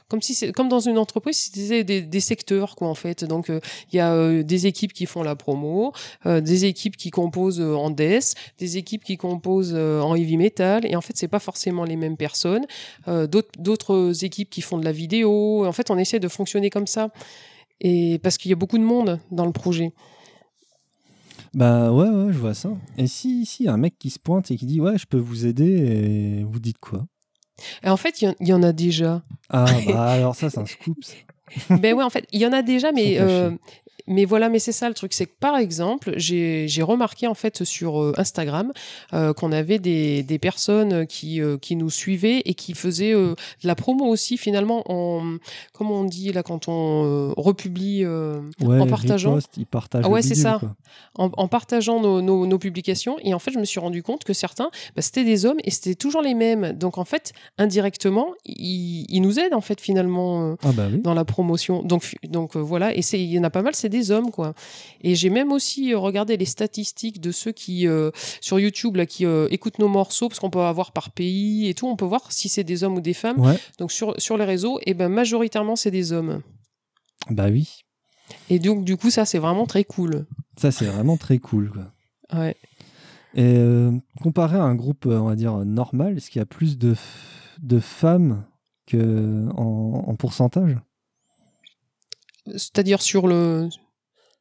comme 0.08 0.20
si 0.20 0.52
comme 0.52 0.68
dans 0.68 0.80
une 0.80 0.98
entreprise 0.98 1.50
c'était 1.52 2.02
des, 2.02 2.20
secteurs 2.20 2.76
quoi 2.76 2.88
en 2.88 2.94
fait. 2.94 3.24
Donc 3.24 3.48
euh, 3.48 3.60
il 3.90 3.96
y 3.96 4.00
a 4.00 4.12
euh, 4.12 4.42
des 4.42 4.66
équipes 4.66 4.92
qui 4.92 5.06
font 5.06 5.22
la 5.22 5.36
promo 5.36 5.92
euh, 6.26 6.40
des 6.40 6.64
équipes 6.66 6.96
qui 6.96 7.10
composent 7.10 7.60
euh, 7.60 7.74
en 7.74 7.90
death 7.90 8.34
des 8.58 8.76
équipes 8.76 9.04
qui 9.04 9.16
composent 9.16 9.72
euh, 9.74 10.00
en 10.00 10.14
heavy 10.14 10.36
metal. 10.36 10.84
Et 10.84 10.96
en 10.96 11.00
fait 11.00 11.16
c'est 11.16 11.28
pas 11.28 11.38
forcément 11.38 11.84
les 11.84 11.96
mêmes 11.96 12.16
personnes. 12.16 12.66
Euh, 13.08 13.26
d'autres 13.26 14.24
équipes 14.24 14.50
qui 14.50 14.60
font 14.60 14.78
de 14.78 14.84
la 14.84 14.92
vidéo. 14.92 15.64
En 15.64 15.72
fait 15.72 15.90
on 15.90 15.96
essaie 15.96 16.20
de 16.20 16.28
fonctionner 16.28 16.70
comme 16.70 16.86
ça. 16.86 17.10
Et 17.80 18.18
parce 18.22 18.36
qu'il 18.36 18.50
y 18.50 18.52
a 18.52 18.56
beaucoup 18.56 18.78
de 18.78 18.84
monde 18.84 19.18
dans 19.30 19.46
le 19.46 19.52
projet. 19.52 19.92
Bah 21.54 21.92
ouais, 21.92 22.08
ouais, 22.08 22.32
je 22.32 22.38
vois 22.38 22.54
ça. 22.54 22.70
Et 22.96 23.06
si, 23.06 23.44
si, 23.44 23.64
y 23.64 23.68
a 23.68 23.72
un 23.72 23.76
mec 23.76 23.98
qui 23.98 24.10
se 24.10 24.18
pointe 24.18 24.50
et 24.50 24.56
qui 24.56 24.66
dit 24.66 24.80
ouais, 24.80 24.98
je 24.98 25.06
peux 25.06 25.18
vous 25.18 25.46
aider, 25.46 25.64
et 26.40 26.44
vous 26.44 26.60
dites 26.60 26.78
quoi? 26.78 27.06
Et 27.82 27.88
en 27.88 27.96
fait, 27.96 28.22
il 28.22 28.26
y 28.26 28.28
en- 28.28 28.34
il 28.40 28.48
y, 28.48 28.52
en 28.52 28.62
a 28.62 28.72
déjà. 28.72 29.22
Ah 29.48 29.66
bah 29.86 30.12
alors 30.12 30.34
ça, 30.36 30.48
c'est 30.48 30.58
un 30.60 30.66
scoop. 30.66 30.96
ça. 31.02 31.14
ben 31.76 31.94
ouais, 31.94 32.04
en 32.04 32.10
fait, 32.10 32.26
il 32.32 32.40
y 32.40 32.46
en 32.46 32.52
a 32.52 32.62
déjà, 32.62 32.92
mais 32.92 33.18
euh, 33.18 33.50
mais 34.06 34.24
voilà, 34.24 34.48
mais 34.48 34.58
c'est 34.58 34.72
ça 34.72 34.88
le 34.88 34.94
truc, 34.94 35.12
c'est 35.12 35.26
que 35.26 35.34
par 35.40 35.56
exemple, 35.56 36.12
j'ai 36.16 36.66
j'ai 36.68 36.82
remarqué 36.82 37.26
en 37.26 37.34
fait 37.34 37.64
sur 37.64 38.00
euh, 38.02 38.12
Instagram 38.16 38.72
euh, 39.12 39.32
qu'on 39.32 39.52
avait 39.52 39.78
des, 39.78 40.22
des 40.22 40.38
personnes 40.38 41.06
qui 41.06 41.40
euh, 41.40 41.58
qui 41.58 41.76
nous 41.76 41.90
suivaient 41.90 42.42
et 42.44 42.54
qui 42.54 42.74
faisaient 42.74 43.14
euh, 43.14 43.34
de 43.62 43.66
la 43.68 43.74
promo 43.74 44.06
aussi 44.06 44.36
finalement 44.36 44.82
en 44.90 45.36
comment 45.72 46.00
on 46.00 46.04
dit 46.04 46.32
là 46.32 46.42
quand 46.42 46.68
on 46.68 47.32
republie 47.36 48.04
Ouais, 48.60 48.80
En 48.80 48.86
partageant. 48.86 49.30
riposte, 49.30 49.56
ils 49.56 49.66
partagent 49.66 50.04
Ah 50.06 50.08
ouais, 50.10 50.22
c'est 50.22 50.34
ça. 50.34 50.60
en, 51.16 51.30
en 51.36 51.48
partageant 51.48 52.00
nos, 52.00 52.20
nos, 52.22 52.46
nos 52.46 52.58
publications. 52.58 53.16
Et 53.22 53.34
en 53.34 53.38
fait, 53.38 53.50
je 53.52 53.58
me 53.58 53.64
suis 53.64 53.80
rendu 53.80 54.02
compte 54.02 54.24
que 54.24 54.32
certains, 54.32 54.70
bah, 54.96 55.02
c'était 55.02 55.24
des 55.24 55.46
hommes 55.46 55.58
et 55.64 55.70
c'était 55.70 55.94
toujours 55.94 56.22
les 56.22 56.34
mêmes. 56.34 56.72
Donc 56.72 56.98
en 56.98 57.04
fait, 57.04 57.32
indirectement, 57.58 58.28
ils, 58.44 59.06
ils 59.08 59.20
nous 59.20 59.38
aident 59.38 59.54
en 59.54 59.60
fait 59.60 59.80
finalement. 59.80 60.56
Ah 60.62 60.72
bah 60.72 60.88
oui. 60.92 61.00
dans 61.00 61.14
la 61.14 61.24
promotion. 61.24 61.82
Donc, 61.82 62.14
donc 62.24 62.56
voilà, 62.56 62.94
et 62.96 63.00
il 63.12 63.20
y 63.32 63.38
en 63.38 63.44
a 63.44 63.50
pas 63.50 63.62
mal, 63.62 63.74
c'est 63.74 63.88
des 63.88 63.99
hommes, 64.10 64.30
quoi. 64.30 64.54
Et 65.02 65.14
j'ai 65.14 65.30
même 65.30 65.52
aussi 65.52 65.92
euh, 65.92 65.98
regardé 65.98 66.36
les 66.36 66.46
statistiques 66.46 67.20
de 67.20 67.30
ceux 67.32 67.52
qui, 67.52 67.86
euh, 67.86 68.10
sur 68.40 68.58
YouTube, 68.58 68.96
là, 68.96 69.06
qui 69.06 69.26
euh, 69.26 69.46
écoutent 69.50 69.78
nos 69.78 69.88
morceaux, 69.88 70.28
parce 70.28 70.40
qu'on 70.40 70.50
peut 70.50 70.60
avoir 70.60 70.92
par 70.92 71.10
pays 71.10 71.68
et 71.68 71.74
tout, 71.74 71.86
on 71.86 71.96
peut 71.96 72.04
voir 72.06 72.32
si 72.32 72.48
c'est 72.48 72.64
des 72.64 72.82
hommes 72.84 72.96
ou 72.96 73.00
des 73.00 73.14
femmes. 73.14 73.38
Ouais, 73.40 73.58
Donc 73.78 73.92
sur, 73.92 74.14
sur 74.18 74.36
les 74.36 74.44
réseaux, 74.44 74.78
et 74.86 74.94
ben 74.94 75.08
majoritairement, 75.08 75.76
c'est 75.76 75.90
des 75.90 76.12
hommes. 76.12 76.42
bah 77.28 77.48
oui. 77.50 77.68
Et 78.48 78.58
donc, 78.58 78.84
du 78.84 78.96
coup, 78.96 79.10
ça, 79.10 79.24
c'est 79.24 79.38
vraiment 79.38 79.66
très 79.66 79.84
cool. 79.84 80.26
Ça, 80.56 80.70
c'est 80.70 80.86
vraiment 80.86 81.16
très 81.16 81.38
cool. 81.38 81.70
Quoi. 81.70 82.40
Ouais. 82.40 82.56
Et 83.34 83.56
euh, 83.56 83.92
comparé 84.22 84.56
à 84.56 84.62
un 84.62 84.74
groupe, 84.74 85.06
on 85.06 85.24
va 85.24 85.36
dire, 85.36 85.56
normal, 85.64 86.16
est-ce 86.16 86.30
qu'il 86.30 86.40
y 86.40 86.42
a 86.42 86.46
plus 86.46 86.78
de, 86.78 86.94
de 87.60 87.78
femmes 87.80 88.44
que 88.86 89.46
en, 89.56 90.04
en 90.08 90.14
pourcentage? 90.16 90.76
C'est-à-dire 92.46 93.02
sur 93.02 93.26
le. 93.28 93.68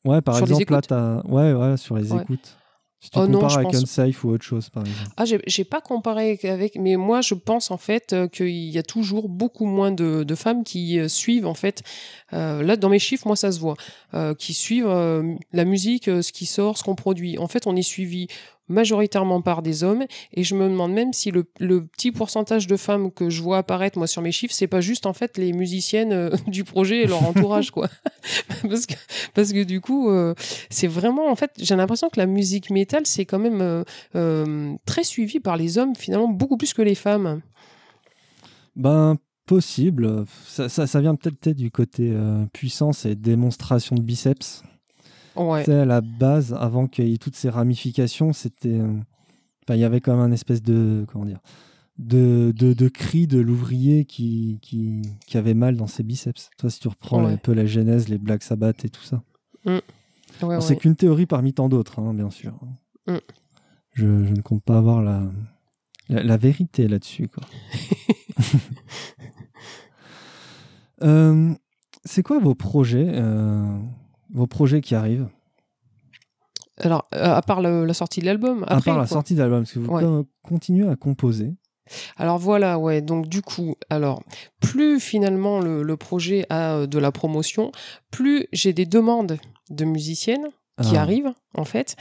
Ouais, 0.06 0.22
par 0.22 0.36
Sur 0.38 0.44
exemple, 0.48 0.72
là, 0.72 0.82
t'as... 0.82 1.22
Ouais, 1.28 1.54
ouais, 1.54 1.78
sur 1.78 1.96
les 1.98 2.12
Ouais. 2.12 2.22
écoutes. 2.22 2.56
Si 3.02 3.10
tu 3.10 3.18
Oh 3.18 3.26
compares 3.28 3.54
avec 3.56 3.68
pense- 3.72 3.76
Unsafe 3.84 4.26
ou 4.26 4.30
autre 4.32 4.44
chose, 4.44 4.70
par 4.70 4.84
exemple. 4.86 5.10
Ah, 5.16 5.24
j'ai 5.26 5.64
pas 5.64 5.80
comparé 5.80 6.38
avec, 6.44 6.76
mais 6.76 6.98
moi, 6.98 7.22
je 7.22 7.34
pense 7.34 7.72
en 7.72 7.78
fait 7.78 8.12
euh, 8.12 8.28
qu'il 8.28 8.50
y 8.50 8.78
a 8.78 8.84
toujours 8.84 9.30
beaucoup 9.30 9.66
moins 9.66 9.92
de, 9.92 10.24
de 10.26 10.36
femmes 10.36 10.66
qui 10.66 11.00
euh, 11.00 11.08
suivent 11.08 11.48
en 11.48 11.54
fait. 11.54 11.82
euh, 12.34 12.62
là, 12.62 12.76
dans 12.76 12.90
mes 12.90 13.00
chiffres, 13.00 13.26
moi, 13.26 13.38
ça 13.38 13.54
se 13.54 13.60
voit, 13.62 13.76
qui 14.38 14.54
suivent 14.54 14.90
la 15.54 15.64
musique, 15.66 16.06
ce 16.06 16.32
qui 16.34 16.46
sort, 16.46 16.78
ce 16.78 16.84
qu'on 16.84 16.96
produit. 16.96 17.38
En 17.38 17.48
fait, 17.48 17.68
on 17.68 17.76
est 17.78 17.82
suivi 17.84 18.28
majoritairement 18.70 19.42
par 19.42 19.62
des 19.62 19.84
hommes, 19.84 20.06
et 20.34 20.44
je 20.44 20.56
me 20.56 20.70
demande 20.70 20.94
même 20.94 21.12
si 21.12 21.32
le, 21.32 21.44
petit 21.44 22.12
pourcentage 22.12 22.68
de 22.68 22.78
femmes 22.78 23.12
que 23.12 23.30
je 23.30 23.42
vois 23.42 23.58
apparaître 23.58 23.98
moi 23.98 24.08
sur 24.08 24.22
mes 24.22 24.32
chiffres, 24.32 24.54
c'est 24.54 24.68
pas 24.68 24.82
juste 24.82 25.06
en 25.06 25.14
fait 25.14 25.38
les 25.38 25.52
musiciennes 25.52 26.14
euh, 26.14 26.30
du 26.48 26.64
projet 26.64 27.04
et 27.04 27.08
leur 27.08 27.24
entourage, 27.24 27.72
quoi. 27.72 27.90
parce 28.70 28.86
que 28.86 28.94
parce 29.34 29.52
que 29.52 29.64
du 29.64 29.82
coup, 29.82 30.10
euh, 30.10 30.34
c'est 30.70 30.88
vraiment 30.88 31.30
en 31.30 31.36
fait, 31.36 31.52
j'ai 31.58 31.76
l'impression 31.76 32.10
que 32.10 32.20
la 32.20 32.28
musique 32.28 32.70
métal, 32.70 33.06
c'est 33.06 33.26
quand 33.26 33.40
même 33.40 33.84
euh, 34.16 34.76
très 34.86 35.04
suivi 35.04 35.40
par 35.40 35.58
les 35.58 35.78
hommes, 35.78 35.96
finalement, 35.96 36.28
beaucoup 36.28 36.58
plus 36.58 36.74
que 36.74 36.82
les 36.82 36.96
femmes. 36.96 37.42
Ben, 38.76 39.18
possible. 39.46 40.26
Ça, 40.46 40.70
ça, 40.70 40.86
ça 40.86 41.02
vient 41.02 41.16
peut-être 41.16 41.58
du 41.58 41.72
côté 41.72 42.14
puissance 42.54 43.06
et 43.06 43.16
démonstration 43.16 43.96
de 43.96 44.02
biceps. 44.02 44.64
Ouais. 45.36 45.64
Tu 45.64 45.72
sais, 45.72 45.78
à 45.80 45.86
la 45.86 46.02
base, 46.02 46.54
avant 46.60 46.88
qu'il 46.88 47.08
y 47.08 47.14
ait 47.14 47.18
toutes 47.18 47.36
ces 47.36 47.50
ramifications, 47.50 48.34
c'était. 48.34 48.70
euh, 48.80 48.94
enfin, 49.64 49.76
il 49.76 49.80
y 49.80 49.84
avait 49.84 50.02
quand 50.02 50.12
même 50.16 50.22
un 50.26 50.32
espèce 50.32 50.62
de. 50.62 51.06
Comment 51.12 51.26
dire 51.26 51.40
de, 51.98 52.54
de, 52.56 52.72
de 52.72 52.88
cri 52.88 53.28
de 53.28 53.40
l'ouvrier 53.40 54.06
qui, 54.06 54.58
qui, 54.62 55.02
qui 55.28 55.38
avait 55.38 55.54
mal 55.54 55.76
dans 55.76 55.86
ses 55.88 56.02
biceps. 56.02 56.50
Toi, 56.58 56.70
si 56.70 56.80
tu 56.80 56.88
reprends 56.88 57.26
Ouais. 57.26 57.34
un 57.34 57.36
peu 57.38 57.52
la 57.54 57.66
genèse, 57.66 58.08
les 58.08 58.18
Black 58.18 58.42
Sabbath 58.42 58.86
et 58.86 58.90
tout 58.90 59.04
ça. 59.04 59.22
Ouais. 59.66 59.82
C'est 60.62 60.78
qu'une 60.78 60.96
théorie 60.96 61.26
parmi 61.26 61.52
tant 61.54 61.68
d'autres, 61.68 62.00
hein, 62.00 62.14
bien 62.14 62.30
sûr. 62.30 62.58
Mm. 63.06 63.16
Je, 63.96 64.24
je 64.24 64.32
ne 64.34 64.40
compte 64.42 64.64
pas 64.64 64.78
avoir 64.78 65.02
la, 65.04 65.24
la, 66.08 66.24
la 66.24 66.38
vérité 66.38 66.88
là-dessus. 66.88 67.28
quoi. 67.28 67.44
Euh, 71.02 71.54
c'est 72.04 72.24
quoi 72.24 72.40
vos 72.40 72.56
projets, 72.56 73.08
euh, 73.14 73.78
vos 74.34 74.48
projets 74.48 74.82
qui 74.82 74.96
arrivent 74.96 75.28
Alors, 76.78 77.08
euh, 77.14 77.34
à 77.36 77.42
part 77.42 77.62
le- 77.62 77.86
la 77.86 77.94
sortie 77.94 78.22
de 78.22 78.26
l'album, 78.26 78.64
À 78.68 78.80
part 78.82 78.98
la 78.98 79.08
sortie 79.08 79.36
d'album, 79.36 79.62
parce 79.62 79.74
que 79.74 79.80
vous 79.80 79.92
Ouais. 79.92 80.24
continuez 80.44 80.88
à 80.88 80.96
composer. 80.96 81.54
Alors 82.18 82.38
voilà, 82.38 82.78
ouais. 82.78 83.02
Donc 83.02 83.28
du 83.28 83.42
coup, 83.42 83.76
alors 83.90 84.22
plus 84.62 85.00
finalement 85.00 85.60
le, 85.60 85.82
le 85.82 85.98
projet 85.98 86.46
a 86.50 86.76
euh, 86.76 86.88
de 86.88 87.00
la 87.00 87.12
promotion, 87.12 87.72
plus 88.12 88.48
j'ai 88.54 88.74
des 88.74 88.86
demandes 88.86 89.38
de 89.72 89.86
musiciennes 89.86 90.48
qui 90.82 90.96
Ah. 90.98 91.02
arrivent 91.02 91.34
en 91.56 91.66
fait. 91.66 91.96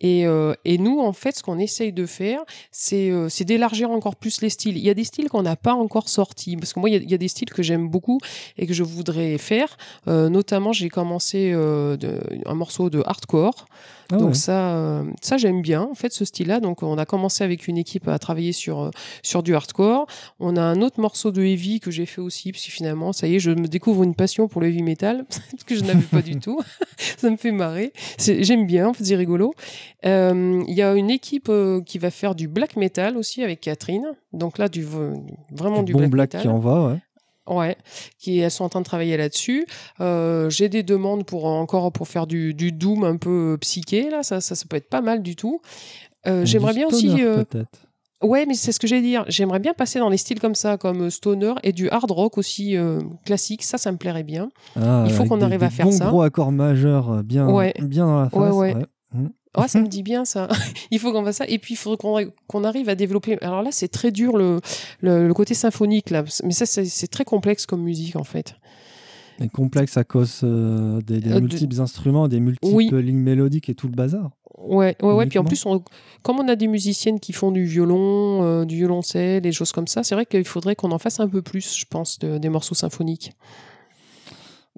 Et, 0.00 0.26
euh, 0.26 0.54
et 0.64 0.78
nous, 0.78 0.98
en 1.00 1.12
fait, 1.12 1.36
ce 1.36 1.42
qu'on 1.42 1.58
essaye 1.58 1.92
de 1.92 2.06
faire, 2.06 2.40
c'est 2.72 3.10
euh, 3.10 3.28
d'élargir 3.40 3.90
encore 3.90 4.16
plus 4.16 4.40
les 4.40 4.48
styles. 4.50 4.76
Il 4.78 4.84
y 4.84 4.90
a 4.90 4.94
des 4.94 5.04
styles 5.04 5.28
qu'on 5.28 5.42
n'a 5.42 5.56
pas 5.56 5.74
encore 5.74 6.08
sortis, 6.08 6.56
parce 6.56 6.72
que 6.72 6.80
moi, 6.80 6.88
il 6.88 6.94
y 6.94 6.96
a, 6.96 7.00
il 7.00 7.10
y 7.10 7.14
a 7.14 7.18
des 7.18 7.28
styles 7.28 7.50
que 7.50 7.62
j'aime 7.62 7.88
beaucoup 7.88 8.18
et 8.56 8.66
que 8.66 8.72
je 8.72 8.82
voudrais 8.82 9.36
faire. 9.38 9.76
Euh, 10.08 10.28
notamment, 10.30 10.72
j'ai 10.72 10.88
commencé 10.88 11.52
euh, 11.52 11.96
de- 11.96 12.20
un 12.46 12.54
morceau 12.54 12.88
de 12.90 13.02
hardcore. 13.04 13.66
Ah 14.12 14.16
Donc 14.18 14.28
ouais. 14.28 14.34
ça, 14.34 15.02
ça 15.22 15.38
j'aime 15.38 15.62
bien 15.62 15.80
en 15.80 15.94
fait 15.94 16.12
ce 16.12 16.26
style-là. 16.26 16.60
Donc 16.60 16.82
on 16.82 16.98
a 16.98 17.06
commencé 17.06 17.42
avec 17.42 17.68
une 17.68 17.78
équipe 17.78 18.06
à 18.06 18.18
travailler 18.18 18.52
sur 18.52 18.90
sur 19.22 19.42
du 19.42 19.54
hardcore. 19.54 20.06
On 20.40 20.56
a 20.56 20.60
un 20.62 20.82
autre 20.82 21.00
morceau 21.00 21.30
de 21.32 21.42
heavy 21.42 21.80
que 21.80 21.90
j'ai 21.90 22.04
fait 22.04 22.20
aussi, 22.20 22.52
parce 22.52 22.64
que 22.66 22.70
finalement, 22.70 23.14
ça 23.14 23.26
y 23.26 23.36
est, 23.36 23.38
je 23.38 23.50
me 23.50 23.66
découvre 23.66 24.02
une 24.02 24.14
passion 24.14 24.46
pour 24.46 24.60
le 24.60 24.68
heavy 24.68 24.82
metal, 24.82 25.24
ce 25.58 25.64
que 25.64 25.74
je 25.74 25.84
n'avais 25.84 26.02
pas 26.02 26.20
du 26.20 26.38
tout. 26.40 26.60
ça 27.18 27.30
me 27.30 27.38
fait 27.38 27.50
marrer. 27.52 27.92
J'aime 28.40 28.66
bien, 28.66 28.88
en 28.88 28.92
c'est 28.94 29.16
rigolo. 29.16 29.54
Euh, 30.04 30.62
Il 30.68 30.74
y 30.74 30.82
a 30.82 30.94
une 30.94 31.10
équipe 31.10 31.48
euh, 31.48 31.80
qui 31.82 31.98
va 31.98 32.10
faire 32.10 32.34
du 32.34 32.48
black 32.48 32.76
metal 32.76 33.16
aussi 33.16 33.42
avec 33.42 33.60
Catherine. 33.60 34.06
Donc 34.32 34.58
là, 34.58 34.68
du 34.68 34.84
vraiment 35.50 35.82
du, 35.82 35.92
bon 35.92 36.00
black, 36.00 36.10
black 36.10 36.34
metal. 36.34 36.42
qui 36.42 36.48
envoie, 36.48 36.88
ouais. 36.88 36.98
Ouais, 37.46 37.76
qui 38.18 38.38
elles 38.38 38.50
sont 38.50 38.64
en 38.64 38.70
train 38.70 38.80
de 38.80 38.86
travailler 38.86 39.18
là-dessus. 39.18 39.66
Euh, 40.00 40.48
J'ai 40.48 40.70
des 40.70 40.82
demandes 40.82 41.26
pour 41.26 41.44
encore 41.44 41.92
pour 41.92 42.08
faire 42.08 42.26
du, 42.26 42.54
du 42.54 42.72
doom 42.72 43.04
un 43.04 43.16
peu 43.18 43.58
psyché 43.60 44.08
là, 44.08 44.22
ça, 44.22 44.40
ça, 44.40 44.54
ça 44.54 44.64
peut 44.68 44.76
être 44.76 44.88
pas 44.88 45.02
mal 45.02 45.22
du 45.22 45.36
tout. 45.36 45.60
J'aimerais 46.24 46.72
du 46.72 46.78
bien 46.78 46.86
aussi. 46.88 47.10
peut-être. 47.16 47.86
Ouais, 48.24 48.46
mais 48.46 48.54
c'est 48.54 48.72
ce 48.72 48.80
que 48.80 48.86
j'allais 48.86 49.02
dire. 49.02 49.24
J'aimerais 49.28 49.58
bien 49.60 49.74
passer 49.74 49.98
dans 49.98 50.08
les 50.08 50.16
styles 50.16 50.40
comme 50.40 50.54
ça, 50.54 50.76
comme 50.78 51.02
euh, 51.02 51.10
stoner 51.10 51.54
et 51.62 51.72
du 51.72 51.88
hard 51.90 52.10
rock 52.10 52.38
aussi 52.38 52.76
euh, 52.76 53.00
classique. 53.24 53.62
Ça, 53.62 53.78
ça 53.78 53.92
me 53.92 53.96
plairait 53.98 54.22
bien. 54.24 54.48
Ah, 54.76 55.04
il 55.06 55.12
faut 55.12 55.24
qu'on 55.24 55.36
des- 55.38 55.44
arrive 55.44 55.62
à 55.62 55.70
faire 55.70 55.92
ça. 55.92 56.06
gros 56.06 56.22
accords 56.22 56.52
majeurs 56.52 57.10
euh, 57.12 57.22
bien, 57.22 57.48
Ouais. 57.48 57.74
bien 57.80 58.06
dans 58.06 58.20
la 58.22 58.30
face. 58.30 58.40
Ouais, 58.54 58.74
ouais. 58.74 58.86
Mm. 59.12 59.28
Oh, 59.56 59.62
ça 59.68 59.80
me 59.80 59.86
dit 59.88 60.02
bien 60.02 60.24
ça. 60.24 60.48
il 60.90 60.98
faut 60.98 61.12
qu'on 61.12 61.24
fasse 61.24 61.36
ça. 61.36 61.44
Et 61.46 61.58
puis, 61.58 61.74
il 61.74 61.76
faudrait 61.76 61.96
qu'on 61.98 62.32
qu'on 62.48 62.64
arrive 62.64 62.88
à 62.88 62.94
développer. 62.94 63.38
Alors 63.42 63.62
là, 63.62 63.70
c'est 63.72 63.88
très 63.88 64.10
dur 64.10 64.36
le, 64.36 64.60
le, 65.00 65.28
le 65.28 65.34
côté 65.34 65.54
symphonique 65.54 66.10
là. 66.10 66.24
Mais 66.44 66.50
ça, 66.52 66.66
c'est 66.66 66.84
c'est 66.86 67.06
très 67.08 67.24
complexe 67.24 67.66
comme 67.66 67.82
musique 67.82 68.16
en 68.16 68.24
fait. 68.24 68.56
Et 69.40 69.48
complexe 69.48 69.96
à 69.96 70.04
cause 70.04 70.40
euh, 70.44 71.00
des, 71.00 71.20
des 71.20 71.30
Euh, 71.30 71.34
de- 71.34 71.40
multiples 71.40 71.80
instruments, 71.80 72.28
des 72.28 72.38
multiples 72.40 72.74
Oui. 72.74 72.88
lignes 72.92 73.18
mélodiques 73.18 73.68
et 73.68 73.74
tout 73.74 73.88
le 73.88 73.92
bazar. 73.94 74.30
Ouais, 74.58 74.96
ouais, 75.02 75.12
ouais. 75.12 75.26
Puis 75.26 75.38
en 75.38 75.44
plus, 75.44 75.66
on- 75.66 75.82
comme 76.22 76.38
on 76.38 76.48
a 76.48 76.56
des 76.56 76.68
musiciennes 76.68 77.18
qui 77.20 77.32
font 77.32 77.50
du 77.50 77.64
violon, 77.64 78.42
euh, 78.44 78.64
du 78.64 78.76
violoncelle, 78.76 79.40
des 79.42 79.52
choses 79.52 79.72
comme 79.72 79.86
ça, 79.88 80.02
c'est 80.04 80.14
vrai 80.14 80.26
qu'il 80.26 80.44
faudrait 80.44 80.76
qu'on 80.76 80.92
en 80.92 80.98
fasse 80.98 81.20
un 81.20 81.28
peu 81.28 81.42
plus, 81.42 81.76
je 81.76 81.84
pense, 81.88 82.18
de- 82.18 82.38
des 82.38 82.48
morceaux 82.48 82.74
symphoniques. 82.74 83.32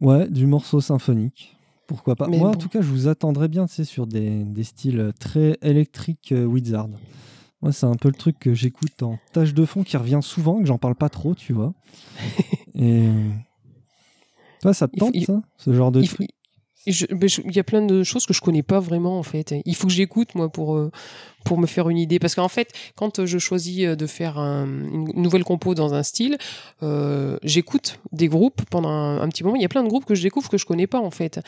Ouais, 0.00 0.28
du 0.28 0.46
morceau 0.46 0.80
symphonique. 0.80 1.56
Pourquoi 1.86 2.16
pas 2.16 2.26
Mais 2.28 2.38
Moi, 2.38 2.50
en 2.50 2.54
tout 2.54 2.68
cas, 2.68 2.80
je 2.80 2.86
vous 2.88 3.06
attendrais 3.08 3.48
bien, 3.48 3.66
sais, 3.66 3.84
sur 3.84 4.06
des, 4.06 4.44
des 4.44 4.64
styles 4.64 5.12
très 5.20 5.56
électriques 5.62 6.32
euh, 6.32 6.44
Wizard. 6.44 6.88
Moi, 7.62 7.72
c'est 7.72 7.86
un 7.86 7.94
peu 7.94 8.08
le 8.08 8.14
truc 8.14 8.38
que 8.38 8.52
j'écoute 8.54 9.02
en 9.02 9.18
tâche 9.32 9.54
de 9.54 9.64
fond 9.64 9.82
qui 9.84 9.96
revient 9.96 10.18
souvent, 10.22 10.58
que 10.60 10.66
j'en 10.66 10.78
parle 10.78 10.94
pas 10.96 11.08
trop, 11.08 11.34
tu 11.34 11.52
vois. 11.52 11.72
Et. 12.74 13.06
euh, 13.06 13.30
Toi, 14.62 14.74
ça 14.74 14.88
te 14.88 14.92
Il 14.96 15.00
faut- 15.00 15.06
tente, 15.06 15.14
il- 15.14 15.26
ça 15.26 15.40
Ce 15.58 15.72
genre 15.72 15.92
de 15.92 16.02
Il 16.02 16.08
truc? 16.08 16.28
Il 16.86 17.56
y 17.56 17.58
a 17.58 17.64
plein 17.64 17.82
de 17.82 18.02
choses 18.04 18.26
que 18.26 18.34
je 18.34 18.40
connais 18.40 18.62
pas 18.62 18.80
vraiment 18.80 19.18
en 19.18 19.22
fait. 19.22 19.54
Il 19.64 19.74
faut 19.74 19.88
que 19.88 19.92
j'écoute 19.92 20.34
moi 20.34 20.48
pour 20.48 20.76
euh, 20.76 20.90
pour 21.46 21.58
me 21.58 21.66
faire 21.66 21.88
une 21.88 21.96
idée 21.98 22.18
parce 22.18 22.34
qu'en 22.34 22.48
fait 22.48 22.72
quand 22.96 23.24
je 23.24 23.38
choisis 23.38 23.84
euh, 23.86 23.96
de 23.96 24.06
faire 24.06 24.36
un- 24.38 24.66
une 24.66 25.12
nouvelle 25.14 25.44
compo 25.44 25.74
dans 25.74 25.94
un 25.94 26.02
style, 26.02 26.36
euh, 26.82 27.38
j'écoute 27.42 27.98
des 28.12 28.28
groupes 28.28 28.62
pendant 28.70 28.88
un, 28.90 29.20
un 29.22 29.28
petit 29.28 29.44
moment. 29.44 29.56
Il 29.56 29.62
y 29.62 29.64
a 29.64 29.68
plein 29.68 29.82
de 29.84 29.88
groupes 29.88 30.04
que 30.04 30.14
je 30.14 30.22
découvre 30.22 30.48
que 30.50 30.58
je 30.58 30.66
connais 30.66 30.86
pas 30.86 31.00
en 31.00 31.10
fait 31.10 31.40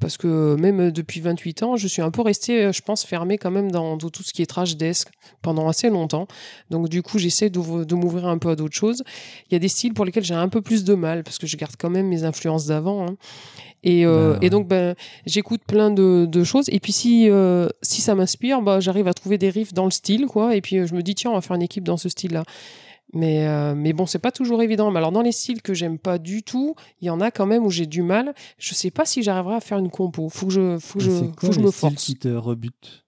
parce 0.00 0.16
que 0.16 0.56
même 0.56 0.80
euh, 0.80 0.90
depuis 0.90 1.20
28 1.20 1.62
ans, 1.62 1.76
je 1.76 1.86
suis 1.86 2.02
un 2.02 2.10
peu 2.10 2.22
restée, 2.22 2.72
je 2.72 2.80
pense, 2.82 3.04
fermée 3.04 3.38
quand 3.38 3.50
même 3.50 3.70
dans, 3.70 3.96
dans 3.96 4.08
tout 4.10 4.22
ce 4.22 4.32
qui 4.32 4.42
est 4.42 4.46
trash 4.46 4.76
desk 4.76 5.08
pendant 5.42 5.68
assez 5.68 5.90
longtemps. 5.90 6.26
Donc 6.70 6.88
du 6.88 7.02
coup, 7.02 7.18
j'essaie 7.18 7.50
de 7.50 7.94
m'ouvrir 7.94 8.26
un 8.26 8.38
peu 8.38 8.48
à 8.50 8.56
d'autres 8.56 8.74
choses. 8.74 9.02
Il 9.50 9.54
y 9.54 9.56
a 9.56 9.58
des 9.58 9.68
styles 9.68 9.92
pour 9.94 10.04
lesquels 10.06 10.24
j'ai 10.24 10.34
un 10.34 10.48
peu 10.48 10.62
plus 10.62 10.82
de 10.84 10.94
mal 10.94 11.22
parce 11.24 11.38
que 11.38 11.46
je 11.46 11.56
garde 11.56 11.74
quand 11.78 11.90
même 11.90 12.08
mes 12.08 12.24
influences 12.24 12.66
d'avant. 12.66 13.06
hein. 13.06 13.16
Et, 13.84 14.06
euh, 14.06 14.34
Bah, 14.34 14.38
et 14.42 14.50
donc, 14.50 14.68
ben, 14.68 14.94
j'écoute 15.26 15.60
plein 15.66 15.90
de, 15.90 16.24
de 16.30 16.44
choses. 16.44 16.66
Et 16.68 16.78
puis, 16.78 16.92
si, 16.92 17.28
euh, 17.28 17.68
si 17.82 18.00
ça 18.00 18.14
m'inspire, 18.14 18.62
bah, 18.62 18.78
j'arrive 18.78 19.08
à 19.08 19.12
trouver 19.14 19.38
des 19.42 19.50
riffs 19.50 19.72
dans 19.74 19.84
le 19.84 19.90
style, 19.90 20.26
quoi. 20.26 20.54
Et 20.56 20.60
puis, 20.60 20.78
euh, 20.78 20.86
je 20.86 20.94
me 20.94 21.02
dis, 21.02 21.14
tiens, 21.14 21.30
on 21.32 21.34
va 21.34 21.40
faire 21.40 21.56
une 21.56 21.62
équipe 21.62 21.84
dans 21.84 21.96
ce 21.96 22.08
style-là. 22.08 22.44
Mais, 23.14 23.46
euh, 23.46 23.74
mais 23.74 23.92
bon, 23.92 24.06
c'est 24.06 24.18
pas 24.20 24.30
toujours 24.32 24.62
évident. 24.62 24.90
Mais 24.90 24.98
alors, 24.98 25.12
dans 25.12 25.20
les 25.20 25.32
styles 25.32 25.60
que 25.60 25.74
j'aime 25.74 25.98
pas 25.98 26.18
du 26.18 26.42
tout, 26.42 26.74
il 27.00 27.06
y 27.06 27.10
en 27.10 27.20
a 27.20 27.30
quand 27.30 27.44
même 27.46 27.64
où 27.66 27.70
j'ai 27.70 27.86
du 27.86 28.02
mal. 28.02 28.34
Je 28.58 28.72
sais 28.74 28.90
pas 28.90 29.04
si 29.04 29.22
j'arriverai 29.22 29.56
à 29.56 29.60
faire 29.60 29.78
une 29.78 29.90
compo. 29.90 30.28
Faut 30.30 30.46
que 30.46 30.52
je, 30.52 30.78
faut 30.78 30.98
que 30.98 31.04
je, 31.04 31.10
faut 31.10 31.48
que 31.48 31.52
je 31.52 31.60
me 31.60 31.70
force. 31.70 31.94
qui 31.94 32.14
te 32.16 32.28
rebutent? 32.28 33.04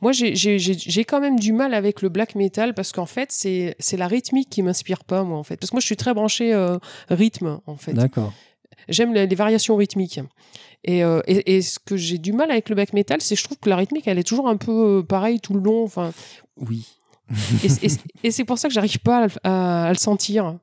Moi, 0.00 0.12
j'ai- 0.12 1.04
quand 1.04 1.20
même 1.20 1.38
du 1.38 1.52
mal 1.52 1.72
avec 1.74 2.02
le 2.02 2.08
black 2.08 2.34
metal 2.34 2.74
parce 2.74 2.92
qu'en 2.92 3.06
fait, 3.06 3.30
c'est 3.32 3.74
c'est 3.78 3.96
la 3.98 4.06
rythmique 4.06 4.48
qui 4.50 4.62
m'inspire 4.62 5.04
pas, 5.04 5.24
moi, 5.24 5.38
en 5.38 5.42
fait. 5.42 5.56
Parce 5.56 5.70
que 5.70 5.76
moi, 5.76 5.80
je 5.80 5.86
suis 5.86 5.96
très 5.96 6.14
branché 6.14 6.52
euh, 6.52 6.78
rythme, 7.10 7.60
en 7.66 7.76
fait. 7.76 7.92
D'accord. 7.94 8.32
J'aime 8.88 9.12
les, 9.14 9.26
les 9.26 9.34
variations 9.36 9.76
rythmiques. 9.76 10.20
Et, 10.84 11.02
euh, 11.04 11.20
et, 11.26 11.56
et 11.56 11.62
ce 11.62 11.78
que 11.78 11.96
j'ai 11.96 12.18
du 12.18 12.32
mal 12.32 12.50
avec 12.50 12.68
le 12.68 12.74
black 12.74 12.92
metal, 12.92 13.20
c'est 13.20 13.34
que 13.34 13.40
je 13.40 13.44
trouve 13.44 13.58
que 13.58 13.68
la 13.68 13.76
rythmique, 13.76 14.06
elle 14.06 14.18
est 14.18 14.22
toujours 14.28 14.48
un 14.48 14.56
peu 14.56 14.98
euh, 14.98 15.02
pareille 15.02 15.40
tout 15.40 15.54
le 15.54 15.60
long. 15.60 15.82
Enfin, 15.84 16.12
Oui. 16.56 16.86
et, 18.24 18.30
c'est 18.30 18.44
pour 18.44 18.58
ça 18.58 18.68
que 18.68 18.74
j'arrive 18.74 19.00
pas 19.00 19.18
à, 19.18 19.26
le- 19.26 19.32
à- 19.44 19.84
à 19.86 19.92
le 19.92 19.98
sentir. 19.98 20.56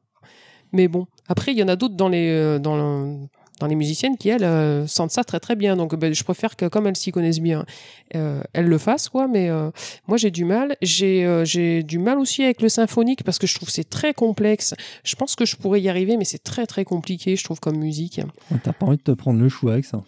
Mais 0.72 0.88
bon, 0.88 1.06
après, 1.28 1.52
il 1.52 1.58
y 1.60 1.64
en 1.64 1.68
a 1.68 1.76
d'autres 1.76 1.96
dans 1.96 2.10
les, 2.10 2.30
euh, 2.30 2.60
dans, 2.60 2.76
le- 2.76 3.28
dans 3.60 3.68
les 3.68 3.76
musiciennes 3.76 4.18
qui, 4.18 4.30
elles, 4.30 4.44
euh, 4.44 4.88
sentent 4.88 5.12
ça 5.12 5.24
très 5.24 5.40
très 5.40 5.56
bien. 5.56 5.76
Donc, 5.76 5.96
ben, 5.96 6.14
je 6.14 6.24
préfère 6.24 6.56
que, 6.56 6.66
comme 6.68 6.88
elles 6.88 6.96
s'y 6.96 7.12
connaissent 7.12 7.40
bien, 7.40 7.66
euh, 8.16 8.42
elles 8.54 8.68
le 8.68 8.78
fassent, 8.78 9.10
quoi. 9.10 9.28
Mais 9.28 9.50
euh, 9.50 9.72
moi, 10.08 10.18
j'ai 10.18 10.32
du 10.32 10.46
mal. 10.46 10.76
J'ai 10.82 11.26
j'ai 11.46 11.84
du 11.84 12.00
mal 12.00 12.20
aussi 12.20 12.44
avec 12.44 12.62
le 12.62 12.70
symphonique 12.70 13.24
parce 13.24 13.40
que 13.40 13.48
je 13.48 13.56
trouve 13.56 13.68
que 13.68 13.74
c'est 13.74 13.90
très 13.90 14.14
complexe. 14.14 14.74
Je 15.04 15.16
pense 15.16 15.36
que 15.36 15.46
je 15.46 15.56
pourrais 15.56 15.82
y 15.82 15.90
arriver, 15.90 16.18
mais 16.18 16.26
c'est 16.26 16.44
très 16.44 16.66
très 16.66 16.86
compliqué, 16.86 17.36
je 17.36 17.44
trouve, 17.44 17.60
comme 17.60 17.78
musique. 17.78 18.22
T'as 18.64 18.74
pas 18.74 18.86
envie 18.86 18.98
de 18.98 19.02
te 19.02 19.12
prendre 19.12 19.40
le 19.40 19.50
chou 19.50 19.70
avec 19.70 19.86
ça? 19.86 20.04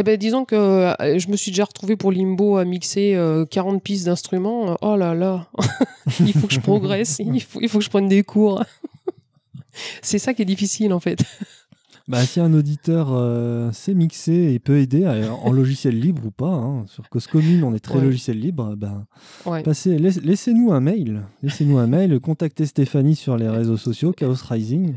Eh 0.00 0.02
ben, 0.02 0.16
disons 0.16 0.46
que 0.46 0.54
euh, 0.54 1.18
je 1.18 1.28
me 1.28 1.36
suis 1.36 1.50
déjà 1.50 1.64
retrouvée 1.64 1.94
pour 1.94 2.10
Limbo 2.10 2.56
à 2.56 2.64
mixer 2.64 3.14
euh, 3.16 3.44
40 3.44 3.82
pistes 3.82 4.06
d'instruments. 4.06 4.78
Oh 4.80 4.96
là 4.96 5.14
là, 5.14 5.46
il 6.20 6.32
faut 6.32 6.46
que 6.46 6.54
je 6.54 6.60
progresse, 6.60 7.18
il 7.18 7.42
faut, 7.42 7.60
il 7.60 7.68
faut 7.68 7.78
que 7.78 7.84
je 7.84 7.90
prenne 7.90 8.08
des 8.08 8.22
cours. 8.22 8.64
C'est 10.02 10.18
ça 10.18 10.32
qui 10.32 10.40
est 10.40 10.46
difficile 10.46 10.94
en 10.94 11.00
fait. 11.00 11.22
Bah, 12.10 12.24
si 12.26 12.40
un 12.40 12.52
auditeur 12.54 13.10
euh, 13.12 13.70
sait 13.70 13.94
mixer 13.94 14.52
et 14.52 14.58
peut 14.58 14.78
aider 14.78 15.04
euh, 15.04 15.30
en 15.30 15.52
logiciel 15.52 15.96
libre 16.00 16.26
ou 16.26 16.30
pas, 16.32 16.50
hein, 16.52 16.84
sur 16.88 17.08
Cause 17.08 17.28
Commune, 17.28 17.62
on 17.62 17.72
est 17.72 17.78
très 17.78 17.98
Ouais. 18.00 18.04
logiciel 18.04 18.40
libre, 18.40 18.74
ben, 18.76 19.06
Ouais. 19.46 19.62
passez, 19.62 19.96
laisse- 19.96 20.20
laissez-nous 20.20 20.72
un 20.72 20.80
mail. 20.80 21.22
Laissez-nous 21.44 21.78
un 21.78 21.86
mail, 21.86 22.18
contactez 22.18 22.66
Stéphanie 22.66 23.14
sur 23.14 23.36
les 23.36 23.48
réseaux 23.48 23.76
sociaux, 23.76 24.10
Chaos 24.12 24.34
Rising, 24.48 24.96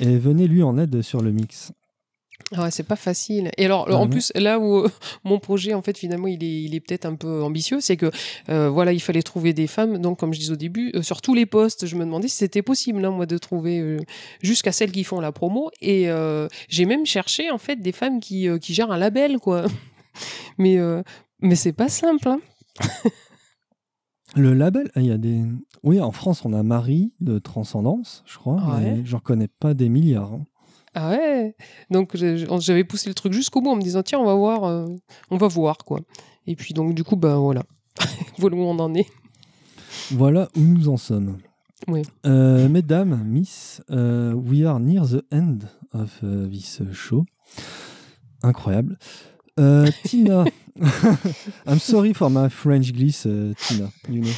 et 0.00 0.16
venez 0.16 0.48
lui 0.48 0.62
en 0.62 0.78
aide 0.78 1.02
sur 1.02 1.20
le 1.20 1.32
mix. 1.32 1.72
Ouais, 2.56 2.70
c'est 2.70 2.82
pas 2.82 2.96
facile. 2.96 3.50
Et 3.56 3.64
alors, 3.64 3.88
en 3.94 4.08
plus, 4.08 4.30
là 4.34 4.58
où 4.58 4.78
euh, 4.78 4.88
mon 5.24 5.38
projet, 5.38 5.72
en 5.74 5.82
fait, 5.82 5.96
finalement, 5.96 6.26
il 6.26 6.42
est, 6.44 6.62
il 6.64 6.74
est 6.74 6.80
peut-être 6.80 7.06
un 7.06 7.14
peu 7.14 7.42
ambitieux, 7.42 7.80
c'est 7.80 7.96
que, 7.96 8.10
euh, 8.48 8.68
voilà, 8.68 8.92
il 8.92 9.00
fallait 9.00 9.22
trouver 9.22 9.52
des 9.52 9.66
femmes. 9.66 9.98
Donc, 9.98 10.18
comme 10.18 10.34
je 10.34 10.38
disais 10.40 10.52
au 10.52 10.56
début, 10.56 10.92
euh, 10.94 11.02
sur 11.02 11.22
tous 11.22 11.34
les 11.34 11.46
postes, 11.46 11.86
je 11.86 11.96
me 11.96 12.04
demandais 12.04 12.28
si 12.28 12.36
c'était 12.36 12.62
possible, 12.62 13.04
hein, 13.04 13.10
moi, 13.10 13.24
de 13.26 13.38
trouver 13.38 13.80
euh, 13.80 13.98
jusqu'à 14.42 14.72
celles 14.72 14.92
qui 14.92 15.04
font 15.04 15.20
la 15.20 15.32
promo. 15.32 15.70
Et 15.80 16.08
j'ai 16.68 16.84
même 16.84 17.06
cherché, 17.06 17.50
en 17.50 17.58
fait, 17.58 17.76
des 17.76 17.92
femmes 17.92 18.20
qui, 18.20 18.48
qui 18.60 18.74
gèrent 18.74 18.90
un 18.92 18.98
label, 18.98 19.38
quoi. 19.38 19.64
mais 20.58 20.78
mais 21.40 21.54
c'est 21.56 21.72
pas 21.72 21.88
simple, 21.88 22.28
hein. 22.28 22.40
Le 24.34 24.54
label, 24.54 24.90
ah, 24.94 25.00
il 25.00 25.06
y 25.06 25.12
a 25.12 25.18
des. 25.18 25.42
Oui, 25.82 26.00
en 26.00 26.10
France, 26.12 26.44
on 26.44 26.52
a 26.54 26.62
Marie 26.62 27.12
de 27.20 27.38
Transcendance, 27.38 28.22
je 28.26 28.38
crois, 28.38 28.54
Ouais. 28.78 29.02
j'en 29.04 29.18
connais 29.18 29.48
pas 29.48 29.74
des 29.74 29.88
milliards. 29.88 30.32
hein. 30.32 30.46
Ah 30.94 31.10
ouais. 31.10 31.54
Donc, 31.90 32.16
j'avais 32.16 32.84
poussé 32.84 33.08
le 33.08 33.14
truc 33.14 33.32
jusqu'au 33.32 33.60
bout 33.60 33.70
en 33.70 33.76
me 33.76 33.82
disant, 33.82 34.02
tiens, 34.02 34.18
on 34.18 34.26
va 34.26 34.34
voir, 34.34 34.64
euh, 34.64 34.86
on 35.30 35.36
va 35.36 35.48
voir, 35.48 35.78
quoi. 35.78 36.00
Et 36.46 36.54
puis, 36.54 36.74
donc, 36.74 36.94
du 36.94 37.04
coup, 37.04 37.16
bah 37.16 37.36
voilà. 37.36 37.62
voilà 38.38 38.56
où 38.56 38.60
on 38.60 38.78
en 38.78 38.94
est. 38.94 39.06
Voilà 40.10 40.48
où 40.56 40.60
nous 40.60 40.88
en 40.88 40.96
sommes. 40.96 41.38
Oui. 41.88 42.02
Euh, 42.26 42.68
mesdames, 42.68 43.22
Miss, 43.24 43.82
euh, 43.90 44.32
we 44.34 44.64
are 44.64 44.78
near 44.80 45.06
the 45.06 45.24
end 45.32 45.60
of 45.92 46.12
uh, 46.22 46.48
this 46.48 46.80
show. 46.92 47.24
Incroyable. 48.42 48.96
Tina, 50.04 50.44
I'm 51.66 51.78
sorry 51.78 52.12
for 52.12 52.30
my 52.30 52.48
French 52.48 52.92
gliss, 52.92 53.22
Tina. 53.22 53.90
You 54.08 54.22
know, 54.22 54.32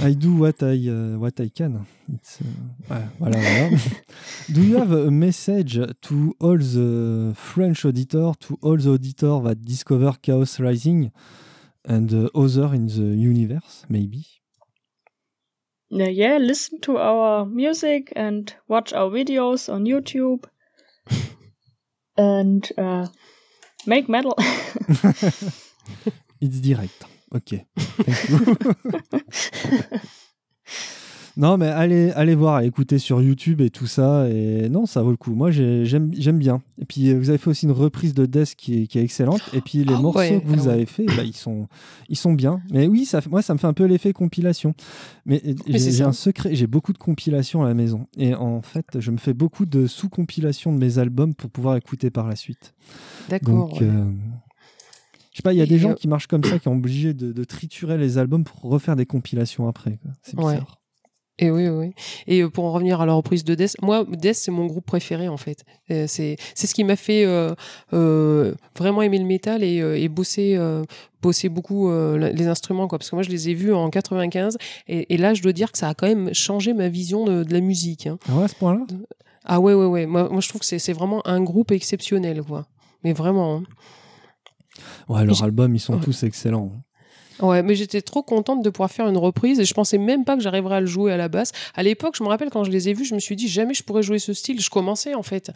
I 0.00 0.12
do 0.12 0.36
what 0.36 0.62
I 0.62 0.76
uh, 0.88 1.18
what 1.18 1.40
I 1.40 1.48
can. 1.48 1.86
It's, 2.12 2.40
uh, 2.40 2.94
ouais, 2.94 3.02
voilà, 3.18 3.38
voilà. 3.38 3.78
do 4.52 4.62
you 4.62 4.76
have 4.76 4.92
a 4.92 5.10
message 5.10 5.80
to 6.02 6.34
all 6.40 6.58
the 6.58 7.32
French 7.34 7.84
auditor, 7.84 8.32
to 8.40 8.58
all 8.62 8.76
the 8.76 8.90
auditor 8.90 9.40
that 9.44 9.64
discover 9.64 10.12
Chaos 10.22 10.60
Rising 10.60 11.10
and 11.84 12.12
uh, 12.12 12.28
other 12.34 12.74
in 12.74 12.86
the 12.86 13.16
universe, 13.16 13.84
maybe? 13.88 14.26
Uh, 15.92 16.08
yeah, 16.08 16.38
listen 16.38 16.80
to 16.80 16.98
our 16.98 17.44
music 17.44 18.12
and 18.16 18.54
watch 18.68 18.92
our 18.92 19.10
videos 19.10 19.72
on 19.72 19.84
YouTube. 19.84 20.44
and 22.16 22.70
uh, 22.78 23.06
make 23.86 24.08
metal. 24.08 24.36
It's 26.40 26.60
direct. 26.60 27.04
Ok. 27.34 27.54
Non, 31.36 31.56
mais 31.58 31.66
allez, 31.66 32.12
allez 32.12 32.36
voir, 32.36 32.60
écoutez 32.60 33.00
sur 33.00 33.20
YouTube 33.20 33.60
et 33.60 33.68
tout 33.68 33.88
ça. 33.88 34.28
Et 34.30 34.68
non, 34.68 34.86
ça 34.86 35.02
vaut 35.02 35.10
le 35.10 35.16
coup. 35.16 35.34
Moi, 35.34 35.50
j'ai- 35.50 35.84
j'aime 35.84 36.12
j'aime 36.16 36.38
bien. 36.38 36.62
Et 36.80 36.84
puis, 36.84 37.08
euh, 37.10 37.18
vous 37.18 37.28
avez 37.28 37.38
fait 37.38 37.50
aussi 37.50 37.66
une 37.66 37.72
reprise 37.72 38.14
de 38.14 38.24
Death 38.24 38.54
qui 38.54 38.82
est, 38.82 38.86
qui 38.86 39.00
est 39.00 39.02
excellente. 39.02 39.40
Et 39.52 39.60
puis, 39.60 39.82
les 39.82 39.94
Ah 39.94 40.00
morceaux 40.00 40.20
ouais, 40.20 40.40
que 40.40 40.46
vous 40.46 40.66
ah 40.66 40.68
ouais. 40.68 40.72
avez 40.74 40.86
fait, 40.86 41.06
bah, 41.06 41.24
ils, 41.24 41.34
sont, 41.34 41.66
ils 42.08 42.16
sont 42.16 42.34
bien. 42.34 42.60
Mais 42.70 42.86
oui, 42.86 43.04
ça, 43.04 43.20
moi, 43.28 43.42
ça 43.42 43.52
me 43.52 43.58
fait 43.58 43.66
un 43.66 43.72
peu 43.72 43.82
l'effet 43.84 44.12
compilation. 44.12 44.74
Mais, 45.26 45.42
Mais 45.66 45.80
c'est 45.80 45.90
j'ai 45.90 46.04
un 46.04 46.12
secret. 46.12 46.54
J'ai 46.54 46.68
beaucoup 46.68 46.92
de 46.92 46.98
compilations 46.98 47.64
à 47.64 47.66
la 47.66 47.74
maison. 47.74 48.06
Et 48.16 48.32
en 48.36 48.62
fait, 48.62 49.00
je 49.00 49.10
me 49.10 49.16
fais 49.16 49.34
beaucoup 49.34 49.66
de 49.66 49.88
sous-compilations 49.88 50.72
de 50.72 50.78
mes 50.78 50.98
albums 50.98 51.34
pour 51.34 51.50
pouvoir 51.50 51.74
écouter 51.74 52.10
par 52.10 52.28
la 52.28 52.36
suite. 52.36 52.74
D'accord. 53.28 53.70
Donc, 53.70 53.80
ouais. 53.80 53.88
euh, 53.88 54.04
je 55.34 55.38
sais 55.38 55.42
pas, 55.42 55.52
il 55.52 55.58
y 55.58 55.62
a 55.62 55.66
des 55.66 55.78
gens 55.78 55.90
euh, 55.90 55.94
qui 55.94 56.08
marchent 56.08 56.28
comme 56.28 56.42
ça, 56.44 56.56
qui 56.58 56.64
sont 56.64 56.72
obligés 56.72 57.12
de, 57.12 57.32
de 57.32 57.44
triturer 57.44 57.98
les 57.98 58.16
albums 58.16 58.44
pour 58.44 58.62
refaire 58.62 58.96
des 58.96 59.04
compilations 59.04 59.68
après. 59.68 59.98
C'est 60.22 60.38
Ouais. 60.38 60.54
bizarre. 60.54 60.80
Et 61.40 61.50
oui, 61.50 61.66
oui. 61.68 61.92
Et 62.28 62.42
euh, 62.42 62.48
pour 62.48 62.64
en 62.64 62.72
revenir 62.72 63.00
à 63.00 63.06
la 63.06 63.12
reprise 63.12 63.42
de 63.42 63.56
Death, 63.56 63.74
moi, 63.82 64.04
Death, 64.08 64.36
c'est 64.36 64.52
mon 64.52 64.66
groupe 64.66 64.86
préféré, 64.86 65.26
en 65.26 65.36
fait. 65.36 65.64
Euh, 65.90 66.04
C'est 66.06 66.36
ce 66.54 66.72
qui 66.72 66.84
m'a 66.84 66.94
fait 66.94 67.24
euh, 67.24 67.52
euh, 67.92 68.54
vraiment 68.78 69.02
aimer 69.02 69.18
le 69.18 69.24
métal 69.24 69.64
et, 69.64 69.78
et 69.78 70.08
bosser, 70.08 70.54
euh, 70.56 70.84
bosser 71.20 71.48
beaucoup 71.48 71.90
les 71.90 72.46
instruments, 72.46 72.86
quoi. 72.86 72.98
Parce 72.98 73.10
que 73.10 73.16
moi, 73.16 73.24
je 73.24 73.30
les 73.30 73.48
ai 73.48 73.54
vus 73.54 73.74
en 73.74 73.90
95. 73.90 74.56
Et, 74.86 75.12
et 75.12 75.16
là, 75.16 75.34
je 75.34 75.42
dois 75.42 75.52
dire 75.52 75.72
que 75.72 75.78
ça 75.78 75.88
a 75.88 75.94
quand 75.94 76.06
même 76.06 76.32
changé 76.32 76.72
ma 76.72 76.88
vision 76.88 77.24
de, 77.24 77.42
de 77.42 77.52
la 77.52 77.60
musique. 77.60 78.06
hein. 78.06 78.16
Ah 78.28 78.36
ouais, 78.36 78.44
à 78.44 78.48
ce 78.48 78.54
point-là? 78.54 78.86
Ah 79.44 79.58
ouais, 79.58 79.74
ouais, 79.74 79.86
ouais. 79.86 80.06
Moi, 80.06 80.28
moi 80.30 80.40
je 80.40 80.48
trouve 80.48 80.60
que 80.60 80.66
c'est 80.66 80.78
c'est 80.78 80.92
vraiment 80.92 81.26
un 81.26 81.42
groupe 81.42 81.72
exceptionnel, 81.72 82.42
quoi. 82.44 82.66
Mais 83.02 83.12
vraiment. 83.12 83.56
hein. 83.56 83.62
Ouais, 85.08 85.24
leurs 85.24 85.34
J'ai- 85.36 85.44
albums, 85.44 85.74
ils 85.74 85.80
sont 85.80 85.94
Ouais. 85.94 86.00
tous 86.00 86.22
excellents. 86.22 86.72
Ouais, 87.40 87.64
mais 87.64 87.74
j'étais 87.74 88.00
trop 88.00 88.22
contente 88.22 88.62
de 88.62 88.70
pouvoir 88.70 88.92
faire 88.92 89.08
une 89.08 89.16
reprise 89.16 89.58
et 89.58 89.64
je 89.64 89.74
pensais 89.74 89.98
même 89.98 90.24
pas 90.24 90.36
que 90.36 90.42
j'arriverais 90.42 90.76
à 90.76 90.80
le 90.80 90.86
jouer 90.86 91.12
à 91.12 91.16
la 91.16 91.26
basse. 91.28 91.50
À 91.74 91.82
l'époque, 91.82 92.14
je 92.16 92.22
me 92.22 92.28
rappelle 92.28 92.48
quand 92.48 92.62
je 92.62 92.70
les 92.70 92.88
ai 92.88 92.92
vus, 92.92 93.04
je 93.04 93.14
me 93.16 93.18
suis 93.18 93.34
dit 93.34 93.48
jamais 93.48 93.74
je 93.74 93.82
pourrais 93.82 94.04
jouer 94.04 94.20
ce 94.20 94.32
style. 94.32 94.60
Je 94.60 94.70
commençais 94.70 95.14
en 95.16 95.24
fait. 95.24 95.50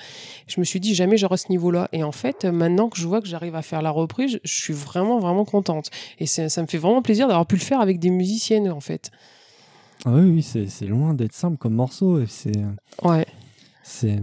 Je 0.49 0.59
me 0.59 0.65
suis 0.65 0.81
dit 0.81 0.93
jamais 0.97 1.17
j'aurai 1.17 1.37
ce 1.37 1.51
niveau-là. 1.51 1.89
Et 1.93 2.03
en 2.03 2.11
fait, 2.11 2.45
maintenant 2.47 2.89
que 2.89 2.99
je 2.99 3.07
vois 3.07 3.21
que 3.21 3.29
j'arrive 3.29 3.55
à 3.55 3.63
faire 3.63 3.81
la 3.81 3.91
reprise, 3.91 4.41
je 4.43 4.53
suis 4.53 4.75
vraiment 4.75 5.21
vraiment 5.21 5.45
contente. 5.45 5.89
Et 6.19 6.27
ça 6.27 6.43
me 6.61 6.67
fait 6.67 6.79
vraiment 6.79 7.01
plaisir 7.01 7.29
d'avoir 7.29 7.47
pu 7.47 7.55
le 7.55 7.61
faire 7.63 7.81
avec 7.81 8.01
des 8.01 8.11
musiciennes 8.11 8.69
en 8.73 8.81
fait. 8.81 9.13
Ah 10.05 10.11
oui, 10.15 10.23
oui, 10.31 10.43
c'est 10.43 10.67
c'est 10.67 10.87
loin 10.87 11.15
d'être 11.15 11.33
simple 11.33 11.59
comme 11.59 11.75
morceau. 11.75 12.19
et 12.21 12.27
C'est. 12.27 12.53
Ouais. 13.05 13.25
c'est- 13.85 14.19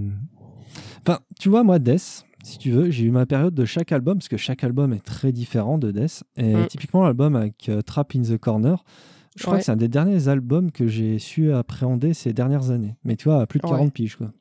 Enfin, 1.08 1.20
tu 1.40 1.48
vois, 1.48 1.64
moi, 1.64 1.80
Death, 1.80 2.26
si 2.46 2.58
tu 2.60 2.72
veux, 2.72 2.90
j'ai 2.92 3.06
eu 3.06 3.12
ma 3.12 3.26
période 3.26 3.54
de 3.54 3.66
chaque 3.66 3.92
album, 3.92 4.18
parce 4.20 4.28
que 4.28 4.38
chaque 4.38 4.64
album 4.64 4.94
est 4.94 5.04
très 5.04 5.32
différent 5.32 5.78
de 5.78 5.92
Death. 5.92 6.24
Et 6.38 6.56
Mm. 6.56 6.68
typiquement, 6.68 7.04
l'album 7.04 7.36
avec 7.36 7.70
euh, 7.70 7.82
Trap 7.82 8.14
in 8.16 8.22
the 8.22 8.38
Corner, 8.38 8.84
je 9.36 9.44
crois 9.44 9.54
Ouais. 9.56 9.60
que 9.60 9.66
c'est 9.66 9.72
un 9.72 9.76
des 9.78 9.88
derniers 9.88 10.28
albums 10.28 10.72
que 10.72 10.88
j'ai 10.88 11.20
su 11.20 11.52
appréhender 11.52 12.14
ces 12.14 12.34
dernières 12.34 12.72
années. 12.72 12.96
Mais 13.04 13.16
tu 13.16 13.26
vois, 13.30 13.42
à 13.42 13.48
plus 13.48 13.60
de 13.60 13.66
Ouais. 13.66 13.72
40 13.72 13.94
piges, 13.94 14.16
quoi. 14.16 14.32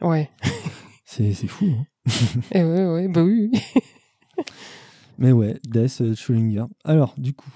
Ouais. 0.00 0.30
C'est 1.04 1.32
c'est 1.32 1.48
fou. 1.48 1.66
hein. 1.66 1.86
Et 2.52 2.62
ouais, 2.62 2.86
ouais, 2.86 3.08
bah 3.08 3.24
oui. 3.24 3.50
Mais 5.18 5.32
ouais, 5.32 5.58
Death 5.66 6.00
euh, 6.00 6.14
Schrödinger. 6.14 6.64
Alors, 6.84 7.14
du 7.18 7.34
coup, 7.34 7.50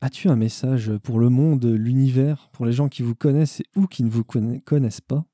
as-tu 0.00 0.28
un 0.28 0.36
message 0.36 0.92
pour 1.02 1.18
le 1.20 1.28
monde, 1.30 1.64
l'univers, 1.64 2.50
pour 2.52 2.66
les 2.66 2.72
gens 2.72 2.88
qui 2.88 3.02
vous 3.02 3.14
connaissent 3.14 3.62
ou 3.76 3.86
qui 3.86 4.02
ne 4.02 4.10
vous 4.10 4.22
conna- 4.24 4.60
connaissent 4.60 5.00
pas? 5.00 5.24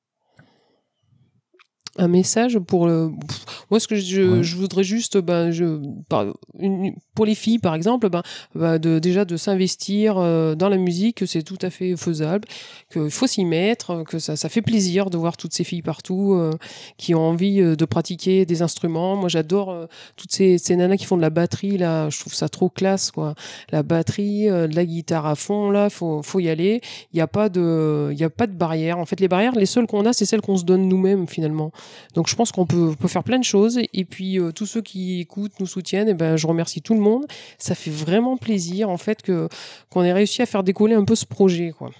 Un 1.98 2.08
message 2.08 2.58
pour 2.58 2.86
le 2.86 3.10
pff, 3.26 3.44
moi 3.70 3.80
ce 3.80 3.88
que 3.88 3.96
je, 3.96 4.22
Ouais. 4.22 4.42
je 4.42 4.56
voudrais 4.56 4.84
juste 4.84 5.16
ben 5.18 5.50
je 5.50 5.80
par- 6.08 6.26
une- 6.58 6.94
pour 7.14 7.24
les 7.26 7.34
filles 7.34 7.58
par 7.58 7.74
exemple 7.74 8.08
ben, 8.10 8.22
ben, 8.54 8.78
de 8.78 8.98
déjà 8.98 9.24
de 9.24 9.36
s'investir 9.36 10.16
euh, 10.18 10.54
dans 10.54 10.68
la 10.68 10.76
musique 10.76 11.16
que 11.18 11.26
c'est 11.26 11.42
tout 11.42 11.58
à 11.62 11.70
fait 11.70 11.96
faisable 11.96 12.46
qu'il 12.92 13.10
faut 13.10 13.26
s'y 13.26 13.44
mettre 13.44 14.04
que 14.04 14.18
ça, 14.18 14.36
ça 14.36 14.48
fait 14.48 14.62
plaisir 14.62 15.10
de 15.10 15.16
voir 15.16 15.36
toutes 15.36 15.52
ces 15.54 15.64
filles 15.64 15.82
partout 15.82 16.34
euh, 16.34 16.52
qui 16.98 17.14
ont 17.14 17.20
envie 17.22 17.60
euh, 17.60 17.76
de 17.76 17.84
pratiquer 17.84 18.44
des 18.46 18.62
instruments. 18.62 19.16
Moi 19.16 19.28
j'adore 19.28 19.70
euh, 19.70 19.86
toutes 20.16 20.32
ces, 20.32 20.58
ces 20.58 20.76
nanas 20.76 20.96
qui 20.96 21.04
font 21.06 21.16
de 21.16 21.22
la 21.22 21.30
batterie 21.30 21.78
là 21.78 22.10
je 22.10 22.20
trouve 22.20 22.34
ça 22.34 22.48
trop 22.48 22.68
classe 22.68 23.10
quoi. 23.10 23.34
La 23.72 23.82
batterie 23.82 24.48
euh, 24.50 24.66
de 24.68 24.76
la 24.76 24.84
guitare 24.84 25.26
à 25.26 25.34
fond 25.34 25.70
là 25.70 25.88
faut 25.90 26.22
faut 26.22 26.40
y 26.40 26.48
aller. 26.48 26.80
Il 27.12 27.16
n'y 27.16 27.22
a 27.22 27.26
pas 27.26 27.48
de 27.48 28.10
il 28.12 28.18
y 28.18 28.24
a 28.24 28.30
pas 28.30 28.46
de 28.46 28.52
barrière. 28.52 28.98
En 28.98 29.06
fait 29.06 29.18
les 29.20 29.28
barrières 29.28 29.54
les 29.54 29.66
seules 29.66 29.86
qu'on 29.86 30.04
a 30.04 30.12
c'est 30.12 30.26
celles 30.26 30.42
qu'on 30.42 30.56
se 30.58 30.64
donne 30.64 30.88
nous-mêmes 30.88 31.26
finalement 31.26 31.70
donc 32.14 32.28
je 32.28 32.34
pense 32.34 32.52
qu'on 32.52 32.66
peut, 32.66 32.94
peut 32.98 33.08
faire 33.08 33.24
plein 33.24 33.38
de 33.38 33.44
choses. 33.44 33.78
Et 33.92 34.04
puis 34.04 34.38
euh, 34.38 34.52
tous 34.52 34.66
ceux 34.66 34.82
qui 34.82 35.20
écoutent, 35.20 35.58
nous 35.60 35.66
soutiennent, 35.66 36.08
et 36.08 36.14
ben, 36.14 36.36
je 36.36 36.46
remercie 36.46 36.82
tout 36.82 36.94
le 36.94 37.00
monde. 37.00 37.26
Ça 37.58 37.74
fait 37.74 37.90
vraiment 37.90 38.36
plaisir 38.36 38.88
en 38.88 38.96
fait 38.96 39.22
que 39.22 39.48
qu'on 39.90 40.02
ait 40.02 40.12
réussi 40.12 40.42
à 40.42 40.46
faire 40.46 40.62
décoller 40.62 40.94
un 40.94 41.04
peu 41.04 41.14
ce 41.14 41.26
projet. 41.26 41.72
Quoi. 41.76 41.90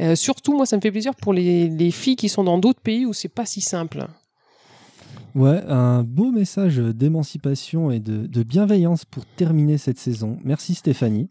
Euh, 0.00 0.14
surtout, 0.14 0.54
moi, 0.56 0.66
ça 0.66 0.76
me 0.76 0.80
fait 0.82 0.90
plaisir 0.90 1.14
pour 1.14 1.32
les, 1.32 1.68
les 1.68 1.90
filles 1.90 2.16
qui 2.16 2.28
sont 2.28 2.44
dans 2.44 2.58
d'autres 2.58 2.80
pays 2.80 3.06
où 3.06 3.12
c'est 3.12 3.28
pas 3.28 3.46
si 3.46 3.60
simple. 3.60 4.06
Ouais, 5.34 5.62
un 5.68 6.02
beau 6.02 6.30
message 6.30 6.78
d'émancipation 6.78 7.90
et 7.90 8.00
de, 8.00 8.26
de 8.26 8.42
bienveillance 8.42 9.04
pour 9.04 9.26
terminer 9.26 9.76
cette 9.76 9.98
saison. 9.98 10.38
Merci 10.44 10.74
Stéphanie. 10.74 11.28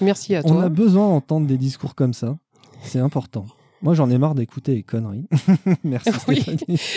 Merci 0.00 0.34
à 0.34 0.40
On 0.44 0.52
toi. 0.52 0.64
a 0.64 0.68
besoin 0.68 1.08
d'entendre 1.08 1.46
des 1.46 1.58
discours 1.58 1.94
comme 1.94 2.14
ça. 2.14 2.36
C'est 2.82 2.98
important. 3.00 3.46
Moi, 3.82 3.94
j'en 3.94 4.08
ai 4.10 4.16
marre 4.16 4.34
d'écouter 4.36 4.74
les 4.76 4.82
conneries. 4.84 5.26
Merci 5.84 6.10
Oui. 6.28 6.44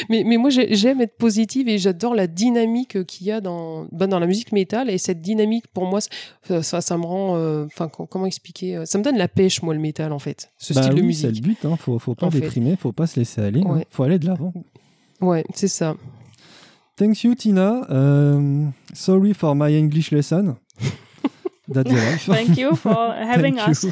Mais, 0.10 0.24
mais 0.24 0.38
moi, 0.38 0.50
j'ai- 0.52 0.76
j'aime 0.76 1.02
être 1.02 1.18
positive 1.18 1.68
et 1.68 1.78
j'adore 1.80 2.14
la 2.14 2.28
dynamique 2.28 3.04
qu'il 3.06 3.26
y 3.26 3.32
a 3.32 3.42
dans, 3.42 3.88
ben, 3.92 4.06
dans 4.08 4.20
la 4.20 4.28
musique 4.28 4.52
métal. 4.52 4.90
Et 4.92 4.98
cette 5.00 5.20
dynamique, 5.22 5.66
pour 5.74 5.86
moi, 5.88 6.00
ça, 6.02 6.62
ça, 6.62 6.82
ça 6.82 6.98
me 6.98 7.04
rend. 7.06 7.36
euh, 7.38 7.66
Enfin, 7.66 7.88
co- 7.88 8.06
comment 8.06 8.28
expliquer 8.28 8.78
euh, 8.78 8.86
Ça 8.86 8.98
me 9.00 9.04
donne 9.04 9.18
la 9.18 9.28
pêche, 9.28 9.64
moi, 9.64 9.74
le 9.74 9.80
métal, 9.80 10.14
en 10.14 10.20
fait. 10.20 10.52
Ce 10.60 10.74
Bah 10.74 10.84
style 10.84 10.96
de 10.96 11.02
oui, 11.02 11.14
c'est 11.16 11.24
le 11.28 11.30
musique. 11.32 11.44
but. 11.44 11.66
Hein. 11.66 11.76
Faut, 11.78 11.98
faut 11.98 12.14
pas 12.14 12.28
En 12.28 12.32
fait. 12.32 12.40
déprimer, 12.40 12.76
faut 12.76 12.92
pas 12.92 13.08
se 13.08 13.20
laisser 13.20 13.42
aller. 13.42 13.62
hein. 13.66 13.70
Ouais. 13.78 13.88
Faut 13.90 14.04
aller 14.04 14.20
de 14.20 14.28
l'avant. 14.28 14.54
Ouais, 15.22 15.44
c'est 15.56 15.68
ça. 15.68 15.96
Thank 16.98 17.24
you, 17.24 17.34
Tina. 17.36 17.82
Um, 17.90 18.72
sorry 18.94 19.34
for 19.34 19.56
my 19.56 19.76
English 19.76 20.12
lesson. 20.12 20.56
That's 21.74 21.90
the 21.90 21.94
life. 21.96 22.26
Thank 22.28 22.58
you 22.58 22.76
for 22.76 23.12
having 23.12 23.56
Thank 23.56 23.70
us. 23.70 23.84
you. 23.84 23.92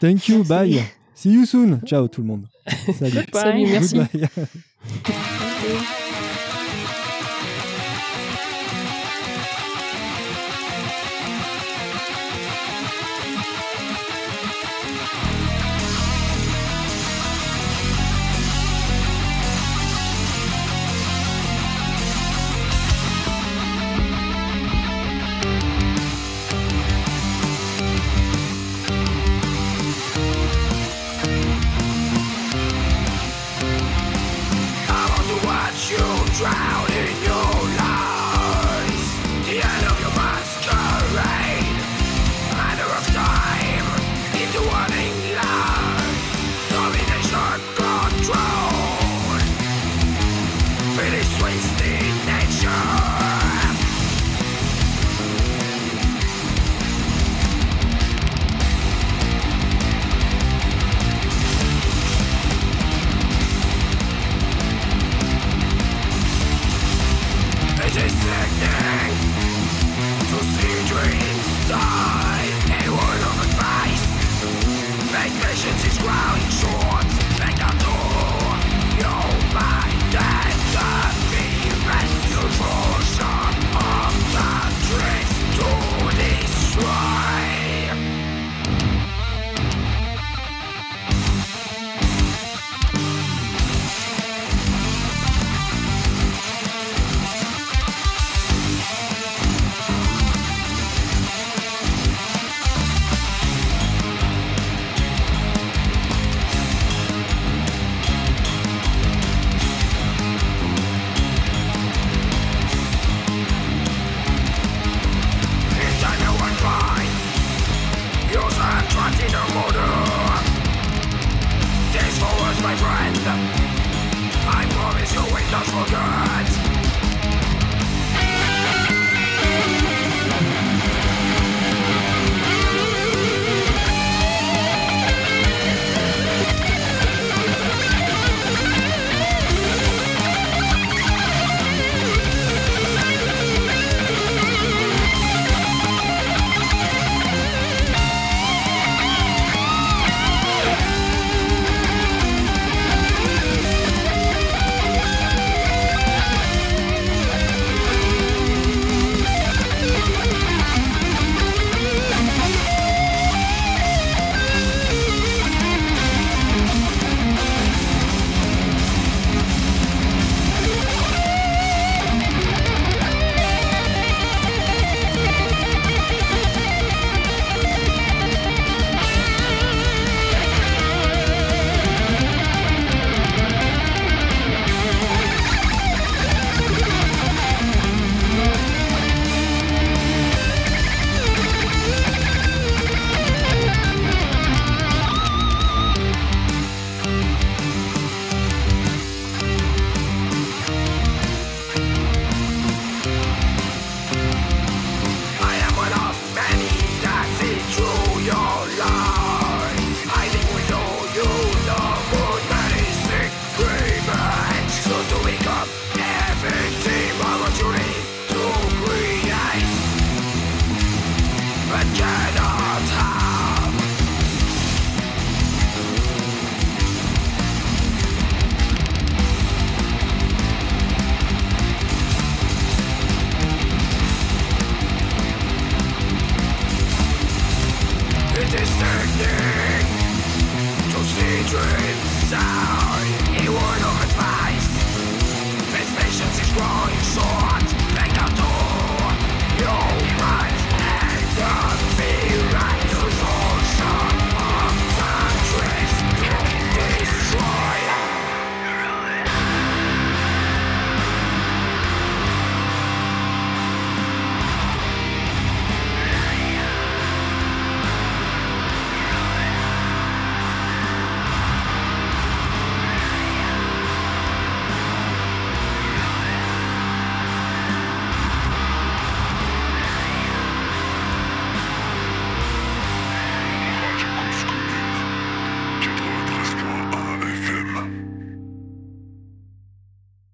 Thank 0.00 0.28
you. 0.28 0.42
Bye. 0.44 0.82
See 1.18 1.32
you 1.32 1.46
soon. 1.46 1.80
Ciao 1.84 2.06
tout 2.06 2.20
le 2.20 2.28
monde. 2.28 2.46
Salut. 2.96 3.26
Salut, 3.32 3.66
merci. 3.66 3.98